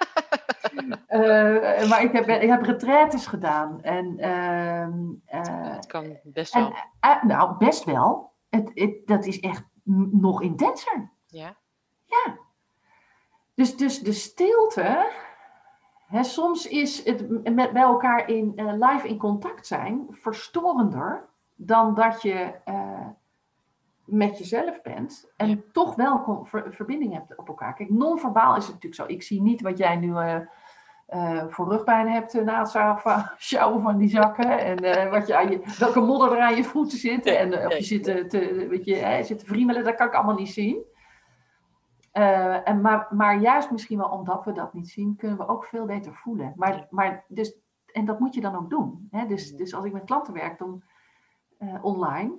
eh, 1.06 1.88
maar 1.88 2.02
ik, 2.02 2.12
heb, 2.12 2.28
ik 2.28 2.48
heb 2.48 2.62
retraites 2.62 3.26
gedaan. 3.26 3.82
En, 3.82 4.18
ehm, 4.18 4.98
eh, 5.24 5.72
Het 5.74 5.86
kan 5.86 6.18
best 6.22 6.54
wel. 6.54 6.72
eh, 7.00 7.22
nou, 7.22 7.56
best 7.56 7.84
wel. 7.84 8.32
Het, 8.48 8.70
het, 8.74 9.06
dat 9.06 9.24
is 9.26 9.40
echt 9.40 9.64
nog 10.10 10.42
intenser. 10.42 11.10
Ja. 11.26 11.56
Dus, 13.54 13.76
dus 13.76 14.00
de 14.00 14.12
stilte. 14.12 15.10
Hè, 16.06 16.22
soms 16.24 16.68
is 16.68 17.04
het 17.04 17.28
met 17.54 17.72
bij 17.72 17.82
elkaar 17.82 18.28
in, 18.28 18.52
live 18.78 19.08
in 19.08 19.18
contact 19.18 19.66
zijn 19.66 20.06
verstorender 20.10 21.28
dan 21.54 21.94
dat 21.94 22.22
je 22.22 22.54
met 24.04 24.38
jezelf 24.38 24.82
bent 24.82 25.32
en 25.36 25.48
Ja. 25.48 25.56
toch 25.72 25.94
wel 25.94 26.40
ver- 26.44 26.72
verbinding 26.74 27.12
hebt 27.12 27.36
op 27.36 27.48
elkaar. 27.48 27.74
Kijk, 27.74 27.90
non-verbaal 27.90 28.56
is 28.56 28.64
het 28.64 28.74
natuurlijk 28.74 29.02
zo. 29.02 29.14
Ik 29.14 29.22
zie 29.22 29.42
niet 29.42 29.60
wat 29.60 29.78
jij 29.78 29.96
nu 29.96 30.12
eh, 31.06 31.44
voor 31.48 31.68
rugpijn 31.68 32.08
hebt 32.08 32.34
eh, 32.34 32.44
na 32.44 32.60
het 32.60 33.32
sjouwen 33.48 33.82
van 33.82 33.96
die 33.98 34.08
zakken. 34.08 34.58
En 34.58 34.76
eh, 34.76 35.10
wat 35.10 35.26
je 35.26 35.36
aan 35.36 35.50
je, 35.50 35.74
welke 35.78 36.00
modder 36.00 36.32
er 36.32 36.40
aan 36.40 36.56
je 36.56 36.64
voeten 36.64 36.98
zit. 36.98 37.24
Nee, 37.24 37.36
en 37.36 37.66
of 37.66 37.76
je 37.76 37.82
zit 37.82 38.04
te, 38.04 38.66
weet 38.68 38.84
je, 38.84 38.94
hè, 38.94 39.22
zit 39.22 39.38
te 39.38 39.46
vriemelen, 39.46 39.84
dat 39.84 39.94
kan 39.94 40.06
ik 40.06 40.14
allemaal 40.14 40.34
niet 40.34 40.52
zien. 40.52 40.84
En 42.12 42.80
maar, 42.80 43.06
maar 43.10 43.38
juist 43.40 43.70
misschien 43.70 43.98
wel 43.98 44.08
omdat 44.08 44.44
we 44.44 44.52
dat 44.52 44.74
niet 44.74 44.88
zien, 44.88 45.16
kunnen 45.16 45.36
we 45.36 45.48
ook 45.48 45.64
veel 45.64 45.84
beter 45.84 46.14
voelen. 46.14 46.52
Maar, 46.56 46.86
maar 46.90 47.24
dus, 47.28 47.58
en 47.92 48.04
dat 48.04 48.18
moet 48.18 48.34
je 48.34 48.40
dan 48.40 48.56
ook 48.56 48.70
doen. 48.70 49.08
Hè? 49.10 49.26
Dus, 49.26 49.52
dus 49.52 49.74
als 49.74 49.84
ik 49.84 49.92
met 49.92 50.04
klanten 50.04 50.32
werk 50.32 50.58
dan, 50.58 50.82
online, 51.82 52.32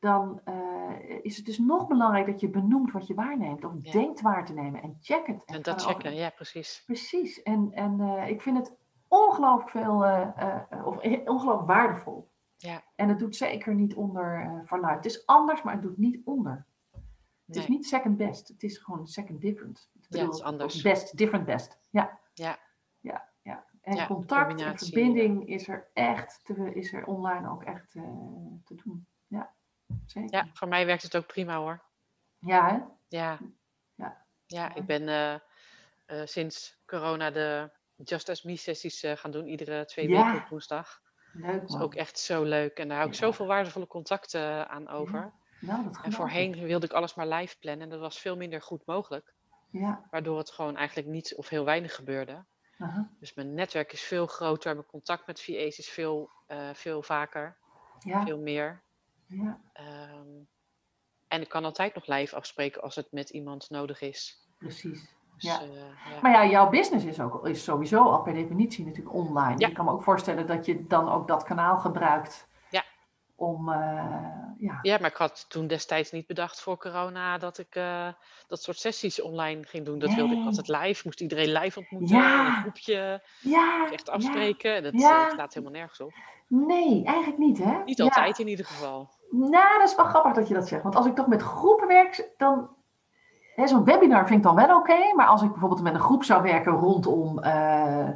dan 0.00 0.40
eh, 0.44 0.92
is 1.22 1.36
het 1.36 1.46
dus 1.46 1.58
nog 1.58 1.86
belangrijk 1.86 2.26
dat 2.26 2.40
je 2.40 2.48
benoemt 2.48 2.92
wat 2.92 3.06
je 3.06 3.14
waarneemt. 3.14 3.64
Of 3.64 3.72
Ja. 3.78 3.92
denkt 3.92 4.20
waar 4.20 4.46
te 4.46 4.52
nemen. 4.52 4.82
En 4.82 4.96
check 5.00 5.26
het. 5.26 5.44
En 5.44 5.62
dat 5.62 5.82
checken, 5.82 6.14
ja, 6.14 6.30
precies. 6.30 6.82
Precies. 6.86 7.42
En, 7.42 7.72
en 7.72 8.00
eh, 8.00 8.28
ik 8.28 8.42
vind 8.42 8.56
het 8.56 8.76
ongelooflijk 9.08 9.70
veel, 9.70 10.04
eh, 10.04 10.86
of 10.86 10.96
ongelooflijk 11.24 11.66
waardevol. 11.66 12.30
Ja. 12.56 12.82
En 12.94 13.08
het 13.08 13.18
doet 13.18 13.36
zeker 13.36 13.74
niet 13.74 13.94
onder 13.94 14.62
verluid. 14.64 14.96
Het 14.96 15.04
is 15.04 15.26
anders, 15.26 15.62
maar 15.62 15.72
het 15.72 15.82
doet 15.82 15.98
niet 15.98 16.20
onder. 16.24 16.66
Het 17.46 17.56
is 17.56 17.68
niet 17.68 17.86
second 17.86 18.16
best. 18.16 18.48
Het 18.48 18.62
is 18.62 18.78
gewoon 18.78 19.06
second 19.06 19.40
different. 19.40 19.90
Ik 19.94 20.06
Ja, 20.08 20.24
het 20.24 20.34
is 20.34 20.42
anders. 20.42 20.82
Best, 20.82 21.16
different 21.16 21.46
best. 21.46 21.78
Ja. 21.90 22.18
Ja. 22.34 22.58
Ja, 23.00 23.28
ja. 23.42 23.64
En 23.80 23.96
Ja, 23.96 24.06
contact 24.06 24.60
en 24.60 24.78
verbinding 24.78 25.48
is 25.48 25.68
er 25.68 25.90
echt, 25.92 26.40
te, 26.44 26.74
is 26.74 26.92
er 26.92 27.06
online 27.06 27.50
ook 27.50 27.62
echt 27.62 27.90
te 28.64 28.74
doen. 28.84 29.06
Ja, 29.90 29.96
zeker. 30.06 30.34
Ja, 30.36 30.46
voor 30.52 30.68
mij 30.68 30.86
werkt 30.86 31.02
het 31.02 31.16
ook 31.16 31.26
prima 31.26 31.56
hoor. 31.56 31.82
Ja, 32.38 32.68
hè? 32.68 32.78
Ja. 33.08 33.38
Ja. 33.94 34.24
Ja, 34.46 34.74
ik 34.74 34.86
ben 34.86 35.08
eh, 35.08 35.34
eh, 36.06 36.26
sinds 36.26 36.78
corona 36.86 37.30
de 37.30 37.70
Just 37.96 38.28
As 38.28 38.42
Me 38.42 38.56
sessies 38.56 39.02
eh, 39.02 39.16
gaan 39.16 39.30
doen, 39.30 39.46
iedere 39.46 39.84
twee 39.84 40.08
Ja. 40.08 40.24
weken 40.24 40.42
op 40.42 40.48
woensdag. 40.48 41.00
Leuk 41.32 41.60
Dat 41.60 41.68
is 41.70 41.76
ook 41.76 41.94
echt 41.94 42.18
zo 42.18 42.42
leuk. 42.42 42.78
En 42.78 42.88
daar 42.88 42.96
hou 42.96 43.08
ik 43.08 43.14
Ja. 43.16 43.20
zoveel 43.26 43.46
waardevolle 43.46 43.86
contacten 43.86 44.68
aan 44.68 44.88
over. 44.88 45.32
Nou, 45.60 45.84
dat 45.84 46.00
En 46.02 46.12
voorheen 46.12 46.52
wilde 46.52 46.86
ik 46.86 46.92
alles 46.92 47.14
maar 47.14 47.26
live 47.26 47.58
plannen 47.58 47.82
en 47.82 47.88
dat 47.90 48.00
was 48.00 48.18
veel 48.20 48.36
minder 48.36 48.62
goed 48.62 48.86
mogelijk. 48.86 49.34
Ja. 49.70 50.06
Waardoor 50.10 50.38
het 50.38 50.50
gewoon 50.50 50.76
eigenlijk 50.76 51.08
niet 51.08 51.34
of 51.34 51.48
heel 51.48 51.64
weinig 51.64 51.94
gebeurde. 51.94 52.44
aha. 52.78 53.10
Dus 53.20 53.34
mijn 53.34 53.54
netwerk 53.54 53.92
is 53.92 54.02
veel 54.02 54.26
groter, 54.26 54.74
mijn 54.74 54.86
contact 54.86 55.26
met 55.26 55.40
VA's 55.42 55.78
is 55.78 55.88
veel, 55.88 56.30
veel 56.72 57.02
vaker, 57.02 57.56
Ja. 57.98 58.24
veel 58.24 58.38
meer. 58.38 58.82
Ja, 59.30 59.60
Ehm, 59.72 60.28
en 61.28 61.40
ik 61.40 61.48
kan 61.48 61.64
altijd 61.64 61.94
nog 61.94 62.06
live 62.06 62.36
afspreken 62.36 62.82
als 62.82 62.94
het 62.96 63.12
met 63.12 63.30
iemand 63.30 63.70
nodig 63.70 64.00
is. 64.00 64.48
precies. 64.58 65.14
Dus, 65.36 65.50
Ja. 65.50 65.60
eh, 65.60 65.68
ja. 66.10 66.20
Maar 66.22 66.32
ja, 66.32 66.46
jouw 66.50 66.68
business 66.70 67.04
is, 67.04 67.20
ook, 67.20 67.46
is 67.46 67.64
sowieso 67.64 68.02
al 68.02 68.22
per 68.22 68.32
definitie 68.34 68.84
natuurlijk 68.86 69.14
online. 69.14 69.54
Ja. 69.58 69.68
Je 69.68 69.72
kan 69.74 69.84
me 69.84 69.90
ook 69.90 70.02
voorstellen 70.02 70.46
dat 70.46 70.66
je 70.66 70.86
dan 70.86 71.08
ook 71.08 71.28
dat 71.28 71.42
kanaal 71.42 71.78
gebruikt. 71.78 72.48
Ja. 72.70 72.84
Om, 73.34 73.68
eh, 73.72 73.78
ja. 74.56 74.78
Ja, 74.82 74.98
maar 75.00 75.10
ik 75.10 75.16
had 75.16 75.50
toen 75.50 75.66
destijds 75.66 76.10
niet 76.10 76.26
bedacht 76.26 76.60
voor 76.60 76.76
corona 76.78 77.38
dat 77.38 77.58
ik 77.58 77.74
eh, 77.74 78.08
dat 78.46 78.62
soort 78.62 78.78
sessies 78.78 79.22
online 79.22 79.64
ging 79.64 79.84
doen. 79.84 79.98
Dat 79.98 80.14
wilde 80.14 80.34
ik 80.36 80.44
altijd 80.44 80.68
live. 80.68 81.02
Moest 81.04 81.20
iedereen 81.20 81.52
live 81.52 81.78
ontmoeten. 81.78 82.16
Ja. 82.16 82.40
in 82.40 82.46
Een 82.54 82.60
groepje. 82.60 83.22
Ja, 83.40 83.88
Echt 83.92 84.06
ja. 84.06 84.12
afspreken. 84.12 84.82
Dat 84.82 85.00
Ja. 85.00 85.26
eh, 85.26 85.32
slaat 85.32 85.54
helemaal 85.54 85.74
nergens 85.74 86.00
op. 86.00 86.12
Nee, 86.46 87.04
eigenlijk 87.04 87.38
niet 87.38 87.58
hè? 87.58 87.82
Niet 87.84 87.96
Ja. 87.98 88.04
altijd 88.04 88.38
in 88.38 88.48
ieder 88.48 88.66
geval. 88.66 89.10
Nou, 89.30 89.78
dat 89.78 89.88
is 89.88 89.96
wel 89.96 90.04
grappig 90.04 90.32
dat 90.32 90.48
je 90.48 90.54
dat 90.54 90.68
zegt. 90.68 90.82
Want 90.82 90.96
als 90.96 91.06
ik 91.06 91.14
toch 91.14 91.26
met 91.26 91.42
groepen 91.42 91.88
werk, 91.88 92.30
dan... 92.36 92.68
Zo'n 93.64 93.84
webinar 93.84 94.26
vind 94.26 94.38
ik 94.38 94.42
dan 94.44 94.54
wel 94.54 94.76
oké. 94.78 95.14
maar 95.16 95.26
als 95.26 95.42
ik 95.42 95.50
bijvoorbeeld 95.50 95.82
met 95.82 95.94
een 95.94 96.00
groep 96.00 96.24
zou 96.24 96.42
werken 96.42 96.72
rondom... 96.72 97.38
eh, 97.38 98.08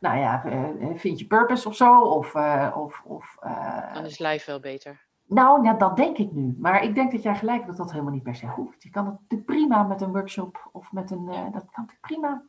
nou 0.00 0.18
ja, 0.18 0.44
eh, 0.44 0.60
vind 0.94 1.18
je 1.18 1.26
purpose 1.26 1.68
of 1.68 1.74
zo? 1.74 2.00
Of... 2.00 2.34
eh, 2.34 2.68
of, 2.76 3.02
of 3.04 3.36
eh, 3.40 3.94
Dan 3.94 4.04
is 4.04 4.18
live 4.18 4.50
wel 4.50 4.60
beter. 4.60 5.06
Nou, 5.26 5.64
ja, 5.64 5.72
dat 5.72 5.96
denk 5.96 6.16
ik 6.16 6.32
nu. 6.32 6.56
Maar 6.58 6.82
ik 6.84 6.94
denk 6.94 7.12
dat 7.12 7.22
jij 7.22 7.34
gelijk 7.34 7.56
hebt 7.56 7.68
dat 7.68 7.76
dat 7.76 7.90
helemaal 7.90 8.12
niet 8.12 8.22
per 8.22 8.34
se 8.34 8.46
hoeft. 8.46 8.82
Je 8.82 8.90
kan 8.90 9.18
het 9.28 9.44
prima 9.44 9.82
met 9.82 10.00
een 10.00 10.12
workshop 10.12 10.68
of 10.72 10.92
met 10.92 11.10
een... 11.10 11.28
eh, 11.28 11.34
dat 11.42 11.70
kan 11.70 11.84
natuurlijk 11.86 12.00
prima. 12.00 12.42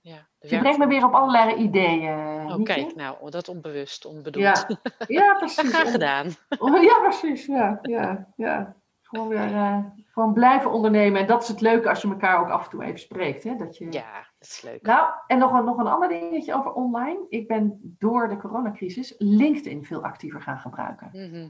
Ja, 0.00 0.28
Je 0.38 0.58
brengt 0.58 0.78
me 0.78 0.86
weer 0.86 1.04
op 1.04 1.12
allerlei 1.12 1.54
ideeën. 1.54 2.18
Oh, 2.18 2.56
Mieke. 2.56 2.62
kijk, 2.62 2.94
nou, 2.94 3.30
dat 3.30 3.48
onbewust, 3.48 4.04
onbedoeld. 4.04 4.66
Ja, 4.68 4.68
ja 5.22 5.34
precies. 5.34 5.68
Graag 5.68 5.90
gedaan. 5.90 6.26
Oh, 6.58 6.82
Ja, 6.82 6.98
precies. 6.98 7.46
Ja, 7.46 7.78
ja, 7.82 8.28
ja. 8.36 8.76
Gewoon 9.02 9.28
weer 9.28 9.54
eh, 9.54 9.78
gewoon 10.06 10.32
blijven 10.32 10.70
ondernemen. 10.70 11.20
En 11.20 11.26
dat 11.26 11.42
is 11.42 11.48
het 11.48 11.60
leuke 11.60 11.88
als 11.88 12.02
je 12.02 12.08
elkaar 12.08 12.40
ook 12.40 12.48
af 12.48 12.64
en 12.64 12.70
toe 12.70 12.84
even 12.84 13.00
spreekt. 13.00 13.44
Hè? 13.44 13.56
Dat 13.56 13.76
je... 13.76 13.92
Ja, 13.92 14.12
dat 14.38 14.48
is 14.48 14.62
leuk. 14.62 14.82
Nou, 14.82 15.10
en 15.26 15.38
nog 15.38 15.52
een, 15.52 15.64
nog 15.64 15.78
een 15.78 15.86
ander 15.86 16.08
dingetje 16.08 16.54
over 16.54 16.72
online. 16.72 17.26
Ik 17.28 17.48
ben 17.48 17.94
door 17.98 18.28
de 18.28 18.36
coronacrisis 18.36 19.14
LinkedIn 19.18 19.84
veel 19.84 20.02
actiever 20.02 20.42
gaan 20.42 20.58
gebruiken. 20.58 21.08
Mhm. 21.12 21.48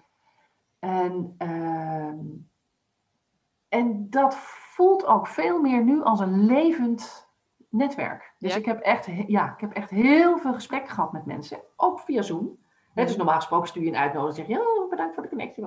En, 0.79 1.35
ehm, 1.39 2.19
en 3.69 4.11
dat 4.11 4.35
voelt 4.37 5.07
ook 5.07 5.27
veel 5.27 5.61
meer 5.61 5.85
nu 5.85 6.03
als 6.03 6.21
een 6.21 6.47
levend 6.47 7.30
netwerk. 7.71 8.33
Dus 8.39 8.53
Ja? 8.53 8.59
ik, 8.59 8.65
heb 8.65 8.81
echt, 8.81 9.07
ja, 9.27 9.53
ik 9.53 9.61
heb 9.61 9.73
echt 9.73 9.91
heel 9.91 10.39
veel 10.39 10.53
gesprekken 10.53 10.93
gehad 10.95 11.13
met 11.13 11.27
mensen, 11.27 11.59
ook 11.77 12.01
via 12.01 12.23
Zoom. 12.23 12.59
Dus 12.95 13.17
normaal 13.17 13.35
gesproken 13.37 13.69
stuur 13.69 13.83
je 13.83 13.89
een 13.89 13.97
uitnodiging 13.97 14.47
en 14.49 14.55
zeg 14.55 14.57
je, 14.65 14.83
oh, 14.83 14.91
bedankt 14.91 15.15
voor 15.15 15.23
de 15.23 15.29
connectie. 15.29 15.67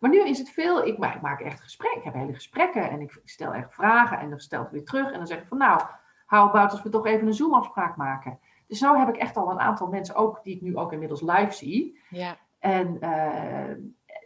Maar 0.00 0.10
nu 0.10 0.24
is 0.28 0.38
het 0.38 0.50
veel, 0.50 0.84
ik 0.86 0.98
maak, 0.98 1.14
ik 1.14 1.20
maak 1.20 1.40
echt 1.40 1.60
gesprekken, 1.60 1.98
ik 1.98 2.04
heb 2.04 2.14
hele 2.14 2.34
gesprekken 2.34 2.90
en 2.90 3.00
ik 3.00 3.20
stel 3.24 3.52
echt 3.54 3.74
vragen 3.74 4.18
en 4.18 4.30
dan 4.30 4.40
stel 4.40 4.62
ik 4.62 4.68
weer 4.70 4.84
terug. 4.84 5.10
En 5.10 5.16
dan 5.18 5.26
zeg 5.26 5.38
ik 5.38 5.46
van 5.48 5.58
nou, 5.58 5.80
how 6.26 6.48
about 6.48 6.70
als 6.70 6.82
we 6.82 6.88
toch 6.88 7.06
even 7.06 7.26
een 7.26 7.34
Zoom 7.34 7.54
afspraak 7.54 7.96
maken. 7.96 8.38
Dus 8.66 8.80
nou 8.80 8.98
heb 8.98 9.08
ik 9.08 9.16
echt 9.16 9.36
al 9.36 9.50
een 9.50 9.60
aantal 9.60 9.86
mensen 9.88 10.14
ook, 10.14 10.40
die 10.42 10.54
ik 10.56 10.62
nu 10.62 10.76
ook 10.76 10.92
inmiddels 10.92 11.20
live 11.20 11.50
zie. 11.52 12.00
Ja, 12.08 12.36
En 12.58 13.00
eh, 13.00 13.76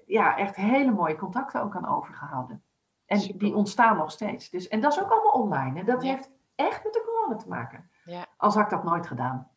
ja, 0.06 0.36
echt 0.36 0.56
hele 0.56 0.90
mooie 0.92 1.16
contacten 1.16 1.62
ook 1.62 1.76
aan 1.76 1.88
overgehouden. 1.88 2.62
En 3.06 3.20
Super. 3.20 3.38
die 3.38 3.54
ontstaan 3.54 3.96
nog 3.96 4.10
steeds. 4.10 4.50
Dus, 4.50 4.68
en 4.68 4.80
dat 4.80 4.92
is 4.92 5.02
ook 5.02 5.10
allemaal 5.10 5.32
online. 5.42 5.80
En 5.80 5.86
dat 5.86 6.02
Ja. 6.02 6.10
heeft 6.14 6.30
echt 6.56 6.84
met 6.84 6.92
de 6.92 7.02
corona 7.04 7.36
te 7.36 7.48
maken. 7.48 7.90
ja, 8.04 8.26
Als 8.36 8.54
had 8.54 8.64
ik 8.64 8.70
dat 8.70 8.84
nooit 8.84 9.06
gedaan. 9.06 9.48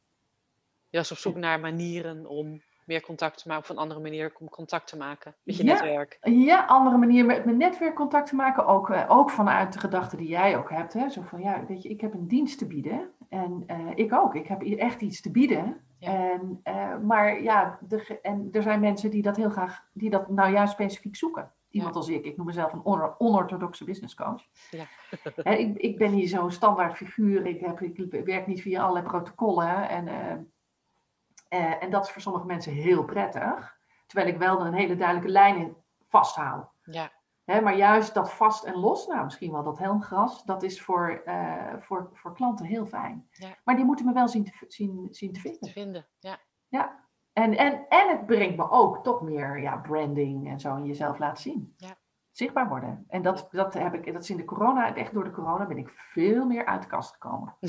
Je 0.90 0.98
was 0.98 1.12
op 1.12 1.18
zoek 1.18 1.36
naar 1.36 1.60
manieren 1.60 2.26
om 2.26 2.62
meer 2.86 3.02
contact 3.02 3.38
te 3.42 3.48
maken, 3.48 3.64
of 3.64 3.70
een 3.70 3.78
andere 3.78 4.00
manier 4.00 4.34
om 4.40 4.50
contact 4.50 4.88
te 4.88 4.98
maken 4.98 5.36
met 5.44 5.58
je 5.58 5.64
Ja. 5.64 5.72
netwerk. 5.74 6.18
Ja, 6.22 6.66
andere 6.66 6.98
manier 6.98 7.26
met 7.26 7.46
mijn 7.46 7.58
netwerk 7.58 7.96
contact 7.96 8.28
te 8.30 8.36
maken. 8.36 8.66
Ook, 8.66 8.90
eh, 8.90 9.06
ook 9.08 9.30
vanuit 9.30 9.74
de 9.74 9.80
gedachte 9.80 10.16
die 10.18 10.28
jij 10.28 10.58
ook 10.58 10.70
hebt. 10.70 10.94
Hè? 10.94 11.10
Zo 11.10 11.22
van, 11.22 11.42
ja, 11.42 11.66
weet 11.66 11.82
je, 11.84 11.90
ik 11.90 12.02
heb 12.02 12.14
een 12.14 12.28
dienst 12.28 12.58
te 12.58 12.68
bieden. 12.68 13.10
En 13.30 13.64
eh, 13.68 13.88
ik 13.96 14.14
ook. 14.14 14.36
Ik 14.36 14.48
heb 14.48 14.62
hier 14.62 14.78
echt 14.78 15.02
iets 15.02 15.22
te 15.22 15.32
bieden. 15.32 15.82
Ja. 15.98 16.32
En, 16.32 16.60
eh, 16.64 16.98
maar 16.98 17.42
ja, 17.42 17.78
de, 17.88 18.20
en 18.22 18.50
er 18.52 18.62
zijn 18.64 18.80
mensen 18.80 19.10
die 19.12 19.22
dat 19.22 19.36
heel 19.36 19.50
graag, 19.50 19.86
die 19.94 20.10
dat 20.10 20.30
nou 20.30 20.52
juist 20.54 20.74
specifiek 20.74 21.16
zoeken. 21.16 21.52
Iemand 21.70 21.96
als 21.96 22.08
ik. 22.10 22.26
Ik 22.26 22.38
noem 22.38 22.46
mezelf 22.46 22.74
een 22.74 22.86
onor- 22.86 23.16
onorthodoxe 23.18 23.84
business 23.84 24.16
coach. 24.16 24.44
Ja. 24.72 24.86
Ik, 25.58 25.78
ik 25.78 25.98
ben 25.98 26.12
hier 26.12 26.28
zo'n 26.28 26.52
standaard 26.52 26.96
figuur. 26.98 27.46
Ik, 27.46 27.60
heb, 27.60 27.82
ik 27.82 28.26
werk 28.26 28.48
niet 28.48 28.62
via 28.62 28.82
allerlei 28.82 29.06
protocollen. 29.06 29.90
En, 29.90 30.08
eh, 30.08 30.32
eh, 31.48 31.84
en 31.84 31.90
dat 31.90 32.06
is 32.06 32.12
voor 32.12 32.22
sommige 32.22 32.46
mensen 32.46 32.74
heel 32.74 33.04
prettig. 33.06 33.78
Terwijl 34.06 34.30
ik 34.34 34.38
wel 34.40 34.66
een 34.66 34.74
hele 34.74 34.96
duidelijke 34.96 35.32
lijn 35.32 35.58
in 35.58 35.76
vasthoud. 36.08 36.68
Ja, 37.44 37.60
maar 37.62 37.76
juist 37.76 38.14
dat 38.14 38.34
vast 38.34 38.64
en 38.64 38.76
los, 38.76 39.08
nou 39.08 39.24
misschien 39.24 39.52
wel 39.52 39.64
dat 39.64 39.78
helmgras, 39.80 40.44
dat 40.44 40.64
is 40.64 40.82
voor, 40.82 41.22
eh, 41.26 41.74
voor, 41.80 42.10
voor 42.14 42.34
klanten 42.34 42.66
heel 42.66 42.86
fijn. 42.86 43.28
Ja. 43.32 43.56
Maar 43.64 43.76
die 43.76 43.86
moeten 43.86 44.06
me 44.06 44.14
wel 44.14 44.28
zien 44.28 44.44
te, 44.44 44.52
zien, 44.68 45.08
zien 45.12 45.34
te 45.34 45.42
te 45.42 45.50
vinden. 45.50 45.70
vinden. 45.70 46.08
Ja, 46.20 46.40
Ja. 46.68 47.08
En, 47.40 47.58
en, 47.58 47.86
en 47.90 48.10
het 48.10 48.26
brengt 48.26 48.58
me 48.58 48.70
ook 48.70 49.04
toch 49.04 49.22
meer 49.22 49.62
ja, 49.62 49.78
branding 49.78 50.50
en 50.50 50.60
zo 50.60 50.76
in 50.76 50.86
jezelf 50.86 51.20
laten 51.20 51.42
zien. 51.42 51.74
Ja. 51.78 51.98
Zichtbaar 52.32 52.70
worden. 52.70 53.06
En 53.08 53.22
dat, 53.22 53.48
dat 53.52 53.74
heb 53.74 53.94
ik, 53.94 54.14
dat 54.14 54.24
is 54.24 54.30
in 54.30 54.38
de 54.38 54.46
corona, 54.46 54.96
echt 54.96 55.14
door 55.14 55.24
de 55.24 55.32
corona 55.32 55.66
ben 55.66 55.78
ik 55.78 55.90
veel 55.90 56.46
meer 56.46 56.66
uit 56.66 56.82
de 56.82 56.88
kast 56.88 57.12
gekomen. 57.12 57.56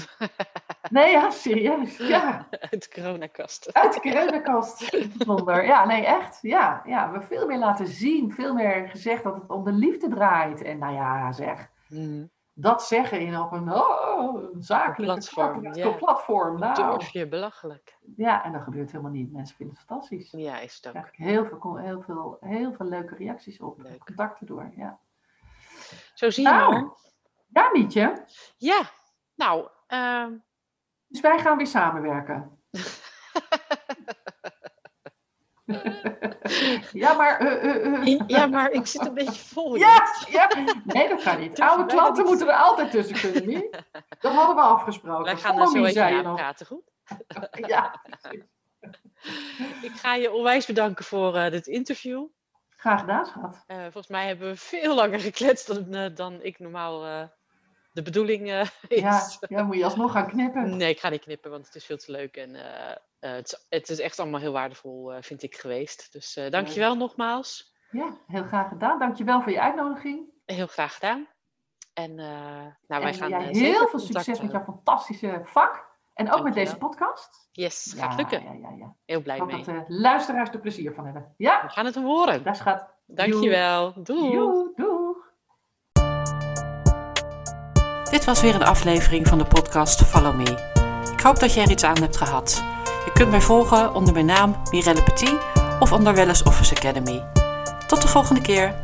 Nee, 0.91 1.11
ja, 1.11 1.31
serieus. 1.31 1.97
Ja, 1.97 2.47
uit 2.71 2.93
de 2.93 3.01
coronakast. 3.01 3.73
uit 3.83 3.95
de 3.95 4.01
coronakast. 4.01 4.97
Wonder. 5.27 5.65
Ja, 5.65 5.87
nee, 5.87 6.07
echt. 6.07 6.39
Ja, 6.43 6.83
ja, 6.87 7.13
we 7.13 7.21
veel 7.21 7.47
meer 7.47 7.59
laten 7.59 7.87
zien. 7.87 8.33
Veel 8.33 8.55
meer 8.55 8.89
gezegd 8.89 9.23
dat 9.23 9.35
het 9.35 9.51
om 9.51 9.65
de 9.65 9.73
liefde 9.73 10.09
draait. 10.09 10.63
En 10.63 10.79
nou 10.79 10.95
ja, 10.95 11.33
zeg. 11.33 11.71
Mhm. 11.89 12.25
Dat 12.61 12.87
zeggen 12.87 13.21
in 13.21 13.39
op 13.41 13.53
een, 13.53 13.73
oh, 13.73 14.53
een 14.53 14.63
zakelijke 14.63 15.15
Platform, 15.15 15.75
ja. 15.75 15.91
platform. 15.91 16.59
Nou, 16.59 16.75
Durf 16.75 17.09
je 17.11 17.29
belachelijk. 17.29 17.99
ja, 18.17 18.45
en 18.45 18.53
dat 18.53 18.63
gebeurt 18.63 18.91
helemaal 18.91 19.13
niet. 19.13 19.33
Mensen 19.33 19.57
vinden 19.57 19.77
het 19.77 19.85
fantastisch. 19.87 20.31
Ja, 20.31 20.59
is 20.59 20.77
het 20.77 20.87
ook. 20.87 20.93
Daar 20.93 21.11
krijg 21.11 21.29
ik 21.29 21.35
heel 21.35 21.45
veel, 21.47 21.77
heel, 21.77 22.03
veel, 22.03 22.37
heel 22.41 22.73
veel 22.73 22.87
leuke 22.87 23.15
reacties 23.15 23.61
op. 23.61 23.83
Leuk. 23.83 24.05
Contacten 24.05 24.47
door, 24.47 24.73
ja. 24.77 24.99
Zo 26.15 26.31
zie 26.31 26.45
je 26.45 26.51
Nou. 26.51 26.91
Ja, 27.49 27.71
Mietje. 27.73 28.25
Ja, 28.57 28.83
nou, 29.35 29.69
ehm, 29.87 30.33
Dus 31.07 31.21
wij 31.21 31.39
gaan 31.39 31.57
weer 31.57 31.67
samenwerken. 31.67 32.59
ja, 36.93 37.13
maar... 37.13 37.39
eh, 37.41 37.65
eh, 37.65 37.95
eh. 38.11 38.21
ja, 38.27 38.47
maar 38.47 38.71
ik 38.71 38.87
zit 38.87 39.07
een 39.07 39.15
beetje 39.15 39.41
vol. 39.43 39.75
Ja, 39.77 40.07
ja. 40.29 40.49
Nee, 40.85 41.09
dat 41.09 41.23
kan 41.23 41.41
niet. 41.41 41.61
Oude 41.61 41.87
klanten 41.87 42.25
moeten 42.25 42.47
er 42.49 42.55
altijd 42.55 42.91
tussen 42.91 43.21
kunnen, 43.21 43.47
niet? 43.49 43.83
Dat 44.21 44.33
hadden 44.33 44.55
we 44.57 44.63
afgesproken. 44.63 45.25
Wij 45.25 45.37
gaan 45.37 45.55
Follow 45.55 45.89
zo 45.89 46.03
even 46.05 46.23
nog. 46.23 46.37
praten, 46.37 46.67
goed? 46.67 46.83
Ja, 47.53 48.01
Ik 49.83 49.93
ga 49.95 50.15
je 50.15 50.33
onwijs 50.33 50.67
bedanken 50.67 51.05
voor 51.05 51.33
dit 51.51 51.67
interview. 51.67 52.27
graag 52.77 53.01
gedaan, 53.01 53.27
schat. 53.27 53.65
Volgens 53.67 54.09
mij 54.09 54.27
hebben 54.27 54.49
we 54.49 54.57
veel 54.57 54.95
langer 54.95 55.21
gekletst 55.21 55.67
dan, 55.67 56.15
dan 56.15 56.43
ik 56.43 56.59
normaal 56.59 57.29
de 57.93 58.03
bedoeling 58.03 58.51
eh, 58.51 58.61
is. 58.89 59.01
Ja, 59.01 59.29
ja, 59.49 59.63
moet 59.63 59.77
je 59.77 59.85
alsnog 59.85 60.13
gaan 60.13 60.27
knippen. 60.29 60.77
Nee, 60.77 60.91
ik 60.91 61.01
ga 61.01 61.09
niet 61.09 61.21
knippen, 61.21 61.51
want 61.51 61.67
het 61.67 61.75
is 61.75 61.85
veel 61.85 61.97
te 61.97 62.13
leuk. 62.13 62.37
En 62.37 62.55
eh, 62.55 62.91
eh, 63.19 63.33
het, 63.33 63.47
is, 63.47 63.67
het 63.69 63.89
is 63.89 63.99
echt 63.99 64.19
allemaal 64.19 64.41
heel 64.41 64.53
waardevol, 64.53 65.13
vind 65.21 65.43
ik, 65.43 65.55
geweest. 65.55 66.13
Dus 66.13 66.39
dankjewel 66.51 66.97
nogmaals. 66.97 67.75
Ja, 67.91 68.17
heel 68.27 68.45
graag 68.45 68.69
gedaan. 68.69 68.99
Dankjewel 68.99 69.41
voor 69.43 69.53
je 69.53 69.61
uitnodiging. 69.61 70.29
Heel 70.45 70.67
graag 70.67 70.95
gedaan. 70.95 71.29
En 71.93 72.15
nou, 72.15 73.03
wij 73.03 73.15
gaan 73.15 73.33
heel 73.43 73.89
veel 73.89 73.99
succes 73.99 74.41
met 74.41 74.51
jouw 74.51 74.65
fantastische 74.65 75.41
vak. 75.45 75.89
En 76.15 76.33
ook 76.33 76.43
met 76.43 76.55
deze 76.55 76.77
podcast. 76.77 77.49
Yes, 77.53 77.93
Ja, 77.97 78.03
gaat 78.03 78.17
lukken. 78.17 78.43
Ja, 78.43 78.53
ja, 78.53 78.77
ja. 78.79 78.97
Heel 79.05 79.19
Ik 79.19 79.23
blij 79.23 79.39
hoop 79.39 79.53
mee. 79.53 79.65
dat 79.65 79.87
de 79.87 79.95
luisteraars 79.95 80.51
er 80.51 80.61
plezier 80.61 80.95
van 80.95 81.05
hebben. 81.05 81.35
Ja, 81.37 81.63
We 81.63 81.69
gaan 81.69 81.85
het 81.85 81.95
horen. 81.95 82.43
daar 82.43 82.57
schat. 82.57 82.95
Dankjewel. 83.07 84.03
Doei. 84.03 84.33
Joe, 84.33 84.73
Dit 88.11 88.25
was 88.25 88.41
weer 88.41 88.55
een 88.55 88.63
aflevering 88.63 89.29
van 89.29 89.39
de 89.39 89.45
podcast 89.45 90.03
Follow 90.03 90.35
Me. 90.35 90.59
Ik 91.13 91.21
hoop 91.21 91.41
dat 91.41 91.55
je 91.55 91.61
er 91.61 91.71
iets 91.71 91.85
aan 91.85 92.01
hebt 92.01 92.17
gehad. 92.17 92.63
Je 93.05 93.13
kunt 93.13 93.31
mij 93.31 93.41
volgen 93.41 93.95
onder 93.95 94.13
mijn 94.13 94.27
naam 94.27 94.57
Mirelle 94.71 95.03
Petit 95.03 95.35
of 95.81 95.93
onder 95.93 96.15
Wellness 96.15 96.43
Office 96.43 96.75
Academy. 96.75 97.25
Tot 97.87 98.03
de 98.03 98.09
volgende 98.09 98.41
keer. 98.41 98.75